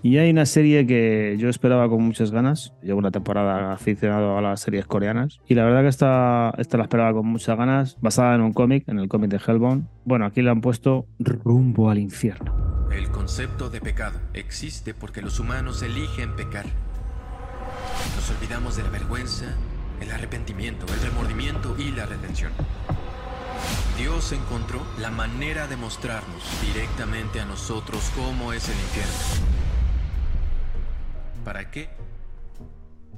Y 0.04 0.18
hay 0.18 0.30
una 0.30 0.46
serie 0.46 0.86
que 0.86 1.36
yo 1.40 1.50
esperaba 1.50 1.90
con 1.90 2.04
muchas 2.04 2.30
ganas. 2.30 2.74
Llevo 2.84 3.00
una 3.00 3.10
temporada 3.10 3.74
aficionado 3.74 4.38
a 4.38 4.42
las 4.42 4.60
series 4.60 4.86
coreanas. 4.86 5.40
Y 5.48 5.56
la 5.56 5.66
verdad 5.66 5.82
que 5.82 5.88
esta, 5.88 6.54
esta 6.60 6.78
la 6.78 6.84
esperaba 6.84 7.14
con 7.14 7.26
muchas 7.26 7.58
ganas, 7.58 7.98
basada 8.00 8.36
en 8.36 8.42
un 8.42 8.54
cómic, 8.54 8.88
en 8.88 9.00
el 9.00 9.08
cómic 9.08 9.32
de 9.32 9.42
Hellbound. 9.46 9.88
Bueno, 10.06 10.26
aquí 10.26 10.44
le 10.44 10.52
han 10.52 10.62
puesto 10.62 11.08
Rumbo 11.18 11.90
al 11.90 11.98
infierno. 11.98 12.54
El 12.96 13.10
concepto 13.10 13.72
de 13.72 13.82
pecado 13.82 14.20
existe 14.36 14.94
porque 14.94 15.24
los 15.24 15.40
humanos 15.40 15.82
eligen 15.82 16.36
pecar. 16.36 16.66
Nos 18.16 18.30
olvidamos 18.38 18.78
de 18.78 18.84
la 18.84 18.90
vergüenza, 18.90 19.46
el 20.00 20.12
arrepentimiento, 20.12 20.86
el 20.94 21.10
remordimiento 21.10 21.76
y 21.80 21.92
la 21.92 22.06
redención. 22.06 22.52
Dios 23.98 24.32
encontró 24.32 24.82
la 25.00 25.10
manera 25.10 25.68
de 25.68 25.76
mostrarnos 25.78 26.44
directamente 26.62 27.40
a 27.40 27.46
nosotros 27.46 28.12
cómo 28.16 28.54
es 28.54 28.68
el 28.70 28.76
infierno. 28.76 29.48
¿Para 31.44 31.72
qué? 31.72 31.90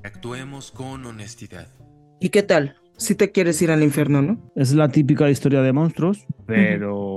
Actuemos 0.04 0.72
con 0.72 1.06
honestidad. 1.06 1.68
¿Y 2.20 2.30
qué 2.30 2.44
tal? 2.44 2.78
Si 2.98 3.16
te 3.16 3.32
quieres 3.32 3.62
ir 3.62 3.72
al 3.72 3.82
infierno, 3.82 4.22
¿no? 4.22 4.52
Es 4.56 4.74
la 4.74 4.90
típica 4.90 5.30
historia 5.30 5.62
de 5.62 5.72
monstruos, 5.72 6.26
pero 6.46 7.09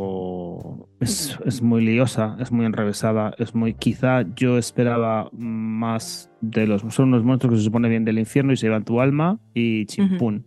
es, 1.02 1.38
es, 1.44 1.62
muy 1.62 1.84
liosa, 1.84 2.36
es 2.40 2.52
muy 2.52 2.66
enrevesada, 2.66 3.34
es 3.38 3.54
muy... 3.54 3.74
Quizá 3.74 4.22
yo 4.34 4.58
esperaba 4.58 5.28
más 5.32 6.30
de 6.40 6.66
los... 6.66 6.82
Son 6.94 7.08
unos 7.08 7.24
monstruos 7.24 7.54
que 7.54 7.58
se 7.58 7.64
supone 7.64 7.88
bien 7.88 8.04
del 8.04 8.18
infierno 8.18 8.52
y 8.52 8.56
se 8.56 8.66
llevan 8.66 8.84
tu 8.84 9.00
alma 9.00 9.38
y 9.54 9.86
chimpún. 9.86 10.46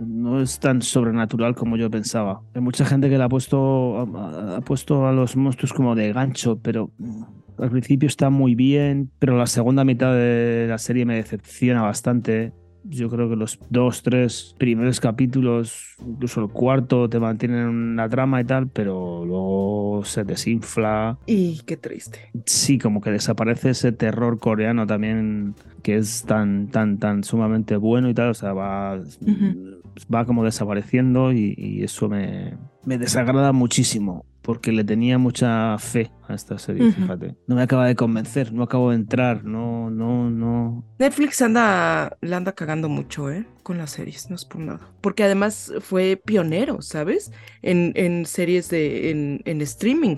No 0.00 0.40
es 0.40 0.58
tan 0.60 0.82
sobrenatural 0.82 1.54
como 1.54 1.76
yo 1.76 1.90
pensaba. 1.90 2.42
Hay 2.54 2.60
mucha 2.60 2.84
gente 2.84 3.08
que 3.08 3.18
le 3.18 3.24
ha 3.24 3.28
puesto, 3.28 3.98
ha, 3.98 4.56
ha 4.56 4.60
puesto 4.60 5.06
a 5.06 5.12
los 5.12 5.36
monstruos 5.36 5.72
como 5.72 5.94
de 5.94 6.12
gancho, 6.12 6.58
pero 6.62 6.90
al 7.58 7.70
principio 7.70 8.06
está 8.06 8.30
muy 8.30 8.54
bien, 8.54 9.10
pero 9.18 9.36
la 9.36 9.46
segunda 9.46 9.84
mitad 9.84 10.12
de 10.12 10.66
la 10.68 10.78
serie 10.78 11.04
me 11.04 11.16
decepciona 11.16 11.82
bastante 11.82 12.52
yo 12.84 13.08
creo 13.08 13.28
que 13.28 13.36
los 13.36 13.58
dos, 13.70 14.02
tres 14.02 14.54
primeros 14.58 15.00
capítulos, 15.00 15.96
incluso 16.06 16.42
el 16.42 16.48
cuarto, 16.48 17.08
te 17.08 17.18
mantienen 17.18 17.66
una 17.66 18.08
trama 18.08 18.40
y 18.40 18.44
tal, 18.44 18.68
pero 18.68 19.24
luego 19.24 20.02
se 20.04 20.24
desinfla. 20.24 21.18
Y 21.26 21.60
qué 21.66 21.76
triste. 21.76 22.30
Sí, 22.46 22.78
como 22.78 23.00
que 23.00 23.10
desaparece 23.10 23.70
ese 23.70 23.92
terror 23.92 24.38
coreano 24.38 24.86
también, 24.86 25.54
que 25.82 25.96
es 25.96 26.24
tan, 26.24 26.68
tan, 26.68 26.98
tan 26.98 27.24
sumamente 27.24 27.76
bueno 27.76 28.08
y 28.08 28.14
tal, 28.14 28.30
o 28.30 28.34
sea, 28.34 28.52
va, 28.52 29.00
va 30.12 30.24
como 30.24 30.44
desapareciendo 30.44 31.32
y, 31.32 31.54
y 31.56 31.82
eso 31.82 32.08
me, 32.08 32.56
me 32.84 32.98
desagrada 32.98 33.52
muchísimo 33.52 34.26
porque 34.44 34.72
le 34.72 34.84
tenía 34.84 35.16
mucha 35.16 35.78
fe 35.78 36.10
a 36.28 36.34
esta 36.34 36.58
serie, 36.58 36.92
fíjate. 36.92 37.34
No 37.46 37.56
me 37.56 37.62
acaba 37.62 37.86
de 37.86 37.96
convencer, 37.96 38.52
no 38.52 38.62
acabo 38.62 38.90
de 38.90 38.96
entrar, 38.96 39.42
no, 39.42 39.88
no, 39.88 40.30
no. 40.30 40.84
Netflix 40.98 41.40
anda, 41.40 42.18
le 42.20 42.34
anda 42.34 42.52
cagando 42.52 42.90
mucho, 42.90 43.30
¿eh? 43.30 43.46
Con 43.62 43.78
las 43.78 43.92
series, 43.92 44.28
no 44.28 44.36
es 44.36 44.44
por 44.44 44.60
nada. 44.60 44.92
Porque 45.00 45.24
además 45.24 45.72
fue 45.80 46.20
pionero, 46.22 46.82
¿sabes? 46.82 47.32
En, 47.62 47.92
en 47.96 48.26
series 48.26 48.68
de, 48.68 49.10
en, 49.10 49.40
en 49.46 49.62
streaming. 49.62 50.16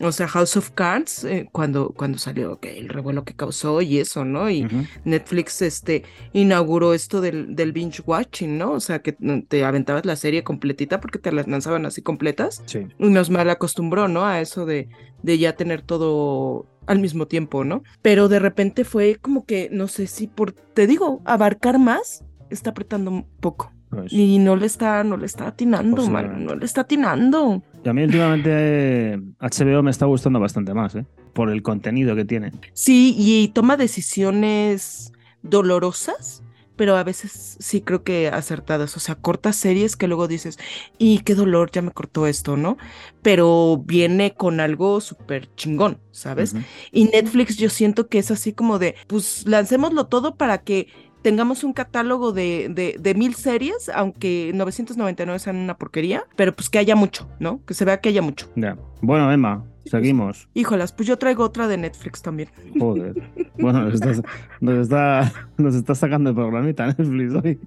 O 0.00 0.12
sea, 0.12 0.28
House 0.28 0.56
of 0.56 0.70
Cards, 0.70 1.24
eh, 1.24 1.48
cuando, 1.50 1.90
cuando 1.90 2.18
salió 2.18 2.60
que 2.60 2.78
el 2.78 2.88
revuelo 2.88 3.24
que 3.24 3.34
causó 3.34 3.80
y 3.82 3.98
eso, 3.98 4.24
¿no? 4.24 4.48
Y 4.50 4.66
Netflix 5.04 5.62
este, 5.62 6.04
inauguró 6.32 6.94
esto 6.94 7.20
del, 7.20 7.56
del, 7.56 7.72
binge 7.72 8.02
watching, 8.06 8.58
¿no? 8.58 8.72
O 8.72 8.80
sea, 8.80 9.00
que 9.00 9.12
te 9.12 9.64
aventabas 9.64 10.04
la 10.04 10.16
serie 10.16 10.44
completita 10.44 11.00
porque 11.00 11.18
te 11.18 11.32
las 11.32 11.48
lanzaban 11.48 11.86
así 11.86 12.02
completas. 12.02 12.62
Sí. 12.66 12.86
Y 12.98 13.08
nos 13.08 13.30
mal 13.30 13.50
acostumbró, 13.50 14.08
¿no? 14.08 14.24
A 14.24 14.40
eso 14.40 14.66
de, 14.66 14.88
de 15.22 15.38
ya 15.38 15.54
tener 15.54 15.82
todo 15.82 16.66
al 16.86 17.00
mismo 17.00 17.26
tiempo, 17.26 17.64
¿no? 17.64 17.82
Pero 18.02 18.28
de 18.28 18.38
repente 18.38 18.84
fue 18.84 19.16
como 19.16 19.44
que, 19.44 19.68
no 19.70 19.88
sé 19.88 20.06
si 20.06 20.26
por, 20.26 20.52
te 20.52 20.86
digo, 20.86 21.20
abarcar 21.24 21.78
más, 21.78 22.24
está 22.50 22.70
apretando 22.70 23.10
un 23.10 23.26
poco. 23.40 23.72
Pues, 23.90 24.12
Y 24.12 24.38
no 24.38 24.56
le 24.56 24.66
está, 24.66 25.02
no 25.04 25.16
le 25.16 25.26
está 25.26 25.48
atinando, 25.48 26.08
man, 26.08 26.44
no 26.44 26.54
le 26.54 26.64
está 26.64 26.82
atinando. 26.82 27.62
Y 27.84 27.88
a 27.88 27.92
mí 27.92 28.02
últimamente 28.02 29.20
HBO 29.38 29.82
me 29.82 29.90
está 29.90 30.06
gustando 30.06 30.40
bastante 30.40 30.74
más, 30.74 30.94
¿eh? 30.94 31.06
Por 31.32 31.50
el 31.50 31.62
contenido 31.62 32.16
que 32.16 32.24
tiene. 32.24 32.52
Sí, 32.72 33.14
y 33.16 33.48
toma 33.48 33.76
decisiones 33.76 35.12
dolorosas, 35.42 36.42
pero 36.76 36.96
a 36.96 37.04
veces 37.04 37.56
sí 37.60 37.80
creo 37.80 38.02
que 38.02 38.28
acertadas. 38.28 38.96
O 38.96 39.00
sea, 39.00 39.14
cortas 39.14 39.56
series 39.56 39.96
que 39.96 40.08
luego 40.08 40.28
dices, 40.28 40.58
y 40.98 41.20
qué 41.20 41.34
dolor, 41.34 41.70
ya 41.72 41.82
me 41.82 41.90
cortó 41.90 42.26
esto, 42.26 42.56
¿no? 42.56 42.78
Pero 43.22 43.82
viene 43.84 44.34
con 44.34 44.60
algo 44.60 45.00
súper 45.00 45.54
chingón, 45.54 46.00
¿sabes? 46.10 46.54
Y 46.92 47.04
Netflix 47.04 47.56
yo 47.56 47.68
siento 47.70 48.08
que 48.08 48.18
es 48.18 48.30
así 48.30 48.52
como 48.52 48.78
de, 48.78 48.94
pues 49.06 49.44
lancémoslo 49.46 50.06
todo 50.06 50.36
para 50.36 50.58
que 50.58 50.88
tengamos 51.22 51.64
un 51.64 51.72
catálogo 51.72 52.32
de, 52.32 52.68
de, 52.70 52.96
de, 52.98 53.14
mil 53.14 53.34
series, 53.34 53.90
aunque 53.94 54.52
999 54.54 55.38
sean 55.38 55.56
una 55.56 55.76
porquería, 55.76 56.24
pero 56.36 56.54
pues 56.54 56.70
que 56.70 56.78
haya 56.78 56.96
mucho, 56.96 57.28
¿no? 57.38 57.60
Que 57.66 57.74
se 57.74 57.84
vea 57.84 58.00
que 58.00 58.10
haya 58.10 58.22
mucho. 58.22 58.50
Ya. 58.56 58.76
Bueno, 59.00 59.30
Emma, 59.32 59.64
seguimos. 59.84 60.48
Híjolas, 60.54 60.92
pues 60.92 61.08
yo 61.08 61.18
traigo 61.18 61.44
otra 61.44 61.68
de 61.68 61.76
Netflix 61.76 62.22
también. 62.22 62.48
Joder. 62.78 63.14
Bueno, 63.58 63.82
nos, 63.82 63.94
estás, 63.94 64.22
nos, 64.60 64.78
está, 64.78 65.32
nos 65.56 65.74
está 65.74 65.94
sacando 65.94 66.30
el 66.30 66.36
programita 66.36 66.86
Netflix 66.86 67.34
hoy. 67.34 67.58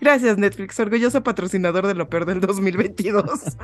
Gracias, 0.00 0.38
Netflix, 0.38 0.78
orgulloso 0.80 1.22
patrocinador 1.22 1.86
de 1.86 1.94
lo 1.94 2.08
peor 2.08 2.26
del 2.26 2.40
2022. 2.40 3.24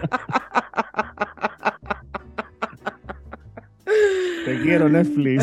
Te 4.44 4.60
quiero, 4.62 4.88
Netflix. 4.88 5.42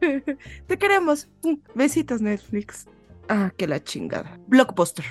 Te 0.66 0.78
queremos. 0.78 1.28
Besitos, 1.74 2.20
Netflix. 2.20 2.86
Ah, 3.28 3.52
que 3.56 3.66
la 3.66 3.78
chingada. 3.78 4.38
Blockbuster. 4.48 5.04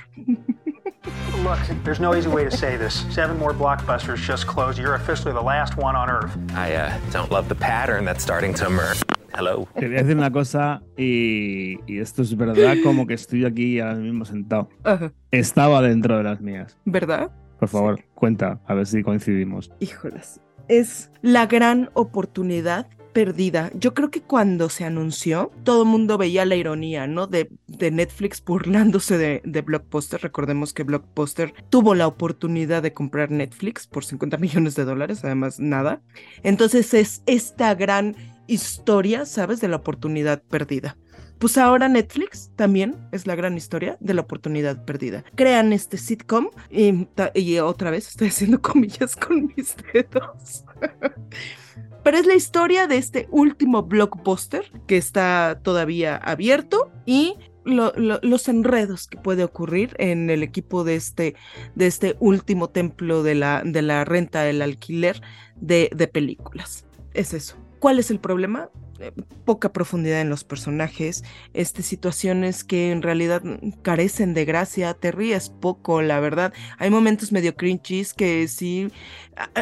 Look, 1.44 1.60
there's 1.86 2.02
no 2.02 2.14
easy 2.14 2.28
way 2.28 2.44
to 2.44 2.52
say 2.52 2.76
this. 2.78 3.06
Seven 3.10 3.38
more 3.40 3.54
blockbusters 3.54 4.18
just 4.18 4.46
closed. 4.46 4.78
You're 4.78 4.96
officially 4.96 5.34
the 5.34 5.42
last 5.42 5.78
one 5.78 5.96
on 5.96 6.10
Earth. 6.10 6.38
I 6.54 6.76
uh, 6.76 6.92
don't 7.12 7.32
love 7.32 7.48
the 7.48 7.56
pattern 7.56 8.04
that's 8.04 8.22
starting 8.22 8.54
to 8.56 8.66
emerge. 8.66 9.02
Hello. 9.34 9.68
Te 9.78 9.88
voy 9.88 9.96
a 9.96 10.04
decir 10.04 10.18
una 10.18 10.32
cosa 10.32 10.82
y, 10.98 11.80
y 11.88 12.00
esto 12.00 12.24
es 12.24 12.36
verdad, 12.36 12.76
como 12.84 13.08
que 13.08 13.14
estoy 13.14 13.46
aquí 13.46 13.80
ahora 13.80 13.96
mismo 13.96 14.26
sentado. 14.26 14.70
Ajá. 14.84 15.14
Estaba 15.32 15.82
dentro 15.82 16.18
de 16.18 16.24
las 16.24 16.42
mías. 16.42 16.78
¿Verdad? 16.84 17.32
Por 17.60 17.70
favor, 17.70 18.04
cuenta, 18.16 18.60
a 18.66 18.74
ver 18.74 18.88
si 18.88 19.04
coincidimos. 19.04 19.72
Híjolas. 19.80 20.42
Es 20.70 21.12
la 21.22 21.48
gran 21.48 21.90
oportunidad 21.94 22.88
perdida. 23.14 23.72
Yo 23.74 23.94
creo 23.94 24.12
que 24.12 24.22
cuando 24.22 24.70
se 24.70 24.86
anunció, 24.86 25.52
todo 25.64 25.84
el 25.84 25.90
mundo 25.90 26.18
veía 26.18 26.46
la 26.46 26.56
ironía, 26.56 27.08
¿no? 27.08 27.28
De, 27.28 27.50
de 27.68 27.92
Netflix 27.92 28.42
burlándose 28.46 29.18
de, 29.18 29.42
de, 29.44 29.62
Blockbuster. 29.62 30.22
Recordemos 30.22 30.74
que 30.74 30.84
Blockbuster 30.84 31.54
tuvo 31.70 31.96
la 31.96 32.08
oportunidad 32.08 32.82
de 32.82 32.94
comprar 32.94 33.32
Netflix 33.32 33.88
por 33.88 34.06
50 34.06 34.38
millones 34.40 34.76
de 34.76 34.86
dólares, 34.86 35.24
además 35.24 35.60
nada. 35.60 36.02
Entonces 36.44 36.94
es 36.94 37.24
esta 37.26 37.76
gran 37.76 38.16
historia, 38.48 39.26
¿sabes? 39.26 39.60
De 39.62 39.68
la 39.68 39.78
oportunidad 39.78 40.42
perdida. 40.42 40.96
Pues 41.40 41.58
ahora 41.58 41.88
Netflix 41.88 42.52
también 42.58 42.98
es 43.14 43.26
la 43.26 43.34
gran 43.34 43.56
historia 43.56 43.96
de 44.02 44.14
la 44.14 44.22
oportunidad 44.22 44.84
perdida. 44.84 45.24
Crean 45.36 45.72
este 45.72 45.98
sitcom 45.98 46.50
y, 46.70 47.60
otra 47.60 47.92
vez 47.92 48.10
estoy 48.10 48.28
haciendo 48.28 48.62
comillas 48.62 49.16
con 49.16 49.52
mis 49.56 49.76
dedos. 49.94 50.66
Pero 52.04 52.18
es 52.18 52.26
la 52.26 52.36
historia 52.36 52.88
de 52.88 52.98
este 52.98 53.28
último 53.32 53.84
blockbuster 53.84 54.70
que 54.86 54.98
está 54.98 55.62
todavía 55.64 56.18
abierto 56.18 56.92
y 57.06 57.36
lo, 57.64 57.94
lo, 57.96 58.20
los 58.22 58.48
enredos 58.50 59.08
que 59.08 59.18
puede 59.18 59.44
ocurrir 59.44 59.96
en 59.98 60.30
el 60.30 60.44
equipo 60.44 60.84
de 60.84 60.96
este, 60.96 61.36
de 61.76 61.88
este 61.88 62.18
último 62.20 62.70
templo 62.70 63.24
de 63.24 63.36
la, 63.36 63.62
de 63.64 63.82
la 63.82 64.04
renta, 64.04 64.44
del 64.44 64.62
alquiler 64.62 65.22
de 65.56 66.10
películas. 66.12 66.86
Es 67.14 67.34
eso. 67.34 67.56
¿Cuál 67.80 68.00
es 68.00 68.12
el 68.12 68.20
problema? 68.20 68.70
Eh, 69.00 69.12
poca 69.46 69.72
profundidad 69.74 70.22
en 70.22 70.30
los 70.30 70.44
personajes, 70.44 71.24
este, 71.54 71.82
situaciones 71.82 72.64
que 72.64 72.92
en 72.92 73.02
realidad 73.02 73.42
carecen 73.82 74.34
de 74.34 74.46
gracia, 74.46 74.94
te 74.94 75.12
ríes 75.12 75.50
poco, 75.50 76.02
la 76.02 76.20
verdad. 76.20 76.54
Hay 76.78 76.92
momentos 76.92 77.32
medio 77.32 77.56
cringes 77.56 78.14
que 78.14 78.48
sí, 78.48 78.90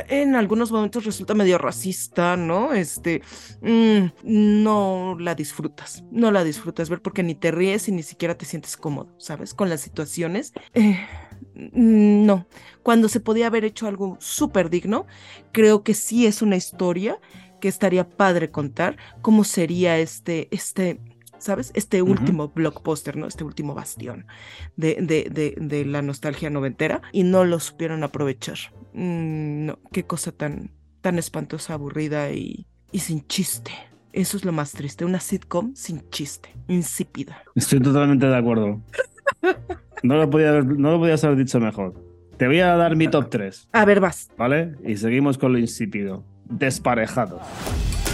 en 0.09 0.35
algunos 0.35 0.71
momentos 0.71 1.05
resulta 1.05 1.35
medio 1.35 1.57
racista, 1.57 2.35
¿no? 2.35 2.73
Este, 2.73 3.21
mmm, 3.61 4.07
no 4.23 5.15
la 5.19 5.35
disfrutas, 5.35 6.03
no 6.11 6.31
la 6.31 6.43
disfrutas 6.43 6.89
ver 6.89 7.01
porque 7.01 7.23
ni 7.23 7.35
te 7.35 7.51
ríes 7.51 7.87
y 7.87 7.91
ni 7.91 8.03
siquiera 8.03 8.37
te 8.37 8.45
sientes 8.45 8.75
cómodo, 8.75 9.15
¿sabes? 9.19 9.53
Con 9.53 9.69
las 9.69 9.81
situaciones. 9.81 10.51
Eh, 10.73 10.99
no, 11.53 12.47
cuando 12.83 13.09
se 13.09 13.19
podía 13.19 13.47
haber 13.47 13.65
hecho 13.65 13.87
algo 13.87 14.17
súper 14.19 14.69
digno, 14.69 15.05
creo 15.51 15.83
que 15.83 15.93
sí 15.93 16.25
es 16.25 16.41
una 16.41 16.55
historia 16.55 17.19
que 17.59 17.67
estaría 17.67 18.09
padre 18.09 18.51
contar 18.51 18.97
cómo 19.21 19.43
sería 19.43 19.97
este, 19.97 20.47
este, 20.51 20.99
¿sabes? 21.39 21.71
Este 21.75 22.01
último 22.01 22.45
uh 22.45 22.47
-huh. 22.47 22.53
blockbuster, 22.53 23.17
¿no? 23.17 23.27
Este 23.27 23.43
último 23.43 23.73
bastión 23.73 24.25
de, 24.75 24.95
de, 25.01 25.29
de, 25.31 25.55
de, 25.59 25.85
la 25.85 26.01
nostalgia 26.01 26.49
noventera 26.49 27.01
y 27.11 27.23
no 27.23 27.45
lo 27.45 27.59
supieron 27.59 28.03
aprovechar. 28.03 28.57
Mm, 28.93 29.65
no, 29.65 29.79
qué 29.91 30.03
cosa 30.03 30.31
tan, 30.31 30.71
tan 31.01 31.17
espantosa, 31.19 31.73
aburrida 31.73 32.31
y, 32.31 32.65
y 32.91 32.99
sin 32.99 33.25
chiste. 33.27 33.71
Eso 34.13 34.37
es 34.37 34.45
lo 34.45 34.51
más 34.51 34.71
triste, 34.71 35.05
una 35.05 35.19
sitcom 35.19 35.75
sin 35.75 36.09
chiste, 36.09 36.49
insípida. 36.67 37.43
Estoy 37.55 37.79
totalmente 37.79 38.25
de 38.25 38.35
acuerdo. 38.35 38.81
No 40.03 40.15
lo 40.17 40.29
podía 40.29 40.49
haber, 40.49 40.65
no 40.65 40.91
lo 40.91 40.99
podías 40.99 41.23
haber 41.23 41.37
dicho 41.37 41.59
mejor. 41.59 41.93
Te 42.37 42.47
voy 42.47 42.59
a 42.59 42.75
dar 42.75 42.95
mi 42.95 43.07
top 43.07 43.29
3, 43.29 43.69
A 43.73 43.85
ver, 43.85 43.99
vas. 43.99 44.29
¿vale? 44.37 44.75
Y 44.85 44.97
seguimos 44.97 45.37
con 45.37 45.53
lo 45.53 45.59
insípido. 45.59 46.23
Desparejados. 46.49 47.41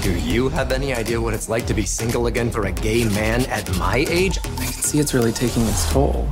Do 0.04 0.12
you 0.12 0.50
have 0.50 0.72
any 0.74 0.94
idea 0.94 1.20
what 1.22 1.34
it's 1.34 1.48
like 1.50 1.66
to 1.68 1.74
be 1.74 1.84
single 1.86 2.28
again 2.28 2.50
for 2.52 2.66
a 2.66 2.72
gay 2.72 3.06
man 3.06 3.46
at 3.46 3.70
my 3.78 4.06
age? 4.10 4.38
I 4.60 4.66
can 4.66 4.74
see 4.84 5.00
it's 5.00 5.14
really 5.14 5.32
taking 5.32 5.64
its 5.64 5.92
toll. 5.94 6.28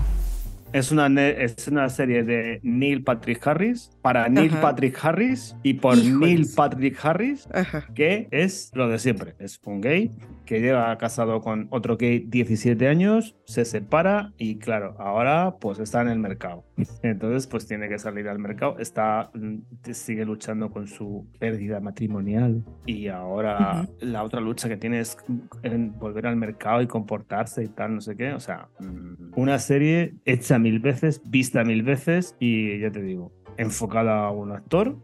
Es 0.73 0.91
una, 0.91 1.09
ne- 1.09 1.35
es 1.43 1.67
una 1.67 1.89
serie 1.89 2.23
de 2.23 2.59
Neil 2.63 3.03
Patrick 3.03 3.45
Harris 3.45 3.89
para 4.01 4.29
Neil 4.29 4.51
Ajá. 4.51 4.61
Patrick 4.61 4.97
Harris 5.03 5.55
y 5.63 5.75
por 5.75 5.97
Híjoles. 5.97 6.19
Neil 6.19 6.47
Patrick 6.55 6.97
Harris, 7.03 7.47
Ajá. 7.53 7.87
que 7.93 8.27
es 8.31 8.71
lo 8.73 8.87
de 8.87 8.99
siempre. 8.99 9.35
Es 9.39 9.59
un 9.65 9.81
gay 9.81 10.11
que 10.45 10.59
lleva 10.59 10.97
casado 10.97 11.39
con 11.41 11.67
otro 11.69 11.97
gay 11.97 12.19
17 12.27 12.87
años, 12.87 13.35
se 13.45 13.63
separa 13.63 14.33
y 14.37 14.57
claro, 14.57 14.95
ahora 14.99 15.55
pues 15.61 15.79
está 15.79 16.01
en 16.01 16.09
el 16.09 16.19
mercado. 16.19 16.65
Entonces 17.03 17.47
pues 17.47 17.67
tiene 17.67 17.87
que 17.87 17.99
salir 17.99 18.27
al 18.27 18.39
mercado. 18.39 18.77
Está, 18.79 19.31
mm, 19.33 19.91
sigue 19.91 20.25
luchando 20.25 20.71
con 20.71 20.87
su 20.87 21.27
pérdida 21.39 21.79
matrimonial 21.79 22.63
y 22.85 23.07
ahora 23.07 23.87
la 23.99 24.23
otra 24.23 24.41
lucha 24.41 24.67
que 24.67 24.77
tiene 24.77 24.99
es 24.99 25.17
en 25.63 25.97
volver 25.97 26.27
al 26.27 26.35
mercado 26.35 26.81
y 26.81 26.87
comportarse 26.87 27.63
y 27.63 27.67
tal, 27.67 27.95
no 27.95 28.01
sé 28.01 28.15
qué. 28.17 28.33
O 28.33 28.39
sea, 28.39 28.67
mm, 28.79 29.33
una 29.35 29.59
serie 29.59 30.15
hecha 30.25 30.59
mil 30.59 30.79
veces, 30.79 31.21
vista 31.25 31.63
mil 31.63 31.83
veces 31.83 32.35
y 32.39 32.79
ya 32.79 32.91
te 32.91 33.01
digo, 33.01 33.31
enfocada 33.61 34.25
a 34.25 34.31
un 34.31 34.51
actor 34.51 34.97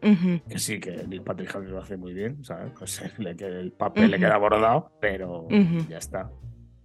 que 0.50 0.60
sí, 0.60 0.80
que 0.80 1.06
Neil 1.08 1.22
Patrick 1.22 1.56
Harris 1.56 1.70
lo 1.70 1.80
hace 1.80 1.98
muy 1.98 2.14
bien, 2.14 2.44
¿sabes? 2.44 2.72
Le 3.18 3.36
queda- 3.36 3.60
el 3.60 3.72
papel 3.72 4.12
le 4.12 4.20
queda 4.20 4.38
bordado, 4.38 4.92
pero 5.00 5.48
ya 5.90 5.98
está. 5.98 6.30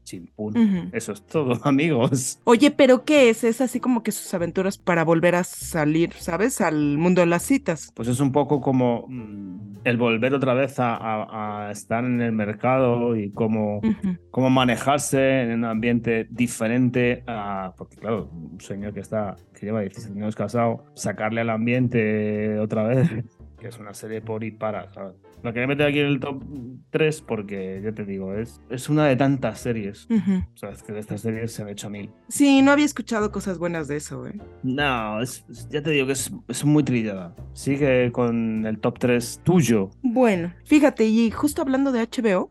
Chimpún. 0.05 0.57
Ujú. 0.57 0.89
Eso 0.93 1.13
es 1.13 1.23
todo, 1.27 1.59
amigos. 1.65 2.39
Oye, 2.45 2.71
pero 2.71 3.05
¿qué 3.05 3.31
es? 3.31 3.45
Es 3.45 3.61
así 3.61 3.81
como 3.81 4.03
que 4.03 4.13
sus 4.13 4.33
aventuras 4.35 4.79
para 4.79 5.05
volver 5.05 5.35
a 5.35 5.45
salir, 5.45 6.13
¿sabes? 6.15 6.61
Al 6.61 6.99
mundo 6.99 7.21
de 7.21 7.27
las 7.27 7.43
citas. 7.43 7.93
Pues 7.95 8.09
es 8.09 8.21
un 8.21 8.33
poco 8.33 8.61
como 8.61 9.07
mm, 9.09 9.81
el 9.85 9.97
volver 9.97 10.35
otra 10.35 10.55
vez 10.55 10.79
a, 10.81 10.97
a- 10.97 11.69
a 11.69 11.71
estar 11.73 12.05
en 12.05 12.21
el 12.21 12.33
mercado 12.33 13.17
y 13.17 13.31
cómo, 13.31 13.79
Ujú. 13.79 14.17
cómo 14.31 14.51
manejarse 14.51 15.43
en 15.43 15.53
un 15.53 15.65
ambiente 15.65 16.27
diferente 16.31 17.23
a, 17.27 17.75
porque 17.77 17.97
claro, 17.97 18.29
un 18.33 18.61
señor 18.61 18.93
que 18.95 19.01
está, 19.01 19.37
que 19.59 19.67
lleva 19.67 19.81
17 19.81 20.19
años 20.19 20.35
casado, 20.37 20.85
sacarle 20.95 21.41
al 21.43 21.51
ambiente 21.51 22.59
otra 22.59 22.83
vez, 22.85 23.09
que 23.61 23.69
es 23.69 23.79
una 23.79 23.95
serie 23.95 24.21
por 24.21 24.43
y 24.45 24.51
para, 24.51 24.93
¿sabes? 24.93 25.15
Lo 25.43 25.53
quería 25.53 25.67
meter 25.67 25.89
aquí 25.89 25.99
en 25.99 26.07
el 26.07 26.21
top 26.21 26.43
3 26.91 27.23
porque, 27.23 27.81
ya 27.83 27.93
te 27.93 28.05
digo, 28.05 28.35
es, 28.35 28.61
es 28.71 28.89
una 28.89 29.07
de 29.07 29.17
tantas 29.17 29.59
series. 29.61 30.07
Ujú. 30.09 30.45
O 30.55 30.57
sea, 30.57 30.71
es 30.71 30.83
que 30.83 30.93
de 30.93 31.01
estas 31.01 31.21
series 31.23 31.53
se 31.53 31.63
han 31.63 31.69
hecho 31.69 31.91
mil. 31.91 32.11
Sí, 32.29 32.63
no 32.63 32.71
había 32.71 32.85
escuchado 32.85 33.33
cosas 33.33 33.59
buenas 33.59 33.89
de 33.89 33.97
eso, 33.97 34.27
¿eh? 34.27 34.39
No, 34.63 35.21
es, 35.21 35.45
ya 35.69 35.83
te 35.83 35.91
digo 35.91 36.07
que 36.07 36.13
es, 36.13 36.33
es 36.47 36.65
muy 36.65 36.85
trillada. 36.85 37.35
Sigue 37.55 38.13
con 38.13 38.67
el 38.67 38.79
top 38.79 38.99
3 39.01 39.41
tuyo. 39.43 39.91
Bueno, 40.03 40.55
fíjate, 40.65 41.05
y 41.07 41.31
justo 41.31 41.63
hablando 41.63 41.91
de 41.91 42.03
HBO, 42.07 42.51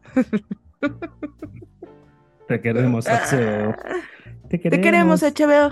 Te 2.48 2.60
queremos, 2.60 3.06
HBO. 3.08 3.74
Te 4.50 4.58
te 4.58 4.82
queremos, 4.82 5.22
HBO. 5.24 5.72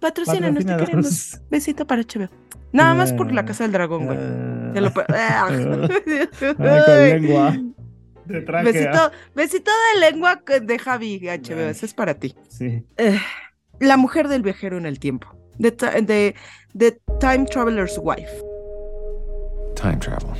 Patrocínanos, 0.00 0.64
te 0.64 0.70
patrocínanos. 0.72 0.86
queremos. 0.86 1.40
Besito 1.50 1.86
para 1.86 2.02
HBO. 2.02 2.28
Nada 2.72 2.94
más 2.94 3.12
por 3.12 3.32
la 3.32 3.44
casa 3.44 3.64
del 3.64 3.72
dragón, 3.72 4.06
güey. 4.06 4.18
Te 4.72 4.80
lo 4.80 4.92
Ah. 5.08 5.48
Ay, 5.50 5.64
con 6.54 6.64
lengua. 7.22 7.56
De 8.26 8.40
tráquea. 8.42 8.72
Besito, 8.72 9.10
besito 9.34 9.70
de 9.94 10.00
lengua 10.00 10.40
de 10.62 10.78
Javi, 10.78 11.18
HBO. 11.20 11.60
Ese 11.68 11.86
es 11.86 11.94
para 11.94 12.14
ti. 12.14 12.34
Sí. 12.48 12.84
Eh, 12.96 13.18
la 13.80 13.96
mujer 13.96 14.28
del 14.28 14.42
viajero 14.42 14.78
en 14.78 14.86
el 14.86 15.00
tiempo. 15.00 15.26
The, 15.58 15.72
the- 15.72 16.34
the 16.76 17.00
Time 17.18 17.44
Traveler's 17.46 17.98
Wife. 18.02 18.30
Time 19.74 19.98
travel. 19.98 20.30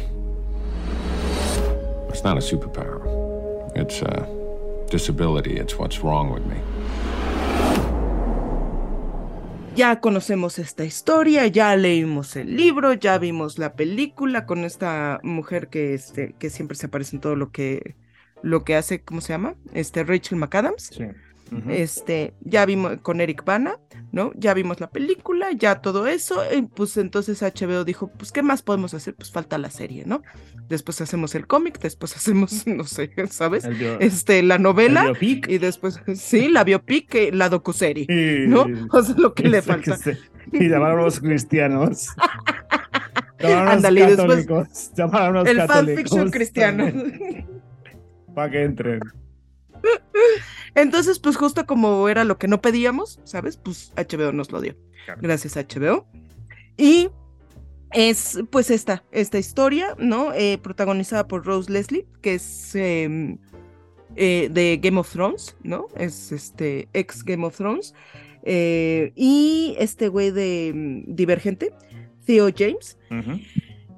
It's 2.09 2.23
not 2.25 2.37
a 2.37 2.41
superpower. 2.41 3.01
It's 3.77 4.03
a 4.03 4.27
disability. 4.91 5.57
It's 5.59 5.79
what's 5.79 6.01
wrong 6.03 6.33
with 6.33 6.45
me. 6.47 6.57
Ya 9.81 9.99
conocemos 9.99 10.59
esta 10.59 10.85
historia, 10.85 11.47
ya 11.47 11.75
leímos 11.75 12.37
el 12.37 12.55
libro, 12.55 12.93
ya 12.93 13.17
vimos 13.17 13.59
la 13.59 13.77
película 13.77 14.45
con 14.45 14.67
esta 14.67 15.21
mujer 15.23 15.71
que, 15.71 15.95
este, 15.95 16.35
que 16.39 16.51
siempre 16.51 16.77
se 16.77 16.89
aparece 16.89 17.17
en 17.17 17.23
todo 17.23 17.35
lo 17.35 17.51
que, 17.51 17.97
lo 18.43 18.63
que 18.63 18.77
hace, 18.77 19.03
¿cómo 19.03 19.23
se 19.23 19.33
llama? 19.33 19.55
Este, 19.73 20.05
Rachel 20.05 20.37
McAdams. 20.37 20.83
Sí. 20.83 21.05
Este, 21.69 22.35
ya 22.41 22.65
vimos 22.67 22.99
con 23.03 23.21
Eric 23.21 23.45
Bana, 23.45 23.79
¿no? 24.13 24.33
Ya 24.37 24.55
vimos 24.55 24.81
la 24.81 24.91
película, 24.91 25.49
ya 25.53 25.81
todo 25.81 26.07
eso, 26.07 26.43
y 26.57 26.63
pues 26.63 26.97
entonces 26.97 27.43
HBO 27.43 27.85
dijo, 27.85 28.11
pues 28.17 28.31
¿qué 28.33 28.43
más 28.43 28.63
podemos 28.63 28.95
hacer? 28.95 29.15
Pues 29.15 29.31
falta 29.33 29.59
la 29.59 29.71
serie, 29.71 30.05
¿no? 30.07 30.23
Después 30.69 31.01
hacemos 31.01 31.35
el 31.35 31.47
cómic, 31.47 31.81
después 31.81 32.15
hacemos, 32.17 32.67
no 32.67 32.85
sé, 32.85 33.11
¿sabes? 33.31 33.65
Este, 34.01 34.43
la 34.43 34.59
novela. 34.59 35.13
Y 35.21 35.59
después, 35.59 36.01
sí, 36.15 36.49
la 36.49 36.63
biopic, 36.65 37.15
eh, 37.15 37.31
la 37.33 37.49
docuserie, 37.49 38.07
Y- 38.09 38.47
¿no? 38.49 38.67
O 38.93 39.03
sea, 39.03 39.15
lo 39.17 39.35
que 39.35 39.49
le 39.49 39.63
falta. 39.63 39.97
sí. 39.97 40.13
Y 40.53 40.69
llamar 40.69 40.93
a 40.93 40.95
unos 40.95 41.21
cristianos. 41.21 42.09
Ándale, 43.39 44.07
después 44.07 44.47
católicos. 44.47 44.91
Llamar 44.97 45.23
a 45.23 45.31
unos 45.31 45.49
el 45.49 45.63
fanfiction 45.63 46.31
cristiano. 46.31 46.87
Para 48.35 48.51
que 48.51 48.63
entren. 48.65 49.01
Entonces, 50.75 51.19
pues 51.19 51.37
justo 51.37 51.67
como 51.67 52.09
era 52.09 52.25
lo 52.25 52.39
que 52.39 52.49
no 52.49 52.61
pedíamos, 52.61 53.21
¿sabes? 53.25 53.57
Pues 53.57 53.93
HBO 53.97 54.33
nos 54.33 54.53
lo 54.53 54.61
dio. 54.61 54.77
Claro. 55.05 55.21
Gracias 55.23 55.57
HBO. 55.57 56.07
Y 56.77 57.09
es 57.93 58.39
pues 58.51 58.71
esta, 58.71 59.05
esta 59.11 59.39
historia, 59.39 59.97
¿no? 59.99 60.33
Eh, 60.33 60.59
protagonizada 60.63 61.27
por 61.27 61.45
Rose 61.45 61.71
Leslie, 61.71 62.07
que 62.23 62.35
es 62.35 62.75
em, 62.75 63.39
eh, 64.17 64.49
de 64.51 64.79
Game 64.83 64.99
of 64.99 65.11
Thrones, 65.11 65.57
¿no? 65.63 65.87
Es 65.97 66.33
este 66.33 66.89
ex 66.93 67.25
Game 67.25 67.45
of 67.45 67.57
Thrones. 67.57 67.95
Eh, 68.43 69.13
y 69.17 69.75
este 69.79 70.09
güey 70.09 70.31
de 70.31 70.73
mm, 70.75 71.15
Divergente, 71.15 71.73
Theo 72.25 72.49
James. 72.57 72.97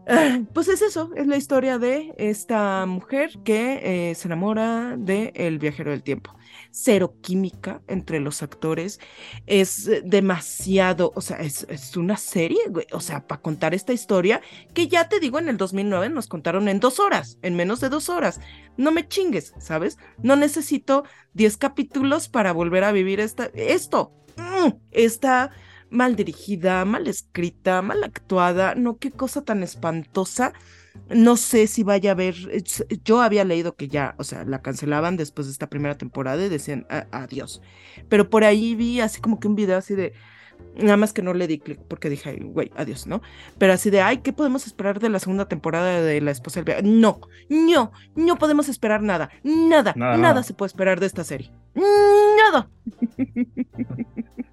Ah, 0.07 0.41
Pues 0.53 0.69
es 0.69 0.83
eso, 0.83 1.11
es 1.17 1.27
la 1.27 1.37
historia 1.37 1.79
de 1.79 2.13
esta 2.19 2.87
mujer 2.87 3.39
que 3.45 4.11
eh, 4.11 4.15
se 4.15 4.29
enamora 4.29 4.97
de 4.97 5.33
el 5.37 5.59
viajero 5.59 5.91
del 5.91 6.03
tiempo. 6.03 6.35
Cero 6.75 7.17
química 7.21 7.83
entre 7.87 8.19
los 8.19 8.43
actores, 8.43 8.99
es 9.47 9.87
eh, 9.89 10.03
demasiado, 10.05 11.13
o 11.15 11.21
sea, 11.21 11.39
es, 11.39 11.67
es 11.69 11.97
una 11.97 12.17
serie, 12.17 12.61
güey, 12.71 12.87
o 12.93 13.01
sea, 13.01 13.27
para 13.27 13.43
contar 13.43 13.75
esta 13.75 13.93
historia 13.93 14.41
que 14.75 14.89
ya 14.89 15.09
te 15.09 15.21
digo, 15.21 15.39
en 15.39 15.49
el 15.49 15.57
2009 15.59 16.09
nos 16.09 16.29
contaron 16.29 16.69
en 16.69 16.81
dos 16.81 16.99
horas, 16.99 17.39
en 17.43 17.57
menos 17.57 17.81
de 17.81 17.91
dos 17.91 18.09
horas. 18.09 18.41
No 18.77 18.91
me 18.91 19.07
chingues, 19.07 19.55
¿sabes? 19.59 19.99
No 20.23 20.37
necesito 20.37 21.05
10 21.35 21.57
capítulos 21.59 22.29
para 22.29 22.53
volver 22.53 22.85
a 22.85 22.93
vivir 22.93 23.21
esta, 23.21 23.47
esto. 23.55 24.13
Mm, 24.37 24.71
Esta 24.91 25.51
mal 25.91 26.17
dirigida, 26.17 26.85
mal 26.87 27.07
escrita, 27.07 27.83
mal 27.83 28.03
actuada, 28.03 28.75
no, 28.75 28.99
qué 28.99 29.11
cosa 29.13 29.45
tan 29.45 29.63
espantosa. 29.63 30.53
No 31.09 31.37
sé 31.37 31.67
si 31.67 31.83
vaya 31.83 32.11
a 32.11 32.13
haber, 32.15 32.35
es- 32.51 32.85
yo 33.05 33.21
había 33.23 33.45
leído 33.45 33.75
que 33.77 33.89
ya, 33.89 34.15
o 34.19 34.25
sea, 34.25 34.45
la 34.45 34.61
cancelaban 34.63 35.17
después 35.17 35.47
de 35.47 35.53
esta 35.53 35.69
primera 35.69 35.97
temporada 35.97 36.45
y 36.45 36.49
decían 36.49 36.87
"A- 36.91 37.07
adiós. 37.13 37.61
Pero 38.09 38.29
por 38.31 38.45
ahí 38.45 38.75
vi 38.75 39.01
así 39.01 39.21
como 39.21 39.41
que 39.41 39.49
un 39.49 39.55
video 39.57 39.79
así 39.79 39.95
de, 39.95 40.13
nada 40.77 40.97
más 40.97 41.13
que 41.13 41.23
no 41.23 41.35
le 41.35 41.47
di 41.47 41.59
clic 41.59 41.81
porque 41.89 42.09
dije, 42.11 42.31
"Ay, 42.31 42.41
güey, 42.43 42.71
adiós, 42.77 43.07
¿no? 43.07 43.21
Pero 43.59 43.73
así 43.73 43.91
de, 43.91 44.01
ay, 44.01 44.19
¿qué 44.19 44.33
podemos 44.33 44.67
esperar 44.67 45.01
de 45.01 45.09
la 45.09 45.19
segunda 45.19 45.49
temporada 45.49 46.01
de 46.03 46.21
La 46.21 46.31
esposa 46.31 46.63
del? 46.63 47.01
No, 47.01 47.21
no, 47.49 47.93
no 48.15 48.37
podemos 48.39 48.69
esperar 48.69 49.03
nada, 49.03 49.31
Nada, 49.43 49.95
nada, 49.97 50.17
nada. 50.19 50.43
se 50.43 50.55
puede 50.55 50.69
esperar 50.69 51.01
de 51.01 51.07
esta 51.07 51.25
serie. 51.25 51.51
Nada. 51.75 52.71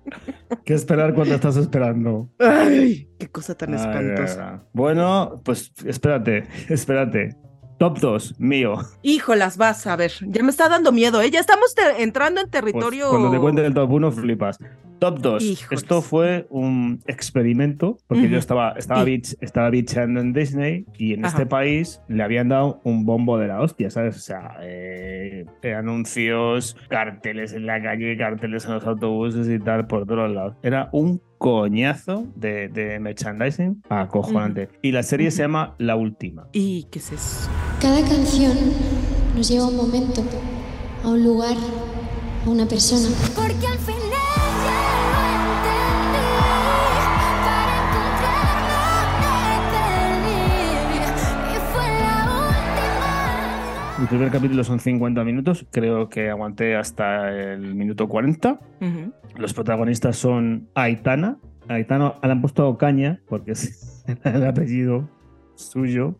¿Qué 0.65 0.73
esperar 0.73 1.13
cuando 1.13 1.35
estás 1.35 1.57
esperando? 1.57 2.29
Ay, 2.39 3.09
qué 3.19 3.27
cosa 3.29 3.55
tan 3.55 3.73
Ay, 3.73 3.79
espantosa. 3.79 4.63
Bueno, 4.73 5.41
pues 5.43 5.71
espérate, 5.85 6.43
espérate. 6.69 7.35
Top 7.77 7.97
2, 7.99 8.39
mío. 8.39 8.75
Híjolas, 9.03 9.55
vas 9.55 9.87
a 9.87 9.95
ver. 9.95 10.11
Ya 10.27 10.43
me 10.43 10.49
está 10.49 10.67
dando 10.67 10.91
miedo, 10.91 11.21
¿eh? 11.21 11.31
Ya 11.31 11.39
estamos 11.39 11.73
entrando 11.97 12.41
en 12.41 12.49
Pues, 12.49 12.61
territorio. 12.61 13.09
cuando 13.09 13.31
te 13.31 13.39
cuente 13.39 13.65
el 13.65 13.73
top 13.73 13.89
1, 13.91 14.11
flipas. 14.11 14.57
Top 14.99 15.19
2. 15.19 15.43
Híjoles. 15.43 15.81
Esto 15.83 16.01
fue 16.01 16.45
un 16.49 17.01
experimento, 17.07 17.97
porque 18.07 18.29
yo 18.29 18.37
estaba, 18.37 18.73
estaba, 18.77 19.03
Sí. 19.05 19.11
bich- 19.11 19.37
estaba 19.41 19.69
bicheando 19.69 20.19
en 20.19 20.33
Disney 20.33 20.85
y 20.97 21.13
en 21.13 21.25
Ajá. 21.25 21.37
este 21.37 21.45
país 21.45 22.01
le 22.07 22.21
habían 22.23 22.49
dado 22.49 22.81
un 22.83 23.05
bombo 23.05 23.37
de 23.37 23.47
la 23.47 23.61
hostia, 23.61 23.89
¿sabes? 23.89 24.17
O 24.17 24.19
sea, 24.19 24.57
eh, 24.61 25.45
eh, 25.61 25.73
anuncios, 25.73 26.75
carteles 26.89 27.53
en 27.53 27.65
la 27.65 27.81
calle, 27.81 28.17
carteles 28.17 28.65
en 28.65 28.73
los 28.73 28.85
autobuses 28.85 29.47
y 29.47 29.59
tal, 29.59 29.87
por 29.87 30.05
todos 30.05 30.29
lados. 30.31 30.55
Era 30.63 30.89
un 30.91 31.21
coñazo 31.37 32.27
de, 32.35 32.67
de 32.67 32.99
merchandising 32.99 33.81
acojonante. 33.89 34.67
Y 34.81 34.91
la 34.91 35.03
serie 35.03 35.31
se 35.31 35.43
llama 35.43 35.75
La 35.77 35.95
Última. 35.95 36.47
¿Y 36.51 36.87
qué 36.91 36.99
es 36.99 37.11
eso? 37.13 37.49
Cada 37.81 38.01
canción 38.01 38.57
nos 39.35 39.49
lleva 39.49 39.63
a 39.65 39.67
un 39.69 39.77
momento, 39.77 40.21
a 41.03 41.07
un 41.09 41.23
lugar, 41.23 41.55
a 42.45 42.49
una 42.49 42.65
persona. 42.65 43.07
Porque 43.35 43.67
al 43.67 43.77
El 53.99 54.07
primer 54.07 54.31
capítulo 54.31 54.63
son 54.63 54.79
50 54.79 55.23
minutos, 55.23 55.65
creo 55.71 56.07
que 56.09 56.29
aguanté 56.29 56.75
hasta 56.75 57.31
el 57.53 57.75
minuto 57.75 58.07
40. 58.07 58.59
Ujú. 58.81 59.13
Los 59.37 59.53
protagonistas 59.53 60.15
son 60.17 60.69
Aitana. 60.73 61.37
Aitana 61.67 62.13
le 62.23 62.31
han 62.31 62.41
puesto 62.41 62.67
Ocaña 62.67 63.19
porque 63.27 63.51
es 63.51 64.03
el 64.23 64.45
apellido 64.45 65.09
suyo. 65.55 66.15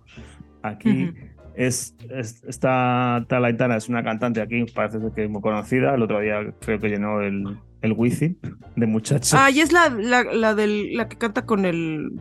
Aquí 0.62 1.06
Ujú. 1.06 1.14
es, 1.56 1.96
es- 2.10 2.44
esta 2.44 3.26
tal 3.30 3.46
Aitana 3.46 3.78
es 3.78 3.88
una 3.88 4.04
cantante 4.04 4.42
aquí, 4.42 4.66
parece 4.66 5.00
ser 5.00 5.12
que 5.14 5.24
es 5.24 5.30
muy 5.30 5.42
conocida. 5.42 5.96
El 5.96 6.02
otro 6.04 6.20
día 6.20 6.54
creo 6.60 6.80
que 6.80 6.90
llenó 6.90 7.22
el, 7.22 7.58
el 7.82 7.94
Wizzing 7.94 8.38
de 8.76 8.86
muchachos. 8.88 9.34
Ah, 9.34 9.50
y 9.52 9.62
es 9.62 9.72
la, 9.72 9.90
la, 9.90 10.24
la, 10.26 10.54
del, 10.54 10.96
la 10.98 11.08
que 11.08 11.18
canta 11.18 11.46
con 11.46 11.64
el. 11.66 12.20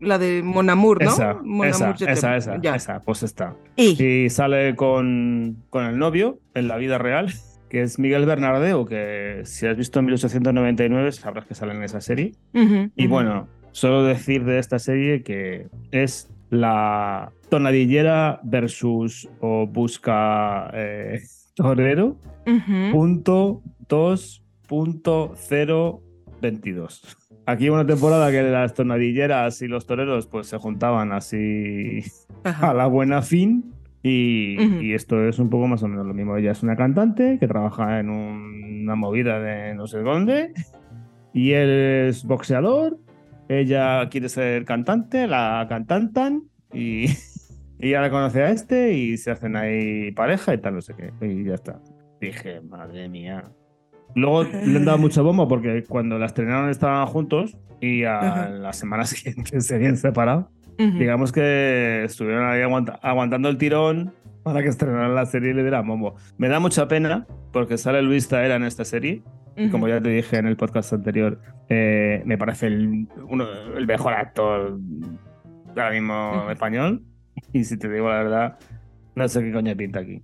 La 0.00 0.18
de 0.18 0.42
Monamur, 0.42 1.02
¿no? 1.02 1.10
Esa, 1.10 1.34
Mon 1.42 1.66
esa, 1.66 1.90
esa, 2.06 2.36
esa, 2.36 2.60
Ya. 2.62 2.76
esa, 2.76 3.00
pues 3.00 3.22
está. 3.22 3.56
Y, 3.76 4.02
Y 4.02 4.30
sale 4.30 4.76
con, 4.76 5.64
con 5.70 5.84
el 5.86 5.98
novio 5.98 6.38
en 6.54 6.68
la 6.68 6.76
vida 6.76 6.98
real, 6.98 7.32
que 7.68 7.82
es 7.82 7.98
Miguel 7.98 8.24
Bernardeo, 8.24 8.86
que 8.86 9.40
si 9.44 9.66
has 9.66 9.76
visto 9.76 9.98
en 9.98 10.06
1899 10.06 11.12
sabrás 11.12 11.46
que 11.46 11.54
sale 11.54 11.74
en 11.74 11.82
esa 11.82 12.00
serie. 12.00 12.32
Y 12.94 13.06
bueno, 13.08 13.48
solo 13.72 14.04
decir 14.04 14.44
de 14.44 14.58
esta 14.58 14.78
serie 14.78 15.22
que 15.22 15.66
es 15.90 16.30
la 16.50 17.30
tonadillera 17.50 18.40
versus 18.42 19.28
o 19.40 19.66
busca 19.66 20.70
eh, 20.72 21.20
torero 21.54 22.16
Ujú. 22.46 22.90
punto 22.92 23.62
dos 23.88 24.42
punto 24.66 25.32
cero 25.36 26.02
veintidós. 26.40 27.17
Aquí 27.50 27.70
una 27.70 27.86
temporada 27.86 28.30
que 28.30 28.42
las 28.42 28.74
tonadilleras 28.74 29.62
y 29.62 29.68
los 29.68 29.86
toreros 29.86 30.26
pues 30.26 30.48
se 30.48 30.58
juntaban 30.58 31.12
así 31.12 32.00
Ajá. 32.44 32.70
a 32.70 32.74
la 32.74 32.86
buena 32.86 33.22
fin 33.22 33.72
y, 34.02 34.58
Ujú. 34.62 34.82
y 34.82 34.92
esto 34.92 35.26
es 35.26 35.38
un 35.38 35.48
poco 35.48 35.66
más 35.66 35.82
o 35.82 35.88
menos 35.88 36.06
lo 36.06 36.12
mismo. 36.12 36.36
Ella 36.36 36.50
es 36.52 36.62
una 36.62 36.76
cantante 36.76 37.38
que 37.40 37.48
trabaja 37.48 38.00
en 38.00 38.10
un- 38.10 38.82
una 38.82 38.96
movida 38.96 39.40
de 39.40 39.74
no 39.74 39.86
sé 39.86 40.00
dónde 40.00 40.52
y 41.32 41.52
él 41.52 41.70
es 42.08 42.24
boxeador. 42.26 42.98
Ella 43.48 44.06
quiere 44.10 44.28
ser 44.28 44.66
cantante, 44.66 45.26
la 45.26 45.64
cantantan 45.70 46.42
y, 46.74 47.06
y 47.78 47.88
ella 47.88 48.02
le 48.02 48.10
conoce 48.10 48.42
a 48.42 48.50
este 48.50 48.92
y 48.92 49.16
se 49.16 49.30
hacen 49.30 49.56
ahí 49.56 50.12
pareja 50.12 50.52
y 50.52 50.58
tal, 50.58 50.74
no 50.74 50.80
sé 50.82 50.92
qué. 50.94 51.12
Y 51.26 51.44
ya 51.44 51.54
está. 51.54 51.80
Dije, 52.20 52.60
madre 52.60 53.08
mía. 53.08 53.44
Luego 54.14 54.44
le 54.44 54.76
han 54.76 54.84
dado 54.84 54.98
mucha 54.98 55.22
bomba 55.22 55.46
porque 55.48 55.84
cuando 55.88 56.18
la 56.18 56.26
estrenaron 56.26 56.70
estaban 56.70 57.06
juntos 57.06 57.56
y 57.80 58.04
a 58.04 58.18
Ajá. 58.20 58.48
la 58.50 58.72
semana 58.72 59.04
siguiente 59.06 59.60
se 59.60 59.74
habían 59.74 59.96
separado. 59.96 60.50
Ujú. 60.78 60.98
Digamos 60.98 61.32
que 61.32 62.04
estuvieron 62.04 62.48
ahí 62.48 62.62
aguanta- 62.62 62.98
aguantando 63.02 63.48
el 63.48 63.58
tirón 63.58 64.12
para 64.44 64.62
que 64.62 64.68
estrenaran 64.68 65.14
la 65.14 65.26
serie 65.26 65.50
y 65.50 65.54
le 65.54 65.62
dieran 65.62 65.86
bombo. 65.86 66.14
Me 66.38 66.48
da 66.48 66.58
mucha 66.60 66.88
pena 66.88 67.26
porque 67.52 67.76
sale 67.78 68.00
Luis 68.02 68.28
Taera 68.28 68.56
en 68.56 68.64
esta 68.64 68.84
serie. 68.84 69.22
Y 69.56 69.62
Ujú. 69.64 69.72
como 69.72 69.88
ya 69.88 70.00
te 70.00 70.08
dije 70.10 70.36
en 70.38 70.46
el 70.46 70.56
podcast 70.56 70.92
anterior, 70.92 71.40
eh, 71.68 72.22
me 72.24 72.38
parece 72.38 72.68
el, 72.68 73.08
uno, 73.28 73.44
el 73.76 73.86
mejor 73.88 74.12
actor 74.14 74.78
ahora 75.70 75.90
mismo 75.90 76.42
Ujú. 76.42 76.50
español. 76.50 77.02
Y 77.52 77.64
si 77.64 77.76
te 77.76 77.88
digo 77.88 78.08
la 78.08 78.18
verdad, 78.22 78.58
no 79.16 79.28
sé 79.28 79.42
qué 79.42 79.52
coño 79.52 79.76
pinta 79.76 79.98
aquí. 80.00 80.22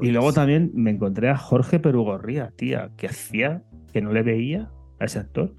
Y 0.00 0.10
luego 0.10 0.32
también 0.32 0.70
me 0.74 0.90
encontré 0.90 1.30
a 1.30 1.36
Jorge 1.36 1.78
Perugorría, 1.78 2.52
tía, 2.56 2.90
que 2.96 3.06
hacía 3.06 3.62
que 3.92 4.02
no 4.02 4.12
le 4.12 4.22
veía 4.22 4.70
a 4.98 5.04
ese 5.04 5.18
actor. 5.18 5.54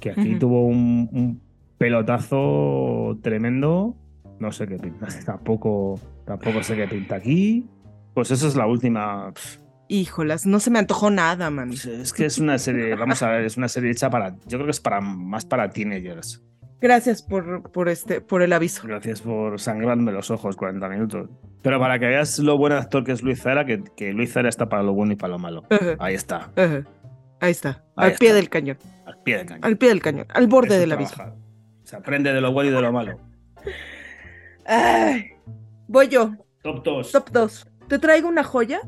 Que 0.00 0.10
aquí 0.10 0.36
tuvo 0.38 0.66
un, 0.66 1.08
un 1.12 1.42
pelotazo 1.78 3.18
tremendo. 3.22 3.96
No 4.38 4.52
sé 4.52 4.66
qué 4.66 4.76
pinta. 4.76 5.08
Tampoco, 5.26 6.00
tampoco 6.24 6.62
sé 6.62 6.76
qué 6.76 6.86
pinta 6.86 7.16
aquí. 7.16 7.66
Pues 8.14 8.30
esa 8.30 8.46
es 8.46 8.56
la 8.56 8.66
última. 8.66 9.32
Pff, 9.32 9.58
Híjolas, 9.88 10.46
no 10.46 10.60
se 10.60 10.70
me 10.70 10.78
antojó 10.78 11.10
nada, 11.10 11.50
man. 11.50 11.70
Es 11.72 12.12
que 12.12 12.24
es 12.24 12.38
una 12.38 12.58
serie, 12.58 12.94
vamos 12.94 13.22
a 13.22 13.30
ver, 13.30 13.44
es 13.44 13.56
una 13.56 13.68
serie 13.68 13.90
hecha 13.90 14.08
para. 14.08 14.34
Yo 14.46 14.56
creo 14.56 14.64
que 14.64 14.70
es 14.70 14.80
para 14.80 15.00
más 15.00 15.44
para 15.44 15.68
teenagers. 15.70 16.42
Gracias 16.84 17.22
por, 17.22 17.72
por, 17.72 17.88
este, 17.88 18.20
por 18.20 18.42
el 18.42 18.52
aviso. 18.52 18.86
Gracias 18.86 19.22
por 19.22 19.58
sangrarme 19.58 20.12
los 20.12 20.30
ojos 20.30 20.54
40 20.54 20.86
minutos. 20.90 21.30
Pero 21.62 21.80
para 21.80 21.98
que 21.98 22.04
veas 22.04 22.38
lo 22.40 22.58
buen 22.58 22.74
actor 22.74 23.02
que 23.04 23.12
es 23.12 23.22
Luis 23.22 23.40
Zara, 23.40 23.64
que, 23.64 23.82
que 23.96 24.12
Luis 24.12 24.34
Zara 24.34 24.50
está 24.50 24.68
para 24.68 24.82
lo 24.82 24.92
bueno 24.92 25.14
y 25.14 25.16
para 25.16 25.32
lo 25.32 25.38
malo. 25.38 25.62
Ahí 25.98 26.14
está. 26.14 26.50
Ahí 27.40 27.52
está, 27.52 27.82
Ahí 27.96 28.10
al 28.10 28.18
pie 28.18 28.34
del 28.34 28.50
cañón. 28.50 28.76
al 29.06 29.16
pie 29.22 29.38
del 29.38 29.46
cañón. 29.46 29.64
Al 29.64 29.78
pie 29.78 29.88
del 29.88 30.02
cañón, 30.02 30.26
al 30.28 30.46
borde 30.46 30.78
del 30.78 30.92
aviso. 30.92 31.14
Se 31.84 31.96
aprende 31.96 32.34
de 32.34 32.42
lo 32.42 32.52
bueno 32.52 32.70
y 32.70 32.74
de 32.74 32.80
lo 32.82 32.92
malo. 32.92 33.18
Ay, 34.66 35.30
voy 35.88 36.08
yo, 36.08 36.32
Top 36.62 36.84
2. 36.84 37.12
top 37.12 37.30
2. 37.30 37.66
Te 37.88 37.98
traigo 37.98 38.28
una 38.28 38.44
joya 38.44 38.82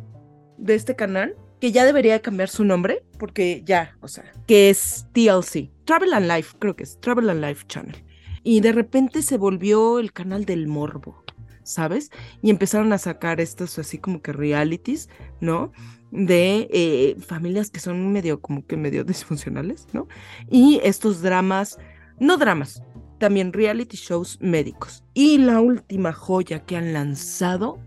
de 0.59 0.75
este 0.75 0.97
canal 0.97 1.35
que 1.61 1.73
ya 1.73 1.85
debería 1.85 2.21
cambiar 2.23 2.49
su 2.49 2.65
nombre 2.65 3.05
porque 3.19 3.63
ya, 3.65 3.97
o 4.01 4.09
sea, 4.09 4.25
que 4.47 4.71
es 4.71 5.07
TLC, 5.13 5.71
Travel 5.85 6.13
and 6.13 6.31
Life, 6.31 6.57
creo 6.59 6.77
que 6.77 6.85
es 6.85 7.01
Travel 7.01 7.31
and 7.31 7.45
Life 7.45 7.65
Channel. 7.69 8.05
Y 8.43 8.61
de 8.61 8.73
repente 8.73 9.23
se 9.23 9.39
volvió 9.39 9.99
el 9.99 10.13
canal 10.13 10.45
del 10.45 10.69
morbo, 10.69 11.25
¿sabes? 11.63 12.11
Y 12.43 12.51
empezaron 12.51 12.93
a 12.93 12.99
sacar 12.99 13.41
estos 13.41 13.79
así 13.79 13.99
como 13.99 14.23
que 14.23 14.33
realities, 14.33 15.09
¿no? 15.41 15.73
De 16.13 16.69
eh, 16.71 17.17
familias 17.21 17.71
que 17.71 17.81
son 17.81 18.13
medio, 18.13 18.41
como 18.41 18.65
que 18.67 18.77
medio 18.77 19.05
disfuncionales, 19.05 19.89
¿no? 19.93 20.07
Y 20.49 20.81
estos 20.85 21.23
dramas, 21.23 21.79
no 22.21 22.37
dramas, 22.37 22.83
también 23.19 23.53
reality 23.53 23.97
shows 23.97 24.39
médicos. 24.41 25.03
Y 25.15 25.39
la 25.39 25.61
última 25.61 26.13
joya 26.13 26.65
que 26.65 26.77
han 26.77 26.93
lanzado 26.93 27.81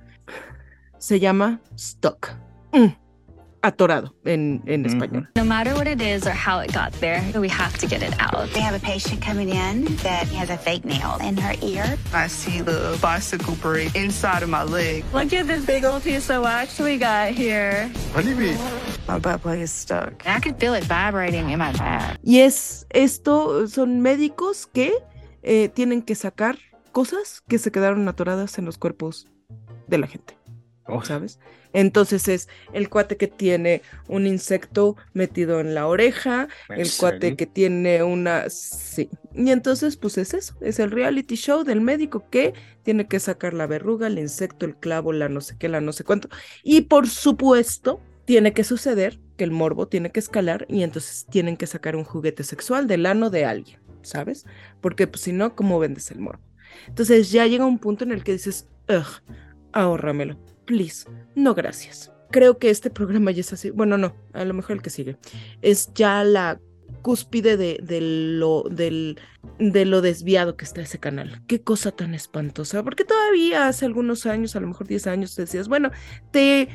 se 0.98 1.20
llama 1.20 1.62
Stuck. 1.78 2.32
Mm, 2.74 2.88
Atorado 3.62 4.14
en, 4.26 4.62
en 4.68 4.86
español. 4.86 5.28
No 5.36 5.44
matter 5.44 5.74
what 5.74 5.88
it 5.88 6.02
is 6.02 6.26
or 6.26 6.32
how 6.32 6.60
it 6.60 6.72
got 6.72 6.94
there, 7.02 7.22
we 7.36 7.50
have 7.50 7.78
to 7.80 7.88
get 7.88 8.02
it 8.02 8.14
out. 8.20 8.50
They 8.54 8.62
have 8.62 8.74
a 8.74 8.80
patient 8.80 9.22
coming 9.22 9.50
in 9.50 9.98
that 10.04 10.28
has 10.30 10.50
a 10.50 10.58
fake 10.58 10.86
nail 10.86 11.18
in 11.22 11.36
her 11.38 11.56
ear. 11.62 11.98
I 12.14 12.28
see 12.28 12.62
the 12.62 12.98
bicycle 13.02 13.56
break 13.62 13.94
inside 13.96 14.44
of 14.44 14.50
my 14.50 14.64
leg. 14.64 15.04
Look 15.14 15.34
at 15.34 15.48
this 15.48 15.66
big 15.66 15.84
old 15.84 16.04
piece 16.04 16.30
of 16.30 16.44
wax 16.44 16.80
we 16.80 16.98
got 16.98 17.32
here. 17.32 17.90
What 18.14 18.24
do 18.24 18.30
you 18.30 18.36
mean? 18.36 18.58
My 19.08 19.20
butt 19.20 19.42
plug 19.42 19.60
is 19.60 19.72
stuck. 19.72 20.26
I 20.26 20.40
can 20.40 20.56
feel 20.56 20.74
it 20.74 20.86
vibrating 20.86 21.50
in 21.50 21.60
my 21.60 21.74
back. 21.74 22.18
Y 22.24 22.40
es 22.40 22.86
esto, 22.92 23.68
son 23.68 24.02
médicos 24.02 24.68
que 24.68 24.94
eh, 25.44 25.68
tienen 25.70 26.02
que 26.02 26.16
sacar 26.16 26.58
cosas 26.92 27.42
que 27.48 27.58
se 27.58 27.72
quedaron 27.72 28.08
atoradas 28.08 28.58
en 28.58 28.66
los 28.66 28.78
cuerpos 28.78 29.28
de 29.88 29.98
la 29.98 30.08
gente, 30.08 30.38
Oh, 30.90 31.04
¿sabes? 31.04 31.40
Entonces 31.72 32.28
es 32.28 32.50
el 32.74 32.90
cuate 32.90 33.16
que 33.16 33.28
tiene 33.28 33.84
un 34.08 34.26
insecto 34.26 34.96
metido 35.14 35.60
en 35.60 35.76
la 35.76 35.88
oreja, 35.88 36.48
¿En 36.68 36.82
el 36.82 36.90
cuate 36.98 37.36
que 37.36 37.46
tiene 37.46 38.02
una... 38.02 38.50
Sí. 38.50 39.10
Y 39.36 39.52
entonces 39.52 39.96
pues 39.96 40.18
es 40.18 40.34
eso, 40.34 40.56
es 40.62 40.80
el 40.80 40.90
reality 40.90 41.36
show 41.36 41.64
del 41.64 41.82
médico 41.82 42.28
que 42.32 42.54
tiene 42.82 43.08
que 43.08 43.20
sacar 43.20 43.54
la 43.54 43.68
verruga, 43.68 44.08
el 44.08 44.18
insecto, 44.18 44.66
el 44.66 44.76
clavo, 44.76 45.14
la 45.14 45.30
no 45.30 45.42
sé 45.42 45.58
qué, 45.60 45.70
la 45.70 45.80
no 45.80 45.94
sé 45.94 46.04
cuánto. 46.04 46.28
Y 46.64 46.82
por 46.82 47.08
supuesto, 47.08 48.02
tiene 48.26 48.54
que 48.54 48.64
suceder 48.64 49.20
que 49.38 49.44
el 49.44 49.52
morbo 49.52 49.88
tiene 49.88 50.12
que 50.12 50.20
escalar 50.20 50.66
y 50.70 50.84
entonces 50.84 51.26
tienen 51.30 51.58
que 51.58 51.68
sacar 51.68 51.96
un 51.96 52.04
juguete 52.04 52.44
sexual 52.44 52.88
del 52.88 53.06
ano 53.06 53.30
de 53.30 53.46
alguien, 53.46 53.80
¿sabes? 54.02 54.46
Porque 54.82 55.08
pues, 55.08 55.22
si 55.22 55.34
no, 55.34 55.56
¿cómo 55.56 55.80
vendes 55.80 56.12
el 56.12 56.20
morbo? 56.20 56.44
Entonces 56.88 57.32
ya 57.32 57.48
llega 57.48 57.66
un 57.66 57.80
punto 57.80 58.04
en 58.04 58.12
el 58.12 58.24
que 58.24 58.34
dices, 58.34 58.68
ugh, 58.88 59.36
ahórramelo, 59.72 60.38
please, 60.70 61.10
no 61.34 61.56
gracias. 61.56 62.12
Creo 62.30 62.60
que 62.60 62.70
este 62.70 62.92
programa 62.92 63.32
ya 63.32 63.42
es 63.42 63.52
así, 63.52 63.72
bueno, 63.72 63.98
no, 63.98 64.16
a 64.34 64.46
lo 64.46 64.54
mejor 64.54 64.76
el 64.76 64.84
que 64.84 64.92
sigue, 64.92 65.18
es 65.64 65.92
ya 65.96 66.24
la 66.24 66.62
cúspide 67.02 67.58
de, 67.58 67.80
de 67.82 68.02
lo, 68.02 68.66
del, 68.70 69.18
de 69.58 69.86
lo 69.86 70.02
desviado 70.02 70.56
que 70.56 70.66
está 70.66 70.82
ese 70.82 71.00
canal. 71.00 71.42
Qué 71.48 71.64
cosa 71.64 71.92
tan 71.92 72.14
espantosa, 72.14 72.84
porque 72.84 73.04
todavía 73.04 73.68
hace 73.68 73.88
algunos 73.88 74.28
años, 74.28 74.56
a 74.56 74.60
lo 74.60 74.68
mejor 74.68 74.86
10 74.86 75.08
años, 75.08 75.36
decías, 75.36 75.68
bueno, 75.68 75.90
te 76.30 76.70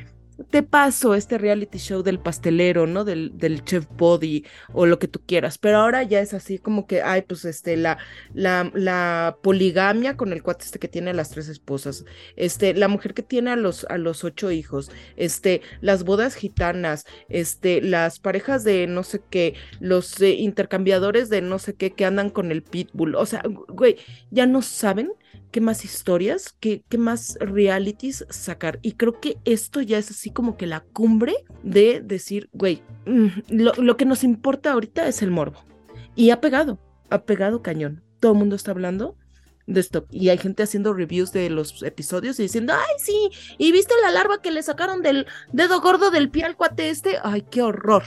te 0.51 0.63
paso 0.63 1.15
este 1.15 1.39
reality 1.39 1.79
show 1.79 2.03
del 2.03 2.19
pastelero, 2.19 2.87
¿no? 2.87 3.05
Del, 3.05 3.37
del 3.39 3.65
chef 3.65 3.87
body 3.97 4.45
o 4.73 4.87
lo 4.87 4.99
que 4.99 5.09
tú 5.09 5.21
quieras, 5.25 5.59
pero 5.59 5.79
ahora 5.79 6.03
ya 6.03 6.21
es 6.21 6.35
así 6.35 6.59
como 6.59 6.87
que, 6.87 7.03
ay, 7.03 7.23
pues 7.23 7.45
este, 7.45 7.77
la, 7.77 7.99
la, 8.33 8.71
la 8.75 9.39
poligamia 9.43 10.17
con 10.17 10.33
el 10.33 10.43
cuate 10.43 10.65
este 10.65 10.79
que 10.79 10.89
tiene 10.89 11.11
a 11.11 11.15
las 11.15 11.31
tres 11.31 11.49
esposas, 11.49 12.05
este, 12.37 12.75
la 12.75 12.89
mujer 12.89 13.15
que 13.15 13.23
tiene 13.23 13.51
a 13.51 13.57
los, 13.57 13.85
a 13.89 13.99
los 13.99 14.25
ocho 14.25 14.51
hijos, 14.51 14.91
este, 15.17 15.63
las 15.81 16.05
bodas 16.05 16.35
gitanas, 16.35 17.05
este, 17.29 17.81
las 17.81 18.19
parejas 18.19 18.65
de 18.65 18.87
no 18.87 19.03
sé 19.05 19.23
qué, 19.31 19.55
los 19.79 20.21
eh, 20.21 20.31
intercambiadores 20.31 21.29
de 21.29 21.43
no 21.43 21.59
sé 21.59 21.75
qué 21.75 21.95
que 21.95 22.05
andan 22.05 22.31
con 22.31 22.51
el 22.51 22.63
pitbull, 22.63 23.15
o 23.15 23.27
sea, 23.27 23.43
güey, 23.69 23.97
ya 24.31 24.47
no 24.47 24.63
saben 24.63 25.13
qué 25.55 25.61
más 25.61 25.85
historias, 25.85 26.57
qué, 26.59 26.83
qué 26.89 26.99
más 26.99 27.39
realities 27.39 28.27
sacar. 28.29 28.81
Y 28.83 28.95
creo 28.95 29.21
que 29.21 29.37
esto 29.45 29.81
ya 29.83 29.99
es 29.99 30.11
así 30.11 30.33
como 30.33 30.57
que 30.57 30.67
la 30.67 30.81
cumbre 30.81 31.33
de 31.63 32.01
decir, 32.01 32.51
güey, 32.53 32.83
mm, 33.07 33.29
lo, 33.51 33.73
lo 33.75 33.97
que 33.97 34.05
nos 34.05 34.25
importa 34.25 34.73
ahorita 34.73 35.07
es 35.07 35.23
el 35.23 35.31
morbo. 35.31 35.65
Y 36.17 36.31
ha 36.31 36.41
pegado, 36.41 36.81
ha 37.09 37.23
pegado 37.23 37.63
cañón. 37.63 38.03
Todo 38.19 38.33
el 38.33 38.39
mundo 38.39 38.57
está 38.57 38.73
hablando 38.73 39.17
de 39.69 39.79
esto. 39.79 40.09
Y 40.11 40.31
hay 40.31 40.39
gente 40.39 40.65
haciendo 40.65 40.93
reviews 40.93 41.31
de 41.31 41.49
los 41.51 41.85
episodios 41.85 42.41
y 42.41 42.43
diciendo, 42.43 42.73
ay, 42.73 42.95
sí, 42.99 43.31
y 43.57 43.71
viste 43.71 43.95
la 44.03 44.11
larva 44.11 44.43
que 44.43 44.51
le 44.51 44.65
sacaron 44.65 45.03
del 45.03 45.25
dedo 45.53 45.81
gordo 45.81 46.11
del 46.11 46.31
pie 46.31 46.43
al 46.43 46.57
cuate 46.57 46.91
este. 46.91 47.19
Ay, 47.23 47.45
qué 47.49 47.63
horror. 47.63 48.03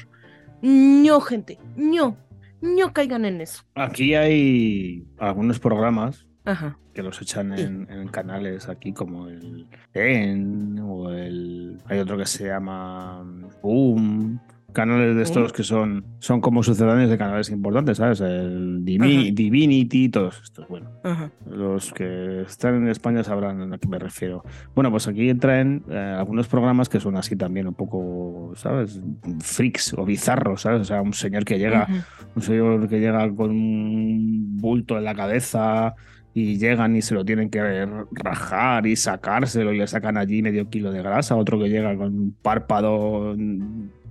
No, 0.62 1.22
gente, 1.22 1.60
no, 1.78 2.18
no 2.60 2.92
caigan 2.92 3.24
en 3.24 3.40
eso. 3.40 3.64
Aquí 3.74 4.16
hay 4.16 5.08
algunos 5.18 5.62
programas 5.62 6.28
Ajá. 6.48 6.80
Que 6.98 7.04
los 7.04 7.22
echan 7.22 7.54
en, 7.54 7.88
en 7.92 8.08
canales 8.08 8.68
aquí 8.70 8.92
como 8.92 9.28
el 9.28 9.68
EN 9.94 10.80
o 10.82 11.12
el... 11.12 11.78
Hay 11.86 12.00
otro 12.00 12.18
que 12.18 12.26
se 12.26 12.48
llama 12.48 13.24
Boom. 13.62 14.40
Canales 14.74 15.16
de 15.16 15.24
estos 15.24 15.52
Mm. 15.52 15.56
que 15.56 15.64
son, 15.64 16.06
son 16.20 16.42
como 16.42 16.62
sucedáneos 16.62 17.10
de 17.10 17.18
canales 17.18 17.50
importantes, 17.50 17.98
¿sabes? 17.98 18.20
El 18.22 18.84
Divi- 18.84 19.22
Ajá. 19.28 19.32
Divinity, 19.34 20.10
todos 20.10 20.40
estos. 20.44 20.68
Bueno, 20.68 20.92
Ajá. 21.04 21.32
los 21.50 21.92
que 21.94 22.42
están 22.42 22.76
en 22.76 22.88
España 22.90 23.24
sabrán 23.24 23.74
a 23.74 23.78
qué 23.80 23.88
me 23.88 23.98
refiero. 23.98 24.44
Bueno, 24.76 24.92
pues 24.92 25.08
aquí 25.08 25.34
traen 25.36 25.84
eh, 25.90 26.16
algunos 26.20 26.48
programas 26.48 26.90
que 26.90 27.00
son 27.00 27.16
así 27.16 27.36
también 27.36 27.66
un 27.68 27.74
poco, 27.76 28.52
¿sabes? 28.56 29.02
Freaks 29.40 29.94
o 29.98 30.04
bizarros, 30.06 30.62
¿sabes? 30.62 30.82
O 30.82 30.86
sea, 30.86 31.02
un 31.02 31.14
señor 31.14 31.44
que 31.46 31.58
llega, 31.58 31.88
un 32.36 32.42
señor 32.42 32.88
que 32.90 33.00
llega 33.00 33.34
con 33.34 33.50
un 33.52 34.58
bulto 34.58 34.98
en 34.98 35.06
la 35.06 35.16
cabeza 35.16 35.96
y 36.40 36.60
llegan 36.60 36.96
y 36.96 37.02
se 37.02 37.16
lo 37.16 37.26
tienen 37.26 37.50
que 37.50 37.88
rajar 38.12 38.86
y 38.86 38.96
sacárselo 38.96 39.74
y 39.74 39.80
le 39.80 39.88
sacan 39.88 40.18
allí 40.18 40.44
medio 40.44 40.70
kilo 40.70 40.92
de 40.92 41.02
grasa, 41.02 41.36
otro 41.36 41.58
que 41.58 41.68
llega 41.68 41.98
con 41.98 42.14
un 42.14 42.36
párpado 42.40 43.36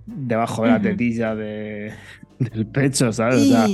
debajo 0.06 0.64
de 0.64 0.68
la 0.68 0.80
tetilla 0.80 1.36
de, 1.36 1.92
del 2.40 2.66
pecho, 2.66 3.12
¿sabes? 3.12 3.42
O 3.42 3.44
sea, 3.44 3.66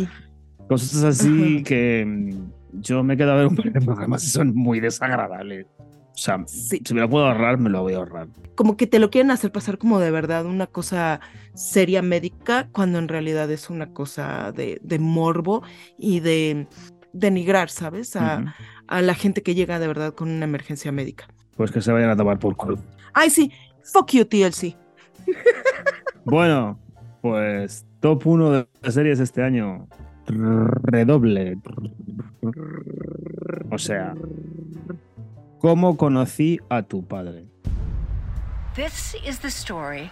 Cosas 0.68 1.02
así 1.02 1.62
que 1.62 2.04
mm, 2.06 2.80
yo 2.82 3.02
me 3.02 3.14
he 3.14 3.16
quedado 3.16 3.32
a 3.32 3.36
ver 3.36 3.46
un 3.46 3.56
par 3.56 3.72
de 3.72 3.80
programas 3.80 4.22
y 4.24 4.28
son 4.28 4.54
muy 4.54 4.80
desagradables. 4.80 5.66
O 5.78 6.18
sea, 6.18 6.44
si 6.46 6.82
me 6.92 7.00
lo 7.00 7.08
puedo 7.08 7.26
ahorrar, 7.26 7.58
me 7.58 7.70
lo 7.70 7.80
voy 7.80 7.94
a 7.94 7.96
ahorrar. 7.96 8.28
como 8.54 8.76
que 8.76 8.86
te 8.86 8.98
lo 8.98 9.08
quieren 9.08 9.30
hacer 9.30 9.50
pasar 9.50 9.78
como 9.78 9.98
de 9.98 10.10
verdad 10.10 10.44
una 10.44 10.66
cosa 10.66 11.20
seria 11.54 12.02
médica, 12.02 12.68
cuando 12.70 12.98
en 12.98 13.08
realidad 13.08 13.50
es 13.50 13.70
una 13.70 13.94
cosa 13.94 14.52
de, 14.52 14.78
de 14.82 14.98
morbo 14.98 15.62
y 15.98 16.20
de 16.20 16.66
denigrar, 17.12 17.70
¿sabes? 17.70 18.16
A, 18.16 18.54
la 18.88 19.14
gente 19.14 19.42
que 19.42 19.54
llega 19.54 19.78
de 19.78 19.86
verdad 19.86 20.14
con 20.14 20.30
una 20.30 20.44
emergencia 20.44 20.92
médica. 20.92 21.26
Pues 21.56 21.70
que 21.70 21.80
se 21.80 21.92
vayan 21.92 22.10
a 22.10 22.16
tomar 22.16 22.38
por 22.38 22.56
culo. 22.56 22.78
Ay, 23.14 23.30
sí, 23.30 23.50
fuck 23.82 24.10
you, 24.12 24.24
TLC. 24.24 24.76
Bueno, 26.24 26.78
pues 27.20 27.86
top 28.00 28.26
1 28.26 28.50
de 28.50 28.68
las 28.82 28.94
series 28.94 29.18
este 29.20 29.42
año. 29.42 29.88
Redoble. 30.26 31.58
O 33.70 33.78
sea, 33.78 34.14
¿cómo 35.58 35.96
conocí 35.96 36.60
a 36.68 36.82
tu 36.82 37.04
padre? 37.04 37.46
This 38.74 39.16
is 39.26 39.40
the 39.40 39.48
story 39.48 40.10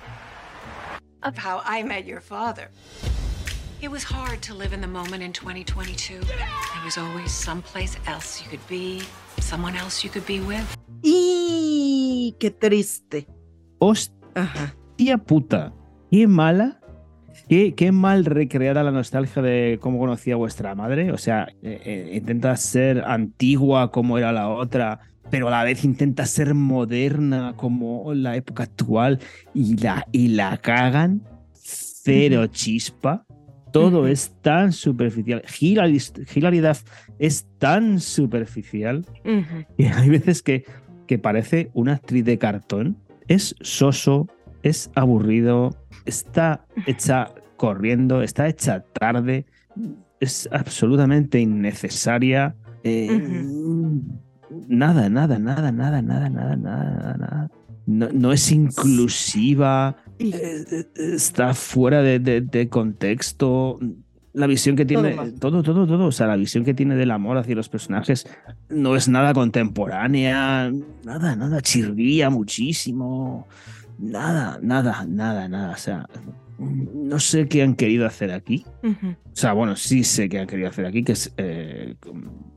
of 1.22 1.38
how 1.38 1.62
I 1.64 1.82
met 1.82 2.07
your 2.07 2.20
father. 2.20 2.70
It 3.83 3.91
was 3.91 4.05
hard 4.05 4.43
to 4.43 4.53
live 4.53 4.74
in 4.74 4.83
the 4.83 4.87
moment 4.87 5.22
in 5.22 5.33
2022. 5.33 6.20
There 6.20 6.85
was 6.85 6.99
always 6.99 7.33
someplace 7.33 7.97
else 8.07 8.43
you 8.43 8.51
could 8.51 8.66
be, 8.68 9.01
someone 9.41 9.74
else 9.74 10.05
you 10.05 10.11
could 10.11 10.26
be 10.26 10.41
with. 10.41 10.66
Y 11.03 12.37
qué 12.39 12.51
triste. 12.51 13.26
Hostia 13.78 15.16
puta. 15.24 15.72
Qué 16.11 16.26
mala. 16.26 16.78
Qué, 17.49 17.74
qué 17.74 17.91
mal 17.91 18.26
recreada 18.26 18.83
la 18.83 18.91
nostalgia 18.91 19.41
de 19.41 19.78
cómo 19.81 19.99
conocía 19.99 20.37
vuestra 20.37 20.74
madre. 20.74 21.11
O 21.11 21.16
sea, 21.16 21.49
eh, 21.62 21.81
eh, 21.83 22.11
intenta 22.16 22.55
ser 22.59 23.03
antigua 23.07 23.91
como 23.91 24.18
era 24.18 24.31
la 24.31 24.51
otra, 24.51 25.01
pero 25.31 25.49
a 25.49 25.53
la 25.53 25.64
vez 25.64 25.85
intenta 25.85 26.26
ser 26.26 26.53
moderna 26.53 27.55
como 27.57 28.12
la 28.12 28.37
época 28.37 28.64
actual 28.64 29.20
y 29.55 29.78
la, 29.78 30.07
y 30.12 30.28
la 30.28 30.59
cagan. 30.59 31.22
Cero 31.55 32.47
chispa. 32.49 33.24
Todo 33.73 34.07
es 34.07 34.33
tan 34.43 34.73
superficial. 34.73 35.43
Hilary, 35.61 36.61
Duff 36.61 36.83
es 37.18 37.47
tan 37.59 38.01
superficial 38.01 39.05
Ujú. 39.25 39.64
y 39.77 39.85
hay 39.85 40.09
veces 40.09 40.43
que, 40.43 40.64
que 41.07 41.18
parece 41.18 41.71
una 41.75 41.95
actriz 41.95 42.25
de 42.25 42.39
cartón. 42.39 42.97
Es 43.29 43.55
soso, 43.61 44.27
es 44.62 44.91
aburrido, 44.95 45.77
está 46.05 46.64
hecha 46.87 47.33
corriendo, 47.57 48.23
está 48.23 48.49
hecha 48.49 48.81
tarde, 48.99 49.47
es 50.18 50.49
absolutamente 50.53 51.39
innecesaria. 51.41 52.55
eh, 52.83 53.45
Nada, 54.68 55.09
nada, 55.09 55.39
nada, 55.39 55.71
nada, 55.71 56.03
nada, 56.03 56.29
nada, 56.29 56.57
nada, 56.57 57.16
nada. 57.18 57.51
No, 57.87 58.09
no 58.12 58.33
es 58.33 58.51
inclusiva, 58.53 59.97
está 60.97 61.55
fuera 61.55 62.03
de, 62.03 62.18
de- 62.18 62.41
de 62.41 62.68
contexto. 62.68 63.79
La 64.33 64.47
visión 64.47 64.77
que 64.77 64.85
Todo 64.87 65.03
tiene, 65.03 65.16
mal. 65.16 65.35
todo, 65.41 65.62
todo, 65.64 65.87
todo, 65.89 66.07
o 66.07 66.12
sea, 66.12 66.29
la 66.29 66.37
visión 66.37 66.64
que 66.64 66.73
tiene 66.73 66.95
del 66.95 67.11
amor 67.11 67.37
hacia 67.39 67.57
los 67.57 67.68
personajes 67.68 68.29
no 68.68 68.95
es 68.95 69.09
nada 69.09 69.35
contemporánea, 69.35 70.71
nada, 71.05 71.35
nada, 71.35 71.61
chirría 71.61 72.31
muchísimo, 72.31 73.49
nada, 73.99 74.61
nada, 74.62 75.05
nada, 75.09 75.49
nada, 75.49 75.73
o 75.73 75.77
sea, 75.77 76.07
no 76.61 77.19
sé 77.19 77.49
qué 77.49 77.63
han 77.63 77.75
querido 77.75 78.07
hacer 78.07 78.31
aquí. 78.33 78.65
O 78.83 79.17
sea, 79.37 79.53
bueno, 79.55 79.77
sí 79.77 80.05
sé 80.05 80.29
qué 80.29 80.39
han 80.41 80.47
querido 80.47 80.69
hacer 80.69 80.85
aquí, 80.87 81.03
que 81.03 81.13
es 81.13 81.33
eh, 81.39 81.95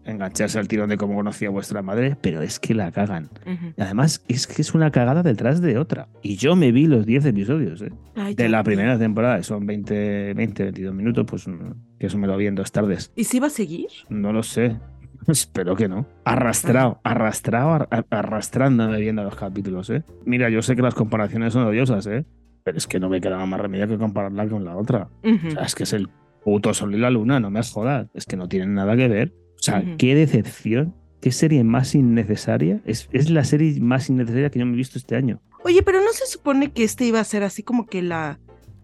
engancharse 0.06 0.60
al 0.60 0.68
tirón 0.68 0.90
de 0.90 0.98
cómo 0.98 1.16
conocía 1.16 1.50
vuestra 1.50 1.82
madre, 1.82 2.18
pero 2.20 2.42
es 2.42 2.60
que 2.60 2.74
la 2.74 2.92
cagan. 2.92 3.30
Y 3.78 3.82
además, 3.82 4.24
es 4.28 4.48
que 4.48 4.62
es 4.62 4.74
una 4.74 4.92
cagada 4.92 5.24
detrás 5.24 5.62
de 5.62 5.78
otra. 5.78 6.08
Y 6.22 6.36
yo 6.36 6.56
me 6.56 6.72
vi 6.72 6.88
los 6.88 7.06
10 7.06 7.26
episodios 7.26 7.82
¿eh? 7.82 7.92
Ay, 8.16 8.36
de 8.36 8.50
la 8.50 8.64
primera 8.64 8.98
temporada, 9.00 9.38
que 9.38 9.44
son 9.44 9.66
20, 9.66 10.34
20, 10.34 10.64
22 10.64 10.94
minutos, 10.94 11.26
pues 11.28 11.48
mm, 11.48 11.98
que 12.00 12.08
eso 12.08 12.18
me 12.18 12.28
lo 12.28 12.36
vi 12.36 12.48
en 12.48 12.56
dos 12.56 12.72
tardes. 12.72 13.12
¿Y 13.16 13.24
si 13.24 13.40
va 13.40 13.48
a 13.48 13.52
seguir? 13.52 13.88
No 14.10 14.34
lo 14.34 14.44
sé. 14.44 14.78
Espero 15.28 15.76
que 15.78 15.88
no. 15.88 16.06
Arrastrado, 16.26 17.00
arrastrado, 17.06 17.72
ar- 17.74 17.88
ar- 17.92 18.06
arrastrándome 18.10 19.00
viendo 19.00 19.24
los 19.24 19.36
capítulos, 19.36 19.90
¿eh? 19.90 20.04
Mira, 20.26 20.50
yo 20.50 20.62
sé 20.62 20.76
que 20.76 20.82
las 20.82 20.96
comparaciones 20.96 21.54
son 21.54 21.64
odiosas, 21.66 22.06
¿eh? 22.08 22.26
Pero 22.64 22.78
es 22.78 22.88
que 22.88 23.00
no 23.00 23.10
me 23.10 23.20
quedaba 23.22 23.46
más 23.46 23.60
remedio 23.60 23.88
que 23.88 23.98
compararla 23.98 24.48
con 24.48 24.64
la 24.64 24.78
otra. 24.78 25.10
O 25.24 25.52
sea, 25.52 25.64
es 25.64 25.76
que 25.76 25.84
es 25.84 25.94
el 25.94 26.10
puto 26.44 26.74
sol 26.74 26.96
y 26.96 26.98
la 26.98 27.10
luna, 27.10 27.40
no 27.40 27.50
me 27.50 27.62
jodas. 27.64 28.08
Es 28.14 28.26
que 28.26 28.38
no 28.38 28.48
tienen 28.48 28.74
nada 28.74 28.96
que 28.96 29.08
ver. 29.08 29.34
O 29.58 29.64
sea, 29.64 29.84
qué 29.98 30.16
decepción. 30.16 30.96
¿Qué 31.22 31.32
serie 31.32 31.64
más 31.64 31.96
innecesaria? 31.96 32.82
Es, 32.86 33.08
es 33.14 33.30
la 33.30 33.46
serie 33.46 33.80
más 33.80 34.10
innecesaria 34.10 34.50
que 34.50 34.60
yo 34.60 34.66
me 34.66 34.74
he 34.74 34.78
visto 34.78 34.98
este 34.98 35.16
año. 35.16 35.42
Oye, 35.64 35.82
pero 35.82 36.02
no 36.02 36.12
se 36.12 36.26
supone 36.26 36.74
que 36.74 36.84
este 36.84 37.06
iba 37.06 37.22
a 37.22 37.24
ser 37.24 37.44
así 37.44 37.64
como 37.64 37.86
que 37.86 38.02
la 38.02 38.40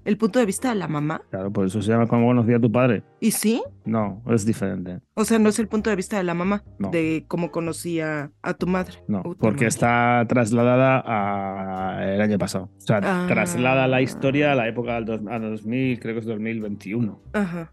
el 0.10 0.18
punto 0.18 0.40
de 0.40 0.46
vista 0.46 0.70
de 0.70 0.76
la 0.76 0.88
mamá. 0.88 1.22
Claro, 1.30 1.52
por 1.52 1.66
eso 1.66 1.82
se 1.82 1.92
llama 1.92 2.08
¿Cómo 2.08 2.26
conocía 2.28 2.58
a 2.58 2.60
tu 2.60 2.72
padre? 2.72 3.04
¿Y 3.20 3.32
sí? 3.32 3.62
No, 3.86 4.22
es 4.30 4.46
diferente. 4.46 5.00
O 5.14 5.24
sea, 5.24 5.40
no 5.40 5.50
es 5.50 5.60
el 5.60 5.68
punto 5.68 5.90
de 5.90 5.96
vista 5.96 6.18
de 6.18 6.24
la 6.24 6.34
mamá, 6.34 6.64
No. 6.80 6.90
de 6.92 7.26
cómo 7.28 7.52
conocía 7.52 8.32
a 8.42 8.54
tu 8.54 8.68
madre. 8.68 8.96
No, 9.08 9.22
tu 9.24 9.36
porque 9.38 9.66
madre. 9.66 9.68
está 9.68 10.26
trasladada 10.28 11.04
a 11.06 12.14
el 12.14 12.22
año 12.22 12.38
pasado. 12.38 12.70
O 12.78 12.82
sea, 12.82 13.00
Ah. 13.04 13.26
traslada 13.28 13.88
la 13.88 14.02
historia 14.02 14.52
a 14.52 14.56
la 14.56 14.68
época 14.68 14.96
del 14.96 15.06
dos- 15.06 15.22
a 15.30 15.40
2000, 15.40 16.00
creo 16.00 16.14
que 16.16 16.20
es 16.22 16.26
2021. 16.26 17.22
Ajá. 17.34 17.72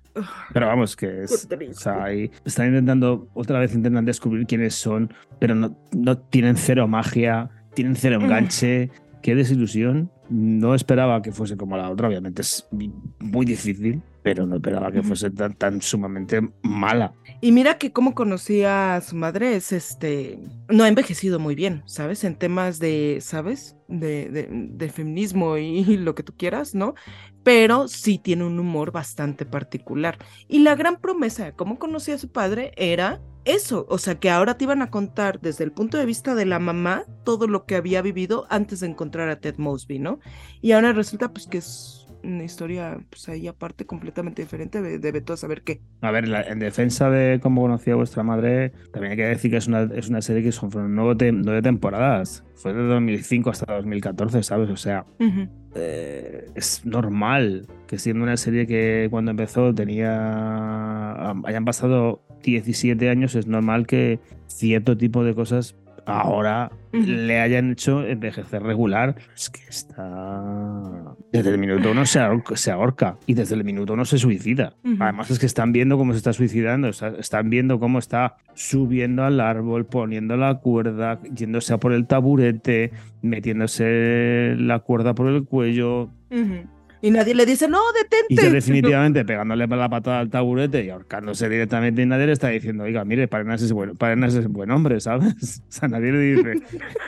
Pero 0.53 0.67
vamos, 0.67 0.97
que 0.97 1.23
es. 1.25 1.49
O 1.51 1.73
sea, 1.75 2.05
ahí 2.05 2.31
están 2.45 2.69
intentando, 2.69 3.29
otra 3.35 3.59
vez 3.59 3.75
intentan 3.75 4.05
descubrir 4.05 4.47
quiénes 4.47 4.75
son, 4.75 5.13
pero 5.39 5.55
no, 5.55 5.77
no 5.95 6.19
tienen 6.19 6.57
cero 6.57 6.87
magia, 6.89 7.51
tienen 7.75 7.97
cero 7.97 8.19
Mm. 8.21 8.25
enganche. 8.25 8.91
Qué 9.23 9.35
desilusión. 9.35 10.11
No 10.29 10.75
esperaba 10.75 11.23
que 11.23 11.33
fuese 11.33 11.57
como 11.57 11.77
la 11.77 11.91
otra, 11.91 12.09
obviamente 12.09 12.43
es 12.43 12.67
muy 13.21 13.47
difícil. 13.47 14.03
pero 14.27 14.45
no 14.45 14.57
esperaba 14.57 14.91
que 14.91 15.05
fuese 15.05 15.31
tan, 15.31 15.55
tan 15.55 15.81
sumamente 15.81 16.41
mala. 16.61 17.15
Y 17.41 17.53
mira 17.53 17.79
que 17.79 17.93
cómo 17.93 18.13
conocía 18.17 18.97
a 18.97 19.01
su 19.01 19.15
madre 19.15 19.55
es 19.55 19.71
este, 19.71 20.41
no 20.69 20.83
ha 20.83 20.89
envejecido 20.89 21.39
muy 21.39 21.55
bien, 21.55 21.85
¿sabes? 21.87 22.25
En 22.25 22.35
temas 22.35 22.81
de, 22.81 23.19
¿sabes? 23.21 23.77
De, 23.87 24.29
de, 24.29 24.49
de 24.51 24.89
feminismo 24.89 25.59
y, 25.59 25.79
y 25.79 25.97
lo 25.97 26.17
que 26.17 26.25
tú 26.25 26.33
quieras, 26.37 26.75
¿no? 26.75 26.95
Pero 27.45 27.87
sí 27.87 28.19
tiene 28.19 28.43
un 28.43 28.59
humor 28.59 28.91
bastante 28.91 29.47
particular. 29.47 30.19
Y 30.49 30.59
la 30.59 30.75
gran 30.75 30.97
promesa 31.01 31.45
de 31.45 31.53
cómo 31.53 31.79
conocía 31.79 32.17
a 32.17 32.19
su 32.19 32.33
padre 32.33 32.73
era 32.77 33.21
eso, 33.47 33.87
o 33.89 33.99
sea 33.99 34.17
que 34.17 34.29
ahora 34.31 34.57
te 34.59 34.65
iban 34.65 34.83
a 34.83 34.91
contar 34.91 35.41
desde 35.41 35.65
el 35.65 35.73
punto 35.73 35.97
de 35.99 36.05
vista 36.05 36.35
de 36.35 36.45
la 36.47 36.59
mamá 36.59 37.05
todo 37.25 37.47
lo 37.47 37.65
que 37.65 37.77
había 37.77 38.03
vivido 38.03 38.47
antes 38.51 38.81
de 38.81 38.89
encontrar 38.89 39.29
a 39.29 39.41
Ted 39.41 39.57
Mosby, 39.57 39.99
¿no? 39.99 40.19
Y 40.61 40.73
ahora 40.73 40.93
resulta 40.93 41.33
pues 41.33 41.47
que 41.47 41.59
es 41.59 42.03
una 42.25 42.43
historia 42.43 42.99
pues 43.09 43.29
ahí 43.29 43.47
aparte 43.47 43.87
completamente 43.87 44.43
diferente, 44.43 44.83
de, 44.83 45.21
todo 45.21 45.37
saber 45.37 45.63
qué. 45.63 45.81
A 46.01 46.11
ver, 46.11 46.27
la- 46.27 46.43
en 46.43 46.59
defensa 46.59 47.09
de 47.09 47.39
cómo 47.41 47.63
conocía 47.63 47.93
a 47.93 47.97
vuestra 47.97 48.25
madre, 48.25 48.73
también 48.93 49.13
hay 49.13 49.17
que 49.17 49.27
decir 49.27 49.51
que 49.53 49.59
es 49.59 49.69
una, 49.69 49.83
es 49.95 50.09
una 50.09 50.21
serie 50.21 50.43
que 50.43 50.51
son 50.51 50.71
nueve, 50.97 51.15
te- 51.15 51.31
nueve 51.31 51.63
temporadas. 51.63 52.43
Fue 52.57 52.73
de 52.73 52.83
2005 52.83 53.51
hasta 53.51 53.73
2014, 53.75 54.43
¿sabes? 54.43 54.71
O 54.71 54.77
sea, 54.77 55.07
eh, 55.77 56.49
es 56.57 56.85
normal 56.85 57.69
que 57.87 57.99
siendo 57.99 58.25
una 58.25 58.37
serie 58.37 58.67
que 58.67 59.07
cuando 59.11 59.31
empezó 59.31 59.73
tenía 59.75 61.31
hayan 61.45 61.65
pasado 61.65 62.23
17 62.43 63.09
años, 63.09 63.35
es 63.35 63.47
normal 63.47 63.87
que 63.87 64.21
cierto 64.47 64.97
tipo 64.97 65.25
de 65.25 65.35
cosas 65.35 65.77
ahora 66.07 66.71
le 66.93 67.41
hayan 67.41 67.73
hecho 67.73 68.07
envejecer 68.07 68.63
regular. 68.63 69.17
Es 69.35 69.51
que 69.51 69.61
está... 69.69 71.15
Desde 71.33 71.51
el 71.51 71.59
minuto 71.59 71.91
uno 71.91 72.07
se 72.07 72.21
ahorca, 72.21 72.57
se 72.57 72.71
ahorca 72.71 73.19
y 73.27 73.35
desde 73.35 73.55
el 73.55 73.65
minuto 73.65 73.93
uno 73.93 74.05
se 74.05 74.19
suicida. 74.19 74.75
Además 74.99 75.31
es 75.31 75.39
que 75.39 75.47
están 75.47 75.73
viendo 75.73 75.99
cómo 75.99 76.13
se 76.13 76.19
está 76.19 76.33
suicidando, 76.33 76.89
están 76.89 77.51
viendo 77.51 77.79
cómo 77.79 77.99
está 77.99 78.37
subiendo 78.55 79.25
al 79.25 79.41
árbol, 79.41 79.85
poniendo 79.85 80.37
la 80.37 80.61
cuerda, 80.61 81.21
yéndose 81.35 81.75
a 81.75 81.79
por 81.79 81.93
el 81.93 82.07
taburete, 82.07 82.93
metiéndose 83.21 84.55
la 84.57 84.79
cuerda 84.79 85.15
por 85.15 85.27
el 85.29 85.45
cuello, 85.45 86.11
Ujú. 86.31 86.76
Y 87.07 87.11
nadie 87.13 87.35
le 87.37 87.47
dice, 87.47 87.69
no, 87.69 87.79
detente. 87.93 88.49
y 88.49 88.51
definitivamente 88.53 89.25
pegándole 89.25 89.67
la 89.69 89.89
patada 89.89 90.19
al 90.19 90.29
taburete 90.29 90.85
y 90.85 90.91
ahorcándose 90.91 91.49
directamente 91.49 92.03
y 92.03 92.07
nadie 92.07 92.27
le 92.27 92.33
está 92.33 92.49
diciendo, 92.49 92.83
oiga, 92.83 93.05
mire, 93.05 93.29
Parenas 93.29 93.63
es 93.63 93.73
buen, 93.73 93.97
Parenas 93.97 94.35
es 94.35 94.49
buen 94.49 94.71
hombre, 94.73 94.99
¿sabes? 95.01 95.63
O 95.69 95.73
sea, 95.73 95.89
nadie 95.89 96.11
le 96.11 96.19
dice, 96.19 96.55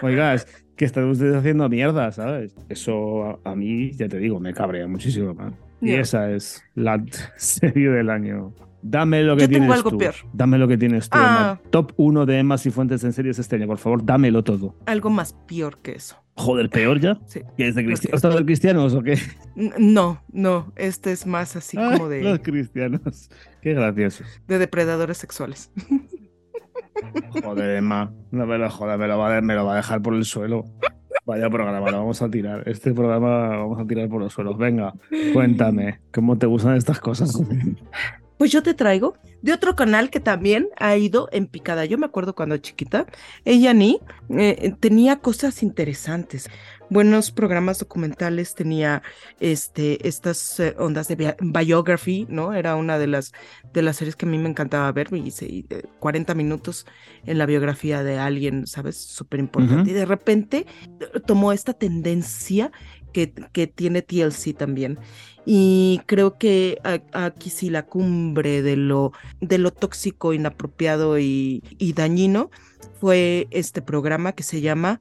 oiga, 0.03 0.35
es 0.35 0.47
que 0.77 0.85
está 0.85 1.05
usted 1.05 1.35
haciendo 1.35 1.69
mierda, 1.69 2.13
¿sabes? 2.13 2.55
Eso 2.69 3.41
a, 3.45 3.51
a 3.51 3.57
mí, 3.57 3.91
ya 3.93 4.09
te 4.09 4.19
digo, 4.19 4.39
me 4.39 4.55
cabrea 4.55 4.87
muchísimo 4.87 5.35
más. 5.35 5.53
Y 5.81 5.93
Ya. 5.93 6.01
esa 6.01 6.31
es 6.31 6.63
la 6.77 7.03
serie 7.37 7.91
del 7.91 8.11
año. 8.11 8.53
Dame 8.81 9.25
lo 9.25 9.35
que 9.37 9.43
Yo 9.43 9.49
tengo 9.49 9.59
tienes 9.63 9.77
algo 9.79 9.91
tú. 9.91 9.99
peor. 9.99 10.15
Dame 10.33 10.59
lo 10.59 10.69
que 10.69 10.79
tienes 10.79 11.09
tú. 11.11 11.19
Ah. 11.21 11.59
Emma. 11.59 11.71
Top 11.71 11.93
1 11.97 12.25
de 12.27 12.39
Emmas 12.39 12.65
y 12.67 12.71
Fuentes 12.71 13.03
en 13.03 13.13
series 13.13 13.39
este 13.41 13.57
año, 13.57 13.67
por 13.67 13.79
favor, 13.79 14.05
dámelo 14.05 14.45
todo. 14.45 14.77
Algo 14.87 15.11
más 15.11 15.33
peor 15.49 15.79
que 15.79 15.93
eso. 15.97 16.17
Joder, 16.39 16.71
peor 16.71 17.01
ya. 17.01 17.19
Sí. 17.27 17.41
¿Que 17.57 17.69
es 17.69 17.75
de 17.75 17.85
cristianos? 17.85 18.23
¿Todos 18.23 18.41
cristianos 18.43 18.95
o 18.95 19.03
qué? 19.03 19.19
No, 19.57 20.23
no, 20.33 20.73
este 20.77 21.11
es 21.11 21.27
más 21.27 21.57
así 21.57 21.77
como 21.77 22.07
Los 22.07 22.09
de, 22.09 22.41
cristianos. 22.43 23.29
Qué 23.61 23.75
graciosos. 23.75 24.27
de 24.47 24.59
depredadores 24.59 25.19
sexuales. 25.19 25.73
Joder, 27.43 27.77
Emma. 27.77 28.13
No 28.31 28.47
me 28.47 28.57
lo 28.57 28.71
jodas, 28.71 28.99
me 28.99 29.09
lo, 29.09 29.19
va 29.19 29.37
a, 29.37 29.41
me 29.41 29.55
lo 29.55 29.65
va 29.65 29.75
a 29.75 29.77
dejar 29.77 30.01
por 30.01 30.15
el 30.15 30.25
suelo. 30.25 30.65
Vaya 31.27 31.51
programa, 31.51 31.91
lo 31.91 31.99
vamos 31.99 32.23
a 32.23 32.31
tirar. 32.31 32.63
Este 32.69 32.95
programa 32.95 33.49
lo 33.57 33.69
vamos 33.69 33.81
a 33.81 33.87
tirar 33.87 34.09
por 34.09 34.23
los 34.23 34.33
suelos. 34.33 34.57
Venga, 34.57 34.95
cuéntame, 35.33 36.01
¿cómo 36.13 36.39
te 36.39 36.47
gustan 36.47 36.77
estas 36.77 37.01
cosas? 37.01 37.37
Pues 38.39 38.53
yo 38.53 38.63
te 38.63 38.73
traigo 38.75 39.15
de 39.43 39.53
otro 39.53 39.75
canal 39.77 40.11
que 40.11 40.21
también 40.21 40.69
ha 40.79 40.97
ido 40.97 41.29
en 41.33 41.47
picada. 41.49 41.85
Yo 41.85 41.99
me 41.99 42.07
acuerdo 42.07 42.35
cuando 42.35 42.57
chiquita, 42.59 43.07
ella 43.45 43.75
ni 43.75 44.01
eh, 44.31 44.75
tenía 44.81 45.17
cosas 45.21 45.63
interesantes, 45.63 46.49
buenos 46.89 47.31
programas 47.33 47.79
documentales, 47.81 48.55
tenía 48.55 49.03
este, 49.41 50.07
estas 50.07 50.59
eh, 50.61 50.75
ondas 50.79 51.09
de 51.09 51.17
bia- 51.17 51.37
biography, 51.41 52.27
¿no? 52.29 52.55
Era 52.55 52.77
una 52.77 52.99
de 52.99 53.09
las, 53.09 53.33
de 53.73 53.83
las 53.83 53.97
series 53.97 54.17
que 54.17 54.27
a 54.27 54.29
mí 54.29 54.39
me 54.39 54.49
encantaba 54.49 54.91
ver, 54.93 55.09
y 55.13 55.19
hice 55.29 55.47
eh, 55.69 55.83
40 55.99 56.35
minutos 56.35 56.87
en 57.25 57.39
la 57.39 57.47
biografía 57.47 58.03
de 58.03 58.19
alguien, 58.19 58.67
¿sabes? 58.67 58.97
Súper 58.97 59.41
importante. 59.41 59.91
Y 59.91 59.95
de 59.95 60.07
repente 60.07 60.67
eh, 61.01 61.21
tomó 61.27 61.53
esta 61.53 61.73
tendencia 61.75 62.71
que, 63.13 63.33
que 63.53 63.67
tiene 63.67 64.03
TLC 64.03 64.53
también. 64.57 64.99
Y 65.51 66.03
creo 66.05 66.37
que 66.37 66.79
aquí 67.15 67.49
sí 67.49 67.71
la 67.71 67.87
cumbre 67.87 68.61
de 68.61 68.77
lo, 68.77 69.13
de 69.41 69.57
lo 69.57 69.71
tóxico, 69.71 70.35
inapropiado 70.35 71.19
y, 71.19 71.63
y 71.79 71.95
dañino 71.95 72.51
fue 73.01 73.49
este 73.51 73.81
programa 73.81 74.33
que 74.33 74.43
se 74.43 74.61
llama 74.61 75.01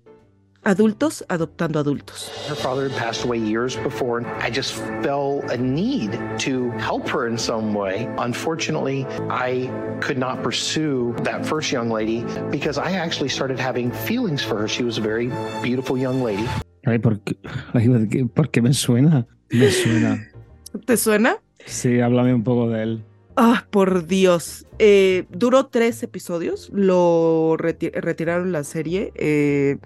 Adultos 0.63 1.25
Adoptando 1.27 1.79
Adultos. 1.79 2.31
Her 2.47 2.55
father 2.55 2.87
had 2.87 2.97
passed 2.97 3.25
away 3.25 3.37
years 3.39 3.75
before, 3.75 4.19
and 4.19 4.27
I 4.41 4.49
just 4.49 4.71
felt 5.03 5.51
a 5.51 5.57
need 5.57 6.17
to 6.45 6.71
help 6.79 7.09
her 7.09 7.27
in 7.27 7.37
some 7.37 7.73
way. 7.73 8.07
Unfortunately, 8.17 9.05
I 9.29 9.69
could 9.99 10.17
not 10.17 10.43
pursue 10.43 11.13
that 11.23 11.45
first 11.45 11.73
young 11.73 11.89
lady 11.89 12.23
because 12.51 12.77
I 12.77 12.93
actually 12.93 13.29
started 13.29 13.59
having 13.59 13.91
feelings 13.91 14.41
for 14.41 14.57
her. 14.59 14.69
She 14.69 14.85
was 14.85 14.97
a 14.97 15.01
very 15.01 15.29
beautiful 15.61 15.97
young 15.97 16.23
lady. 16.23 16.47
Ay, 16.85 16.99
¿por 16.99 17.19
qué? 17.19 17.35
Ay, 17.73 17.89
¿por 17.89 18.07
qué? 18.07 18.25
¿por 18.33 18.49
qué 18.49 18.61
me 18.61 18.71
suena? 18.71 19.27
Me 19.51 19.69
suena. 19.71 20.36
¿Te 20.85 20.97
suena? 20.97 21.37
Sí, 21.65 21.99
háblame 21.99 22.33
un 22.33 22.43
poco 22.43 22.69
de 22.69 22.83
él. 22.83 23.05
Ah, 23.35 23.67
por 23.69 24.07
Dios. 24.07 24.65
Eh, 24.79 25.25
duró 25.29 25.67
tres 25.67 26.01
episodios. 26.03 26.69
Lo 26.73 27.55
reti- 27.57 27.91
retiraron 27.93 28.51
la 28.51 28.63
serie 28.63 29.11
eh, 29.15 29.77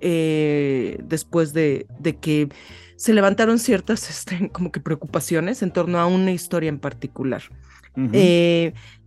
eh, 0.00 0.98
después 1.04 1.52
de, 1.52 1.86
de 2.00 2.16
que 2.18 2.48
se 2.96 3.14
levantaron 3.14 3.58
ciertas 3.58 4.10
este, 4.10 4.50
como 4.50 4.72
que 4.72 4.80
preocupaciones 4.80 5.62
en 5.62 5.72
torno 5.72 5.98
a 5.98 6.06
una 6.06 6.32
historia 6.32 6.68
en 6.68 6.80
particular. 6.80 7.42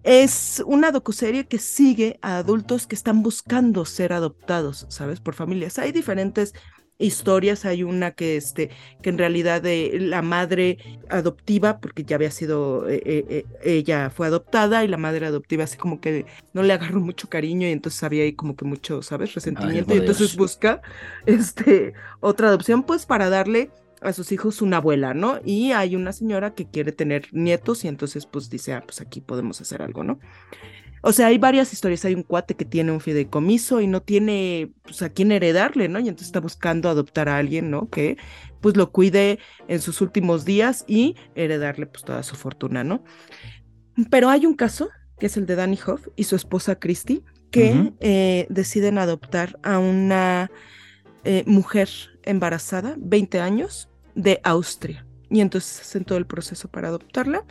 Es 0.04 0.64
una 0.66 0.92
docuserie 0.92 1.48
que 1.48 1.60
sigue 1.60 2.18
a 2.22 2.38
adultos 2.38 2.88
que 2.88 2.96
están 2.96 3.22
buscando 3.22 3.86
ser 3.86 4.14
adoptados, 4.14 4.88
¿sabes? 4.90 5.20
Por 5.20 5.36
familias. 5.36 5.78
Hay 5.78 5.92
diferentes 5.92 6.54
historias. 7.02 7.66
Hay 7.66 7.84
una 7.84 8.12
que, 8.12 8.38
este, 8.38 8.70
que 9.02 9.10
en 9.10 9.18
realidad 9.18 9.62
de 9.62 9.98
la 10.00 10.22
madre 10.22 10.78
adoptiva, 11.10 11.80
porque 11.80 12.04
ya 12.04 12.16
había 12.16 12.32
sido, 12.32 12.88
eh, 12.90 13.02
eh, 13.06 13.26
eh, 13.30 13.46
ella 13.64 14.10
fue 14.10 14.28
adoptada 14.28 14.84
y 14.84 14.88
la 14.88 14.98
madre 14.98 15.26
adoptiva 15.26 15.64
así 15.64 15.78
como 15.78 16.00
que 16.00 16.26
no 16.54 16.64
le 16.64 16.74
agarró 16.74 17.00
mucho 17.00 17.30
cariño 17.30 17.68
y 17.68 17.72
entonces 17.72 18.04
había 18.04 18.24
ahí 18.24 18.34
como 18.34 18.56
que 18.56 18.66
mucho, 18.66 19.02
¿sabes? 19.02 19.34
Resentimiento 19.34 19.94
y 19.94 19.98
entonces 19.98 20.36
busca 20.36 20.82
este, 21.26 21.94
otra 22.20 22.48
adopción 22.48 22.84
pues 22.84 23.06
para 23.06 23.30
darle 23.30 23.72
a 24.02 24.14
sus 24.14 24.32
hijos 24.32 24.62
una 24.62 24.78
abuela, 24.78 25.14
¿no? 25.14 25.40
Y 25.46 25.72
hay 25.72 25.96
una 25.96 26.12
señora 26.12 26.54
que 26.54 26.66
quiere 26.66 26.92
tener 26.92 27.28
nietos 27.32 27.86
y 27.86 27.88
entonces 27.88 28.26
pues 28.26 28.50
dice, 28.50 28.74
ah, 28.74 28.84
pues 28.84 29.00
aquí 29.00 29.22
podemos 29.22 29.62
hacer 29.62 29.82
algo, 29.82 30.04
¿no? 30.04 30.20
O 31.02 31.12
sea, 31.12 31.28
hay 31.28 31.38
varias 31.38 31.74
historias. 31.74 32.06
Hay 32.06 32.14
un 32.14 32.24
cuate 32.24 32.56
que 32.56 32.66
tiene 32.66 32.92
un 32.92 33.02
fideicomiso 33.02 33.82
y 33.82 33.88
no 33.88 34.02
tiene 34.02 34.72
pues, 34.84 35.02
a 35.02 35.10
quién 35.10 35.32
heredarle, 35.32 35.90
¿no? 35.90 36.00
Y 36.00 36.04
entonces 36.04 36.28
está 36.28 36.40
buscando 36.40 36.90
adoptar 36.90 37.28
a 37.30 37.38
alguien, 37.38 37.72
¿no? 37.72 37.90
Que 37.90 38.18
pues 38.62 38.78
lo 38.78 38.92
cuide 38.92 39.40
en 39.68 39.82
sus 39.82 40.02
últimos 40.02 40.46
días 40.46 40.86
y 40.88 41.16
heredarle 41.36 41.88
pues 41.88 42.04
toda 42.04 42.22
su 42.24 42.36
fortuna, 42.36 42.84
¿no? 42.84 43.04
Pero 44.10 44.30
hay 44.30 44.46
un 44.46 44.54
caso, 44.56 44.90
que 45.20 45.26
es 45.26 45.38
el 45.38 45.46
de 45.48 45.56
Danny 45.56 45.80
Hoff 45.86 46.08
y 46.16 46.26
su 46.26 46.36
esposa 46.36 46.80
Christy, 46.80 47.24
que 47.50 47.92
eh, 48.00 48.48
deciden 48.50 48.98
adoptar 48.98 49.60
a 49.62 49.78
una 49.78 50.50
eh, 51.26 51.44
mujer 51.46 51.90
embarazada, 52.24 52.96
20 52.98 53.42
años, 53.42 53.90
de 54.16 54.40
Austria. 54.44 55.06
Y 55.32 55.40
entonces 55.40 55.80
hacen 55.80 56.04
todo 56.04 56.18
el 56.18 56.26
proceso 56.26 56.68
para 56.68 56.90
adoptarla. 56.90 57.46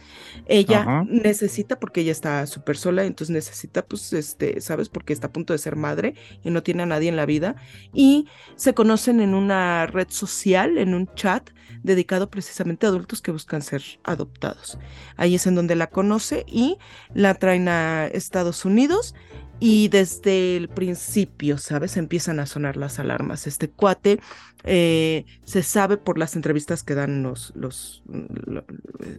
Ella 0.46 0.82
Ajá. 0.82 1.04
necesita, 1.08 1.80
porque 1.80 2.02
ella 2.02 2.12
está 2.12 2.46
súper 2.46 2.76
sola, 2.76 3.04
entonces 3.04 3.32
necesita, 3.32 3.86
pues, 3.86 4.12
este, 4.12 4.60
¿sabes? 4.60 4.90
Porque 4.90 5.14
está 5.14 5.28
a 5.28 5.32
punto 5.32 5.54
de 5.54 5.58
ser 5.58 5.76
madre 5.76 6.14
y 6.44 6.50
no 6.50 6.62
tiene 6.62 6.82
a 6.82 6.86
nadie 6.86 7.08
en 7.08 7.16
la 7.16 7.24
vida. 7.24 7.56
Y 7.94 8.28
se 8.56 8.74
conocen 8.74 9.20
en 9.20 9.34
una 9.34 9.86
red 9.86 10.08
social, 10.10 10.76
en 10.76 10.92
un 10.92 11.06
chat 11.14 11.50
dedicado 11.82 12.28
precisamente 12.28 12.84
a 12.84 12.90
adultos 12.90 13.22
que 13.22 13.30
buscan 13.30 13.62
ser 13.62 13.82
adoptados. 14.04 14.78
Ahí 15.16 15.34
es 15.34 15.46
en 15.46 15.54
donde 15.54 15.74
la 15.74 15.88
conoce 15.88 16.44
y 16.46 16.76
la 17.14 17.34
traen 17.34 17.68
a 17.68 18.06
Estados 18.06 18.66
Unidos. 18.66 19.14
Y 19.62 19.88
desde 19.88 20.56
el 20.56 20.70
principio, 20.70 21.58
¿sabes? 21.58 21.98
Empiezan 21.98 22.40
a 22.40 22.46
sonar 22.46 22.78
las 22.78 22.98
alarmas. 22.98 23.46
Este 23.46 23.70
cuate 23.70 24.18
eh, 24.64 25.26
se 25.44 25.62
sabe 25.62 25.98
por 25.98 26.16
las 26.18 26.34
entrevistas 26.34 26.82
que 26.82 26.94
dan 26.94 27.22
los, 27.22 27.52
los, 27.54 28.02
lo- 28.06 28.64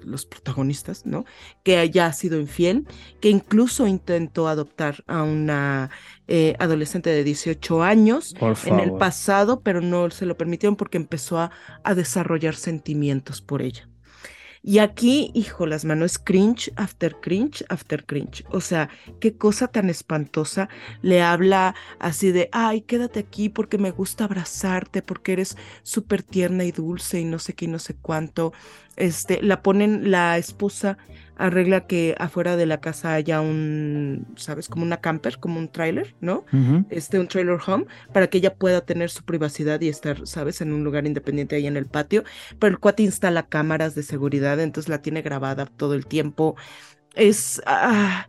los 0.03 0.25
protagonistas, 0.25 1.05
¿no? 1.05 1.25
Que 1.63 1.89
ya 1.91 2.07
ha 2.07 2.13
sido 2.13 2.39
infiel, 2.39 2.87
que 3.19 3.29
incluso 3.29 3.85
intentó 3.87 4.47
adoptar 4.47 5.03
a 5.07 5.23
una 5.23 5.91
eh, 6.27 6.55
adolescente 6.59 7.11
de 7.11 7.23
18 7.23 7.83
años 7.83 8.37
en 8.63 8.79
el 8.79 8.93
pasado, 8.93 9.61
pero 9.61 9.79
no 9.81 10.09
se 10.11 10.25
lo 10.25 10.37
permitieron 10.37 10.75
porque 10.75 10.97
empezó 10.97 11.37
a, 11.39 11.51
a 11.83 11.93
desarrollar 11.95 12.55
sentimientos 12.55 13.41
por 13.43 13.61
ella. 13.61 13.90
Y 14.63 14.77
aquí, 14.77 15.31
hijo, 15.33 15.65
las 15.65 15.85
manos, 15.85 16.19
cringe 16.19 16.71
after 16.75 17.19
cringe 17.19 17.65
after 17.69 18.05
cringe. 18.05 18.45
O 18.51 18.61
sea, 18.61 18.89
qué 19.19 19.35
cosa 19.35 19.67
tan 19.69 19.89
espantosa. 19.89 20.69
Le 21.01 21.21
habla 21.23 21.73
así 21.97 22.31
de, 22.31 22.47
ay, 22.51 22.81
quédate 22.81 23.19
aquí 23.19 23.49
porque 23.49 23.79
me 23.79 23.89
gusta 23.89 24.25
abrazarte, 24.25 25.01
porque 25.01 25.33
eres 25.33 25.57
súper 25.81 26.21
tierna 26.21 26.63
y 26.63 26.71
dulce 26.71 27.19
y 27.19 27.25
no 27.25 27.39
sé 27.39 27.55
qué 27.55 27.65
y 27.65 27.69
no 27.69 27.79
sé 27.79 27.95
cuánto. 27.95 28.53
Este, 28.97 29.41
la 29.41 29.61
ponen, 29.61 30.11
la 30.11 30.37
esposa 30.37 30.97
arregla 31.35 31.87
que 31.87 32.15
afuera 32.19 32.55
de 32.55 32.65
la 32.67 32.81
casa 32.81 33.13
haya 33.13 33.41
un, 33.41 34.27
¿sabes? 34.35 34.69
Como 34.69 34.83
una 34.83 35.01
camper, 35.01 35.39
como 35.39 35.59
un 35.59 35.69
trailer, 35.71 36.15
¿no? 36.19 36.45
Este, 36.89 37.19
un 37.19 37.27
trailer 37.27 37.57
home, 37.65 37.85
para 38.13 38.27
que 38.27 38.37
ella 38.37 38.53
pueda 38.53 38.81
tener 38.85 39.09
su 39.09 39.23
privacidad 39.23 39.81
y 39.81 39.89
estar, 39.89 40.27
¿sabes? 40.27 40.61
En 40.61 40.71
un 40.71 40.83
lugar 40.83 41.07
independiente 41.07 41.55
ahí 41.55 41.65
en 41.65 41.77
el 41.77 41.87
patio. 41.87 42.23
Pero 42.59 42.73
el 42.73 42.79
cuate 42.79 43.03
instala 43.03 43.47
cámaras 43.47 43.95
de 43.95 44.03
seguridad, 44.03 44.59
entonces 44.59 44.89
la 44.89 45.01
tiene 45.01 45.21
grabada 45.23 45.65
todo 45.65 45.95
el 45.95 46.05
tiempo. 46.05 46.55
Es, 47.15 47.61
ah, 47.65 48.27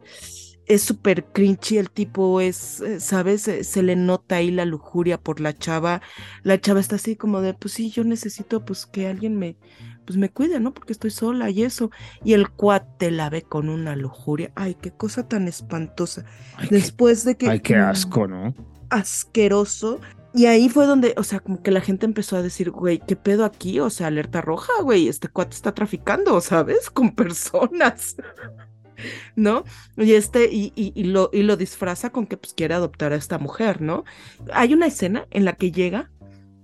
es 0.67 0.83
súper 0.83 1.27
cringy 1.33 1.79
el 1.79 1.91
tipo, 1.91 2.41
es, 2.41 2.83
¿sabes? 2.99 3.49
Eh, 3.49 3.65
Se 3.65 3.83
le 3.83 3.97
nota 3.97 4.37
ahí 4.37 4.51
la 4.51 4.65
lujuria 4.65 5.21
por 5.21 5.41
la 5.41 5.57
chava. 5.57 6.03
La 6.43 6.61
chava 6.61 6.81
está 6.81 6.97
así 6.97 7.17
como 7.17 7.41
de, 7.43 7.55
pues 7.55 7.75
sí, 7.75 7.91
yo 7.91 8.05
necesito 8.05 8.65
pues 8.65 8.87
que 8.87 9.07
alguien 9.07 9.39
me, 9.39 9.57
pues 10.05 10.19
me 10.19 10.31
cuide, 10.31 10.61
¿no? 10.61 10.75
Porque 10.75 10.93
estoy 10.93 11.11
sola 11.11 11.51
y 11.51 11.63
eso. 11.63 11.91
Y 12.25 12.33
el 12.35 12.51
cuate 12.51 13.11
la 13.11 13.31
ve 13.31 13.43
con 13.43 13.69
una 13.69 13.97
lujuria. 13.97 14.53
Ay, 14.55 14.77
qué 14.81 14.91
cosa 14.91 15.29
tan 15.29 15.49
espantosa. 15.49 16.25
Después 16.71 17.25
de 17.25 17.37
que... 17.37 17.49
Ay, 17.49 17.61
qué 17.61 17.77
asco, 17.77 18.27
¿no? 18.27 18.55
Asqueroso. 18.91 20.01
Y 20.35 20.47
ahí 20.47 20.69
fue 20.69 20.87
donde, 20.87 21.15
o 21.19 21.25
sea, 21.25 21.41
como 21.41 21.63
que 21.63 21.71
la 21.71 21.83
gente 21.83 22.07
empezó 22.07 22.37
a 22.37 22.43
decir, 22.43 22.71
güey, 22.71 23.01
¿qué 23.07 23.17
pedo 23.17 23.45
aquí? 23.45 23.81
O 23.81 23.91
sea, 23.91 24.07
alerta 24.07 24.41
roja, 24.41 24.73
güey, 24.83 25.09
este 25.09 25.29
cuate 25.29 25.55
está 25.55 25.75
traficando, 25.75 26.41
¿sabes? 26.41 26.91
Con 26.91 27.15
personas. 27.15 28.17
¿No? 29.37 29.65
Y 29.97 30.13
este, 30.15 30.49
y, 30.51 30.73
y, 30.75 30.93
y 30.95 31.05
lo, 31.05 31.29
y 31.33 31.43
lo 31.43 31.57
disfraza 31.57 32.11
con 32.11 32.27
que 32.27 32.37
pues 32.37 32.55
quiere 32.55 32.75
adoptar 32.75 33.13
a 33.13 33.17
esta 33.17 33.39
mujer, 33.39 33.83
¿no? 33.83 34.05
Hay 34.53 34.73
una 34.73 34.87
escena 34.87 35.27
en 35.31 35.45
la 35.45 35.55
que 35.55 35.73
llega, 35.73 36.11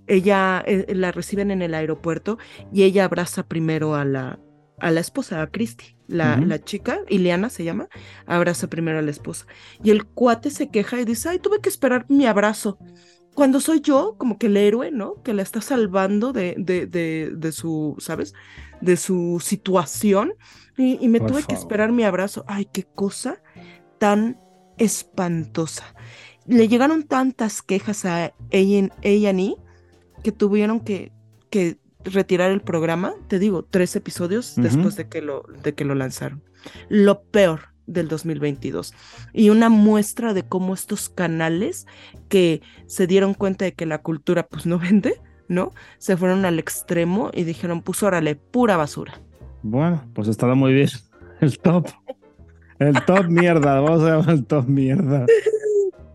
ella 0.09 0.63
eh, 0.65 0.85
la 0.93 1.11
reciben 1.11 1.51
en 1.51 1.61
el 1.61 1.73
aeropuerto 1.73 2.37
y 2.73 2.83
ella 2.83 3.05
abraza 3.05 3.47
primero 3.47 3.95
a 3.95 4.03
la, 4.03 4.39
a 4.79 4.91
la 4.91 4.99
esposa, 4.99 5.41
a 5.41 5.47
Christy, 5.47 5.95
la, 6.07 6.37
la 6.37 6.59
chica, 6.59 7.01
Ileana 7.07 7.49
se 7.49 7.63
llama, 7.63 7.87
abraza 8.25 8.67
primero 8.67 8.97
a 8.99 9.01
la 9.03 9.11
esposa. 9.11 9.45
Y 9.83 9.91
el 9.91 10.05
cuate 10.05 10.49
se 10.49 10.69
queja 10.69 10.99
y 10.99 11.05
dice, 11.05 11.29
ay, 11.29 11.39
tuve 11.39 11.61
que 11.61 11.69
esperar 11.69 12.05
mi 12.09 12.25
abrazo. 12.25 12.79
Cuando 13.35 13.59
soy 13.61 13.79
yo, 13.81 14.15
como 14.17 14.37
que 14.37 14.47
el 14.47 14.57
héroe, 14.57 14.91
¿no? 14.91 15.21
Que 15.21 15.33
la 15.33 15.43
está 15.43 15.61
salvando 15.61 16.33
de, 16.33 16.55
de, 16.57 16.87
de, 16.87 17.31
de 17.35 17.51
su, 17.51 17.95
¿sabes? 17.99 18.33
De 18.81 18.97
su 18.97 19.39
situación. 19.41 20.33
Y, 20.77 20.97
y 20.99 21.07
me 21.09 21.19
Por 21.19 21.31
tuve 21.31 21.43
que 21.43 21.53
esperar 21.53 21.91
mi 21.91 22.03
abrazo. 22.03 22.43
Ay, 22.47 22.65
qué 22.65 22.83
cosa 22.83 23.41
tan 23.99 24.39
espantosa. 24.77 25.93
Le 26.47 26.67
llegaron 26.67 27.03
tantas 27.03 27.61
quejas 27.61 28.05
a 28.05 28.33
A&E 28.51 29.55
que 30.23 30.31
tuvieron 30.31 30.79
que, 30.79 31.11
que 31.49 31.77
retirar 32.03 32.51
el 32.51 32.61
programa, 32.61 33.13
te 33.27 33.39
digo, 33.39 33.63
tres 33.63 33.95
episodios 33.95 34.55
después 34.55 34.95
de 34.95 35.07
que, 35.07 35.21
lo, 35.21 35.43
de 35.63 35.73
que 35.73 35.85
lo 35.85 35.95
lanzaron. 35.95 36.43
Lo 36.89 37.23
peor 37.23 37.69
del 37.85 38.07
2022. 38.07 38.93
Y 39.33 39.49
una 39.49 39.69
muestra 39.69 40.33
de 40.33 40.43
cómo 40.43 40.73
estos 40.73 41.09
canales 41.09 41.87
que 42.29 42.61
se 42.85 43.07
dieron 43.07 43.33
cuenta 43.33 43.65
de 43.65 43.73
que 43.73 43.85
la 43.85 44.01
cultura 44.01 44.47
pues 44.47 44.65
no 44.65 44.79
vende, 44.79 45.21
¿no? 45.47 45.73
Se 45.97 46.15
fueron 46.15 46.45
al 46.45 46.59
extremo 46.59 47.31
y 47.33 47.43
dijeron, 47.43 47.81
pues 47.81 48.03
órale, 48.03 48.35
pura 48.35 48.77
basura. 48.77 49.21
Bueno, 49.61 50.03
pues 50.13 50.27
estará 50.27 50.55
muy 50.55 50.73
bien. 50.73 50.89
El 51.41 51.57
top. 51.59 51.87
El 52.79 52.93
top 53.05 53.27
mierda. 53.27 53.81
Vamos 53.81 54.03
a 54.03 54.17
llamar 54.17 54.29
el 54.29 54.45
top 54.45 54.67
mierda. 54.67 55.25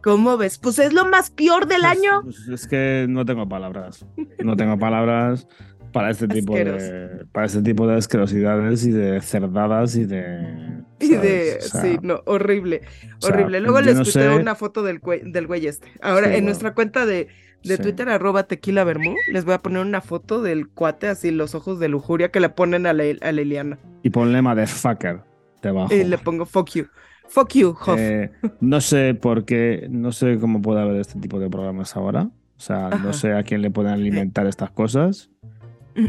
¿Cómo 0.04 0.36
ves? 0.36 0.58
Pues 0.58 0.78
es 0.78 0.92
lo 0.92 1.06
más 1.06 1.30
peor 1.30 1.66
del 1.66 1.84
año. 1.84 2.22
Pues 2.22 2.46
es 2.48 2.66
que 2.68 3.06
no 3.08 3.24
tengo 3.24 3.48
palabras. 3.48 4.06
No 4.44 4.54
tengo 4.56 4.78
palabras 4.78 5.48
para 5.92 6.10
este 6.10 6.28
tipo 6.28 6.54
de 6.54 7.24
para 7.32 7.46
este 7.46 7.62
tipo 7.62 7.86
de 7.86 7.96
asquerosidades 7.96 8.84
y 8.84 8.90
de 8.90 9.20
cerdadas 9.22 9.96
y 9.96 10.04
de 10.04 10.82
Y 11.00 11.08
de, 11.10 11.58
¿sabes? 11.60 11.66
O 11.66 11.68
sea, 11.68 11.80
sí, 11.82 11.98
no, 12.02 12.20
horrible, 12.26 12.82
sea, 13.18 13.30
horrible. 13.32 13.60
Luego 13.60 13.80
les 13.80 13.96
no 13.96 14.04
sé- 14.04 14.28
una 14.28 14.54
foto 14.54 14.82
del 14.82 14.98
güey, 14.98 15.22
del 15.24 15.46
güey 15.46 15.66
este. 15.66 15.88
Ahora, 16.02 16.22
Sí, 16.26 16.26
en 16.26 16.32
bueno. 16.32 16.44
nuestra 16.46 16.74
cuenta 16.74 17.06
de, 17.06 17.28
de 17.62 17.76
Sí. 17.76 17.82
Twitter, 17.82 18.08
arroba 18.10 18.42
tequila 18.42 18.84
vermú, 18.84 19.14
les 19.32 19.44
voy 19.46 19.54
a 19.54 19.58
poner 19.58 19.80
una 19.82 20.00
foto 20.02 20.42
del 20.42 20.68
cuate, 20.68 21.08
así 21.08 21.30
los 21.30 21.54
ojos 21.54 21.78
de 21.78 21.88
lujuria 21.88 22.30
que 22.30 22.40
le 22.40 22.48
ponen 22.50 22.86
a 22.86 22.92
la, 22.92 23.04
a 23.22 23.32
la 23.32 23.40
Eliana. 23.40 23.78
y 24.02 24.10
ponle 24.10 24.42
motherfucker 24.42 25.20
debajo. 25.62 25.94
Y 25.94 26.04
le 26.04 26.18
pongo 26.18 26.44
fuck 26.44 26.70
you. 26.74 26.86
Fuck 27.28 27.54
you, 27.54 27.70
Hoff. 27.70 27.98
Eh, 27.98 28.30
no 28.60 28.80
sé 28.80 29.14
por 29.14 29.44
qué, 29.44 29.86
no 29.90 30.12
sé 30.12 30.38
cómo 30.38 30.62
puede 30.62 30.80
haber 30.82 30.96
este 30.96 31.18
tipo 31.18 31.40
de 31.40 31.50
programas 31.50 31.96
ahora. 31.96 32.30
O 32.56 32.60
sea, 32.60 32.88
Ajá. 32.88 32.98
no 33.04 33.12
sé 33.12 33.32
a 33.32 33.42
quién 33.42 33.62
le 33.62 33.70
pueden 33.70 33.92
alimentar 33.92 34.46
estas 34.46 34.70
cosas. 34.70 35.30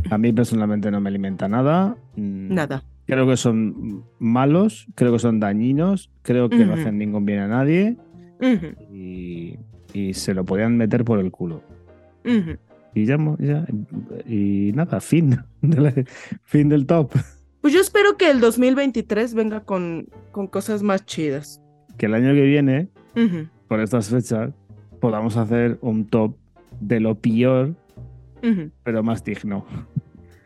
A 0.10 0.18
mí 0.18 0.32
personalmente 0.34 0.90
no 0.92 1.00
me 1.00 1.10
alimenta 1.10 1.48
nada. 1.48 1.96
Mm, 2.16 2.54
Nada. 2.54 2.84
Creo 3.08 3.28
que 3.28 3.38
son 3.38 4.04
malos, 4.18 4.88
creo 4.96 5.12
que 5.14 5.20
son 5.20 5.40
dañinos, 5.40 6.10
creo 6.24 6.50
que 6.50 6.66
no 6.66 6.74
hacen 6.74 6.98
ningún 6.98 7.24
bien 7.24 7.40
a 7.40 7.48
nadie 7.48 7.98
y, 8.92 9.60
y 9.94 10.14
se 10.16 10.34
lo 10.34 10.44
podían 10.44 10.76
meter 10.76 11.06
por 11.06 11.20
el 11.20 11.30
culo. 11.32 11.62
Y 12.96 13.06
ya, 13.06 13.18
y 14.28 14.72
nada, 14.74 15.00
fin, 15.02 15.38
fin 16.46 16.70
del 16.70 16.88
top. 16.88 17.12
Pues 17.66 17.74
yo 17.74 17.82
espero 17.82 18.16
que 18.16 18.30
el 18.30 18.42
2023 18.42 19.34
venga 19.34 19.62
con, 19.62 20.08
con 20.32 20.46
cosas 20.46 20.84
más 20.84 21.04
chidas. 21.04 21.64
Que 21.98 22.06
el 22.06 22.14
año 22.14 22.32
que 22.36 22.44
viene, 22.44 22.90
Ujú, 23.16 23.48
por 23.68 23.80
estas 23.80 24.08
fechas, 24.08 24.52
podamos 25.02 25.36
hacer 25.36 25.80
un 25.82 26.06
top 26.06 26.36
de 26.80 27.00
lo 27.00 27.16
peor, 27.16 27.74
ujú. 28.44 28.70
pero 28.84 29.02
más 29.02 29.24
digno. 29.24 29.66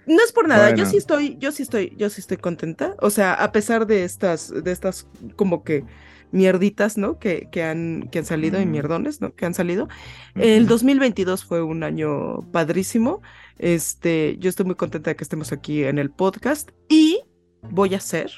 No 0.07 0.23
es 0.23 0.31
por 0.31 0.47
nada, 0.47 0.69
yo 0.69 0.75
Bueno. 0.77 0.89
sí 0.91 0.95
estoy, 0.95 1.35
yo 1.41 1.51
sí 1.51 1.63
estoy, 1.63 1.93
yo 1.97 2.09
sí 2.09 2.21
estoy 2.21 2.37
contenta. 2.37 2.95
O 3.01 3.09
sea, 3.09 3.33
a 3.33 3.51
pesar 3.51 3.85
de 3.85 4.05
estas, 4.05 4.53
de 4.63 4.71
estas 4.71 5.05
como 5.35 5.65
que 5.65 5.83
mierditas, 6.31 6.97
¿no? 6.97 7.19
Que, 7.19 7.49
que 7.51 7.63
han, 7.63 8.07
que 8.13 8.19
han 8.19 8.25
salido 8.25 8.61
y 8.61 8.65
mierdones, 8.65 9.19
¿no? 9.19 9.33
Que 9.35 9.45
han 9.45 9.53
salido. 9.53 9.89
El 10.35 10.67
2022 10.67 11.43
fue 11.43 11.61
un 11.61 11.83
año 11.83 12.43
padrísimo. 12.53 13.21
Este, 13.59 14.37
yo 14.39 14.49
estoy 14.49 14.65
muy 14.65 14.75
contenta 14.75 15.11
de 15.11 15.15
que 15.15 15.23
estemos 15.23 15.51
aquí 15.51 15.83
en 15.83 15.99
el 15.99 16.09
podcast 16.09 16.71
y 16.87 17.21
voy 17.61 17.93
a 17.93 17.97
hacer, 17.97 18.31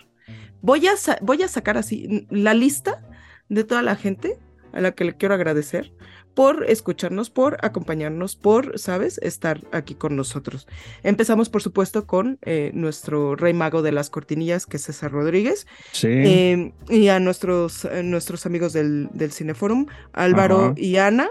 voy 0.62 0.88
a, 0.88 0.94
voy 1.22 1.44
a 1.44 1.48
sacar 1.48 1.78
así 1.78 2.28
la 2.30 2.54
lista 2.54 3.08
de 3.50 3.64
toda 3.64 3.82
la 3.82 3.96
gente 3.96 4.38
a 4.74 4.82
la 4.82 4.92
que 4.94 5.04
le 5.06 5.16
quiero 5.16 5.36
agradecer 5.36 5.94
por 6.34 6.64
escucharnos, 6.64 7.30
por 7.30 7.58
acompañarnos, 7.64 8.38
por, 8.38 8.80
¿sabes?, 8.80 9.18
estar 9.22 9.62
aquí 9.74 9.96
con 9.96 10.16
nosotros. 10.16 10.66
Empezamos, 11.04 11.50
por 11.50 11.62
supuesto, 11.62 12.08
con 12.08 12.40
eh, 12.44 12.72
nuestro 12.74 13.36
rey 13.36 13.54
mago 13.54 13.82
de 13.82 13.92
las 13.92 14.10
cortinillas, 14.10 14.66
que 14.66 14.78
es 14.78 14.84
César 14.84 15.12
Rodríguez, 15.12 15.68
Sí. 15.92 16.08
eh, 16.10 16.74
y 16.88 17.10
a 17.10 17.20
nuestros, 17.20 17.84
eh, 17.84 18.02
nuestros 18.04 18.46
amigos 18.46 18.72
del, 18.72 19.10
del 19.12 19.34
Cineforum, 19.34 19.88
Álvaro 20.14 20.68
Ajá. 20.68 20.74
y 20.78 20.96
Ana, 20.96 21.28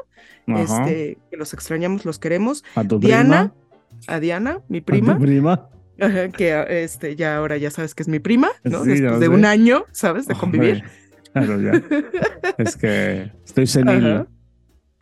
Ajá. 0.47 0.63
este, 0.85 1.17
que 1.31 1.37
los 1.39 1.55
extrañamos, 1.55 2.05
los 2.05 2.19
queremos. 2.19 2.63
a 2.75 2.85
tu 2.87 2.99
Diana, 2.99 3.55
prima. 3.55 3.55
A 4.07 4.21
Diana, 4.21 4.61
mi 4.69 4.79
a 4.79 4.81
tu 4.81 4.87
prima, 4.87 5.19
prima. 5.19 5.69
ajá, 6.01 6.29
que 6.29 6.65
este, 6.85 7.17
ya 7.17 7.37
ahora 7.37 7.57
ya 7.57 7.71
sabes 7.71 7.95
que 7.95 8.03
es 8.03 8.09
mi 8.09 8.19
prima, 8.19 8.49
¿no? 8.65 8.85
Sí, 8.85 8.91
Después 8.91 9.21
de 9.21 9.29
un 9.29 9.45
año, 9.45 9.85
¿sabes? 9.93 10.27
De 10.27 10.35
convivir. 10.35 10.85
Hombre, 11.35 11.57
claro, 11.57 11.61
ya. 11.61 12.53
es 12.59 12.77
que 12.77 13.31
estoy 13.45 13.67
senil. 13.67 14.27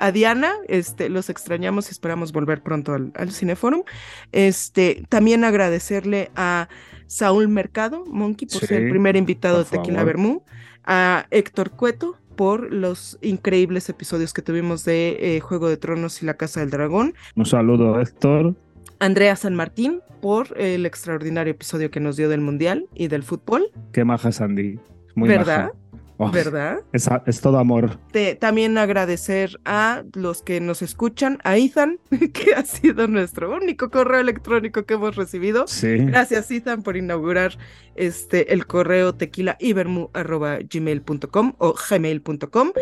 A 0.00 0.12
Diana, 0.12 0.52
este, 0.68 1.08
los 1.08 1.28
extrañamos 1.28 1.88
y 1.88 1.90
esperamos 1.90 2.30
volver 2.30 2.62
pronto 2.62 2.94
al, 2.94 3.10
al 3.16 3.32
Cineforum. 3.32 3.82
Este, 4.30 5.02
también 5.08 5.42
agradecerle 5.42 6.30
a 6.36 6.68
Saúl 7.08 7.48
Mercado, 7.48 8.04
Monkey, 8.06 8.46
por 8.46 8.60
ser 8.60 8.82
el 8.82 8.90
primer 8.90 9.16
invitado 9.16 9.58
de 9.58 9.64
Tequila. 9.64 10.04
Bermú, 10.04 10.44
a 10.84 11.26
Héctor 11.30 11.70
Cueto 11.70 12.16
por 12.36 12.72
los 12.72 13.18
increíbles 13.22 13.88
episodios 13.88 14.32
que 14.32 14.42
tuvimos 14.42 14.84
de 14.84 15.16
eh, 15.20 15.40
Juego 15.40 15.68
de 15.68 15.76
Tronos 15.76 16.22
y 16.22 16.26
La 16.26 16.34
Casa 16.34 16.60
del 16.60 16.70
Dragón, 16.70 17.14
Un 17.34 17.46
saludo, 17.46 18.00
Héctor. 18.00 18.54
Andrea 19.00 19.36
San 19.36 19.54
Martín 19.54 20.00
por 20.20 20.60
el 20.60 20.84
extraordinario 20.86 21.52
episodio 21.52 21.90
que 21.90 22.00
nos 22.00 22.16
dio 22.16 22.28
del 22.28 22.40
Mundial 22.40 22.86
y 22.94 23.06
del 23.08 23.22
fútbol, 23.22 23.70
Qué 23.92 24.04
maja 24.04 24.32
Sandy. 24.32 24.78
Muy 25.14 25.28
¿verdad? 25.28 25.66
maja. 25.66 25.72
Oh, 26.20 26.32
¿Verdad? 26.32 26.80
Es, 26.92 27.08
es 27.26 27.40
todo 27.40 27.60
amor. 27.60 27.96
Te- 28.10 28.34
también 28.34 28.76
agradecer 28.76 29.56
a 29.64 30.02
los 30.14 30.42
que 30.42 30.60
nos 30.60 30.82
escuchan, 30.82 31.38
a 31.44 31.56
Ethan, 31.56 32.00
que 32.32 32.54
ha 32.56 32.64
sido 32.64 33.06
nuestro 33.06 33.54
único 33.54 33.88
correo 33.88 34.18
electrónico 34.18 34.84
que 34.84 34.94
hemos 34.94 35.14
recibido. 35.14 35.68
Sí. 35.68 35.96
Gracias, 35.98 36.50
Ethan, 36.50 36.82
por 36.82 36.96
inaugurar 36.96 37.56
este, 37.94 38.52
el 38.52 38.66
correo 38.66 39.14
tequilaibermu.gmail.com 39.14 41.52
o 41.58 41.74
gmail.com. 41.88 42.72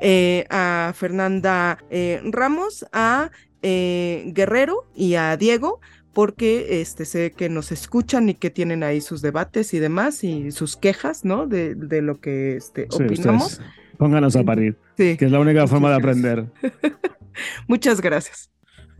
Eh, 0.00 0.46
a 0.48 0.94
Fernanda 0.96 1.76
eh, 1.90 2.22
Ramos, 2.24 2.86
a 2.92 3.30
eh, 3.62 4.24
Guerrero 4.34 4.86
y 4.94 5.14
a 5.14 5.36
Diego 5.36 5.80
porque 6.12 6.80
este, 6.80 7.04
sé 7.04 7.32
que 7.32 7.48
nos 7.48 7.70
escuchan 7.70 8.28
y 8.28 8.34
que 8.34 8.50
tienen 8.50 8.82
ahí 8.82 9.00
sus 9.00 9.22
debates 9.22 9.72
y 9.74 9.78
demás 9.78 10.24
y 10.24 10.50
sus 10.50 10.76
quejas, 10.76 11.24
¿no? 11.24 11.46
De, 11.46 11.74
de 11.74 12.02
lo 12.02 12.20
que 12.20 12.56
este, 12.56 12.88
Sí, 12.90 13.04
opinamos. 13.04 13.52
ustedes 13.52 13.70
Pónganos 13.98 14.36
a 14.36 14.42
parir, 14.44 14.76
Sí. 14.96 15.16
que 15.16 15.24
es 15.26 15.30
la 15.30 15.40
única 15.40 15.66
forma 15.66 15.90
de 15.90 15.96
aprender. 15.96 16.46
Muchas 17.68 18.00
gracias. 18.00 18.50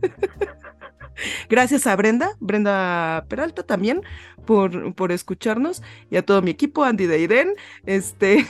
Gracias 1.49 1.85
a 1.87 1.95
Brenda, 1.97 2.31
Brenda 2.39 3.25
Peralta 3.27 3.63
también, 3.63 4.01
por, 4.45 4.93
por 4.95 5.11
escucharnos 5.11 5.81
y 6.09 6.15
a 6.15 6.25
todo 6.25 6.41
mi 6.41 6.51
equipo, 6.51 6.83
Andy 6.85 7.07
Deiden. 7.07 7.53
Este, 7.85 8.45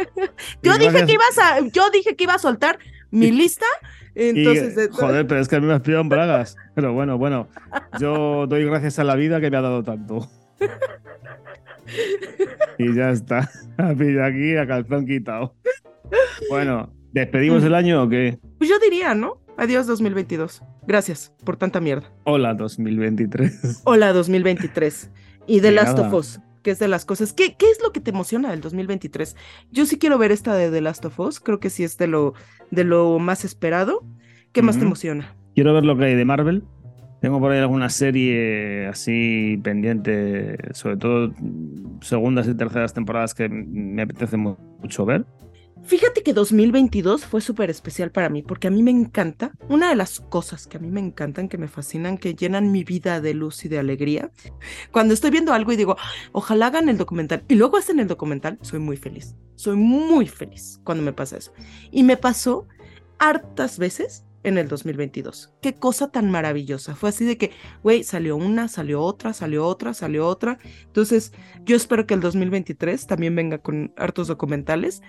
yo 0.62 0.78
dije 0.78 1.04
que 1.04 1.12
ibas 1.12 1.38
a, 1.38 1.60
yo 1.72 1.90
dije 1.90 2.14
que 2.14 2.24
iba 2.24 2.34
a 2.34 2.38
soltar 2.38 2.78
mi 3.12 3.30
lista, 3.30 3.66
entonces 4.14 4.72
y, 4.72 4.76
de- 4.76 4.88
joder, 4.88 5.26
pero 5.26 5.40
es 5.40 5.48
que 5.48 5.56
a 5.56 5.60
mí 5.60 5.66
me 5.66 5.74
en 5.74 6.08
bragas. 6.08 6.56
Pero 6.74 6.92
bueno, 6.92 7.18
bueno, 7.18 7.48
yo 8.00 8.46
doy 8.48 8.64
gracias 8.64 8.98
a 8.98 9.04
la 9.04 9.14
vida 9.14 9.40
que 9.40 9.50
me 9.50 9.56
ha 9.58 9.60
dado 9.60 9.82
tanto. 9.84 10.28
Y 12.78 12.94
ya 12.94 13.10
está. 13.10 13.50
Aquí 13.78 14.56
a 14.56 14.66
calzón 14.66 15.06
quitado. 15.06 15.54
Bueno, 16.50 16.92
¿despedimos 17.12 17.62
el 17.64 17.74
año 17.74 18.02
o 18.02 18.08
qué? 18.08 18.38
pues 18.58 18.68
yo 18.70 18.78
diría, 18.78 19.14
¿no? 19.14 19.40
Adiós 19.56 19.86
2022. 19.86 20.62
Gracias 20.86 21.32
por 21.44 21.56
tanta 21.56 21.80
mierda. 21.80 22.10
Hola 22.24 22.54
2023. 22.54 23.82
Hola 23.84 24.12
2023 24.12 25.10
y 25.46 25.60
The 25.60 25.68
Y 25.68 25.74
Last 25.74 25.96
nada. 25.96 26.08
of 26.08 26.14
Us, 26.14 26.40
que 26.62 26.70
es 26.72 26.78
de 26.78 26.88
las 26.88 27.04
cosas. 27.04 27.32
¿Qué, 27.32 27.54
¿Qué 27.56 27.66
es 27.70 27.80
lo 27.82 27.92
que 27.92 28.00
te 28.00 28.10
emociona 28.10 28.50
del 28.50 28.60
2023? 28.60 29.36
Yo 29.70 29.86
sí 29.86 29.98
quiero 29.98 30.18
ver 30.18 30.32
esta 30.32 30.54
de 30.54 30.70
The 30.70 30.80
Last 30.80 31.04
of 31.04 31.18
Us, 31.20 31.40
creo 31.40 31.60
que 31.60 31.70
sí 31.70 31.84
es 31.84 31.98
de 31.98 32.06
lo, 32.06 32.34
de 32.70 32.84
lo 32.84 33.18
más 33.18 33.44
esperado. 33.44 34.04
¿Qué 34.52 34.62
más 34.62 34.78
te 34.78 34.84
emociona? 34.84 35.34
Quiero 35.54 35.72
ver 35.74 35.84
lo 35.84 35.96
que 35.96 36.04
hay 36.04 36.14
de 36.14 36.24
Marvel. 36.24 36.64
Tengo 37.20 37.38
por 37.38 37.52
ahí 37.52 37.60
alguna 37.60 37.88
serie 37.88 38.86
así 38.88 39.58
pendiente, 39.62 40.58
sobre 40.74 40.96
todo 40.96 41.32
segundas 42.00 42.48
y 42.48 42.54
terceras 42.54 42.92
temporadas 42.94 43.32
que 43.32 43.48
me 43.48 44.02
apetece 44.02 44.36
mu- 44.36 44.56
mucho 44.80 45.04
ver. 45.06 45.24
Fíjate 45.84 46.22
que 46.22 46.32
2022 46.32 47.26
fue 47.26 47.40
súper 47.40 47.68
especial 47.68 48.12
para 48.12 48.28
mí, 48.28 48.42
porque 48.42 48.68
a 48.68 48.70
mí 48.70 48.82
me 48.82 48.92
encanta, 48.92 49.52
una 49.68 49.88
de 49.88 49.96
las 49.96 50.20
cosas 50.20 50.66
que 50.66 50.76
a 50.76 50.80
mí 50.80 50.88
me 50.88 51.00
encantan, 51.00 51.48
que 51.48 51.58
me 51.58 51.66
fascinan, 51.66 52.18
que 52.18 52.34
llenan 52.34 52.70
mi 52.70 52.84
vida 52.84 53.20
de 53.20 53.34
luz 53.34 53.64
y 53.64 53.68
de 53.68 53.78
alegría, 53.78 54.30
cuando 54.92 55.12
estoy 55.12 55.30
viendo 55.30 55.52
algo 55.52 55.72
y 55.72 55.76
digo, 55.76 55.96
ojalá 56.30 56.68
hagan 56.68 56.88
el 56.88 56.98
documental, 56.98 57.44
y 57.48 57.56
luego 57.56 57.76
hacen 57.76 57.98
el 57.98 58.06
documental, 58.06 58.58
soy 58.62 58.78
muy 58.78 58.96
feliz, 58.96 59.34
soy 59.56 59.76
muy 59.76 60.26
feliz 60.26 60.80
cuando 60.84 61.02
me 61.02 61.12
pasa 61.12 61.36
eso. 61.36 61.52
Y 61.90 62.04
me 62.04 62.16
pasó 62.16 62.68
hartas 63.18 63.78
veces 63.78 64.24
en 64.44 64.58
el 64.58 64.68
2022. 64.68 65.52
Qué 65.62 65.74
cosa 65.74 66.10
tan 66.10 66.30
maravillosa. 66.30 66.94
Fue 66.94 67.08
así 67.10 67.24
de 67.24 67.36
que, 67.38 67.50
güey, 67.82 68.02
salió 68.04 68.36
una, 68.36 68.68
salió 68.68 69.02
otra, 69.02 69.32
salió 69.32 69.66
otra, 69.66 69.94
salió 69.94 70.26
otra. 70.26 70.58
Entonces, 70.86 71.32
yo 71.64 71.76
espero 71.76 72.06
que 72.06 72.14
el 72.14 72.20
2023 72.20 73.06
también 73.06 73.34
venga 73.36 73.58
con 73.58 73.92
hartos 73.96 74.28
documentales. 74.28 75.02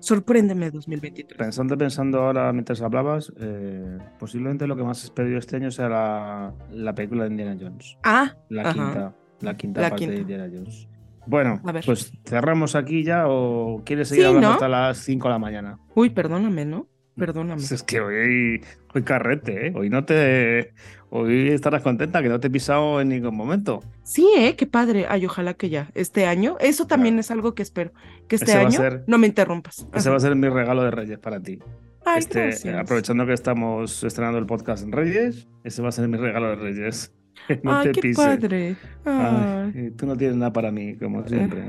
Sorpréndeme 0.00 0.70
2023. 0.70 1.38
Pensando, 1.38 1.78
pensando 1.78 2.18
ahora 2.20 2.52
mientras 2.52 2.82
hablabas, 2.82 3.32
eh, 3.38 3.98
posiblemente 4.18 4.66
lo 4.66 4.76
que 4.76 4.82
más 4.84 5.02
espero 5.02 5.30
yo 5.30 5.38
este 5.38 5.56
año 5.56 5.70
sea 5.70 5.88
la, 5.88 6.54
la 6.70 6.94
película 6.94 7.24
de 7.24 7.30
Indiana 7.30 7.56
Jones. 7.58 7.96
Ah, 8.02 8.34
La 8.50 8.62
ajá. 8.62 8.72
quinta, 8.74 9.14
la 9.40 9.56
quinta 9.56 9.80
La 9.80 9.90
parte 9.90 10.06
de 10.06 10.16
quinta. 10.16 10.20
Indiana 10.32 10.48
Jones. 10.54 10.88
Bueno, 11.26 11.62
pues 11.86 12.12
cerramos 12.26 12.74
aquí 12.74 13.02
ya 13.02 13.24
o 13.28 13.80
quieres 13.82 14.08
seguir 14.08 14.24
Sí, 14.24 14.28
hablando 14.28 14.48
¿no? 14.48 14.54
hasta 14.54 14.68
las 14.68 14.98
5 14.98 15.26
de 15.26 15.32
la 15.32 15.38
mañana. 15.38 15.78
Uy, 15.94 16.10
perdóname, 16.10 16.66
¿no? 16.66 16.86
Perdóname. 17.16 17.62
Es 17.62 17.82
que 17.82 18.00
hoy, 18.00 18.64
hoy 18.92 19.02
carrete, 19.02 19.68
¿eh? 19.68 19.72
Hoy 19.74 19.88
no 19.90 20.04
te. 20.04 20.72
Hoy 21.10 21.48
estarás 21.50 21.82
contenta 21.82 22.22
que 22.22 22.28
no 22.28 22.40
te 22.40 22.48
he 22.48 22.50
pisado 22.50 23.00
en 23.00 23.08
ningún 23.08 23.36
momento. 23.36 23.84
Sí, 24.02 24.26
¿eh? 24.36 24.56
Qué 24.56 24.66
padre. 24.66 25.06
Ay, 25.08 25.24
ojalá 25.26 25.54
que 25.54 25.68
ya. 25.70 25.90
Este 25.94 26.26
año, 26.26 26.56
eso 26.58 26.86
también 26.88 27.18
es 27.20 27.30
algo 27.30 27.54
que 27.54 27.62
espero. 27.62 27.92
Que 28.26 28.34
este 28.36 28.50
Ese 28.50 28.58
año 28.58 28.70
ser- 28.72 29.04
no 29.06 29.18
me 29.18 29.28
interrumpas. 29.28 29.86
Ese 29.94 30.10
va 30.10 30.16
a 30.16 30.20
ser 30.20 30.34
mi 30.34 30.48
regalo 30.48 30.82
de 30.82 30.90
Reyes 30.90 31.18
para 31.20 31.40
ti. 31.40 31.60
Ay, 32.04 32.18
Este, 32.18 32.40
gracias. 32.46 32.76
aprovechando 32.76 33.26
que 33.26 33.32
estamos 33.32 34.02
estrenando 34.02 34.38
el 34.38 34.46
podcast 34.46 34.82
en 34.84 34.92
Reyes, 34.92 35.46
ese 35.62 35.80
va 35.82 35.88
a 35.88 35.92
ser 35.92 36.08
mi 36.08 36.16
regalo 36.18 36.48
de 36.50 36.56
Reyes. 36.56 37.12
No 37.62 37.78
Ay, 37.78 37.92
te 37.92 38.00
qué 38.00 38.12
padre. 38.14 38.76
Ay, 39.04 39.90
tú 39.96 40.06
no 40.06 40.16
tienes 40.16 40.36
nada 40.36 40.52
para 40.52 40.70
mí, 40.70 40.96
como 40.96 41.26
siempre. 41.26 41.62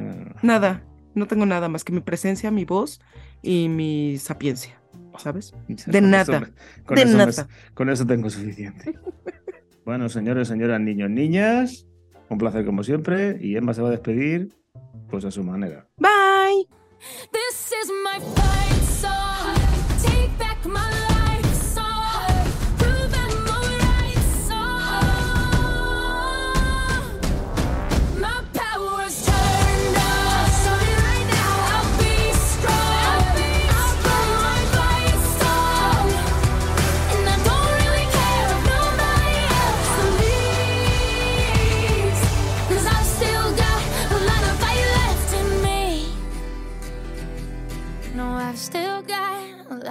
Nada, 0.44 0.84
no 1.16 1.26
tengo 1.28 1.46
nada 1.46 1.70
más 1.70 1.84
que 1.84 1.92
mi 1.92 2.02
presencia, 2.02 2.52
mi 2.52 2.66
voz 2.66 3.02
y 3.42 3.68
mi 3.70 4.18
sapiencia, 4.20 4.80
¿sabes? 5.20 5.54
De 5.68 6.02
nada. 6.02 6.38
Eso, 6.38 6.54
con, 6.86 6.96
de 6.96 7.02
eso 7.04 7.18
nada. 7.18 7.48
Me, 7.48 7.74
con 7.74 7.90
eso 7.90 8.06
tengo 8.06 8.30
suficiente. 8.30 8.98
bueno, 9.86 10.10
señores, 10.10 10.48
señoras, 10.48 10.80
niños, 10.82 11.10
niñas, 11.10 11.88
un 12.30 12.38
placer 12.38 12.66
como 12.66 12.84
siempre 12.84 13.38
y 13.40 13.56
Emma 13.56 13.74
se 13.74 13.82
va 13.82 13.90
a 13.90 13.92
despedir 13.92 14.50
pues 15.10 15.26
a 15.26 15.32
su 15.32 15.44
manera. 15.44 15.88
Bye. 15.98 16.68
This 17.32 17.72
is 17.84 17.92
my 18.04 18.20
fight 18.20 18.84
song. 18.84 19.56
Take 20.02 20.45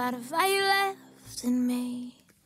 lot 0.05 0.13
of 0.13 0.21
fire 0.21 0.61
left 0.61 1.43
in 1.43 1.65
me. 1.65 2.14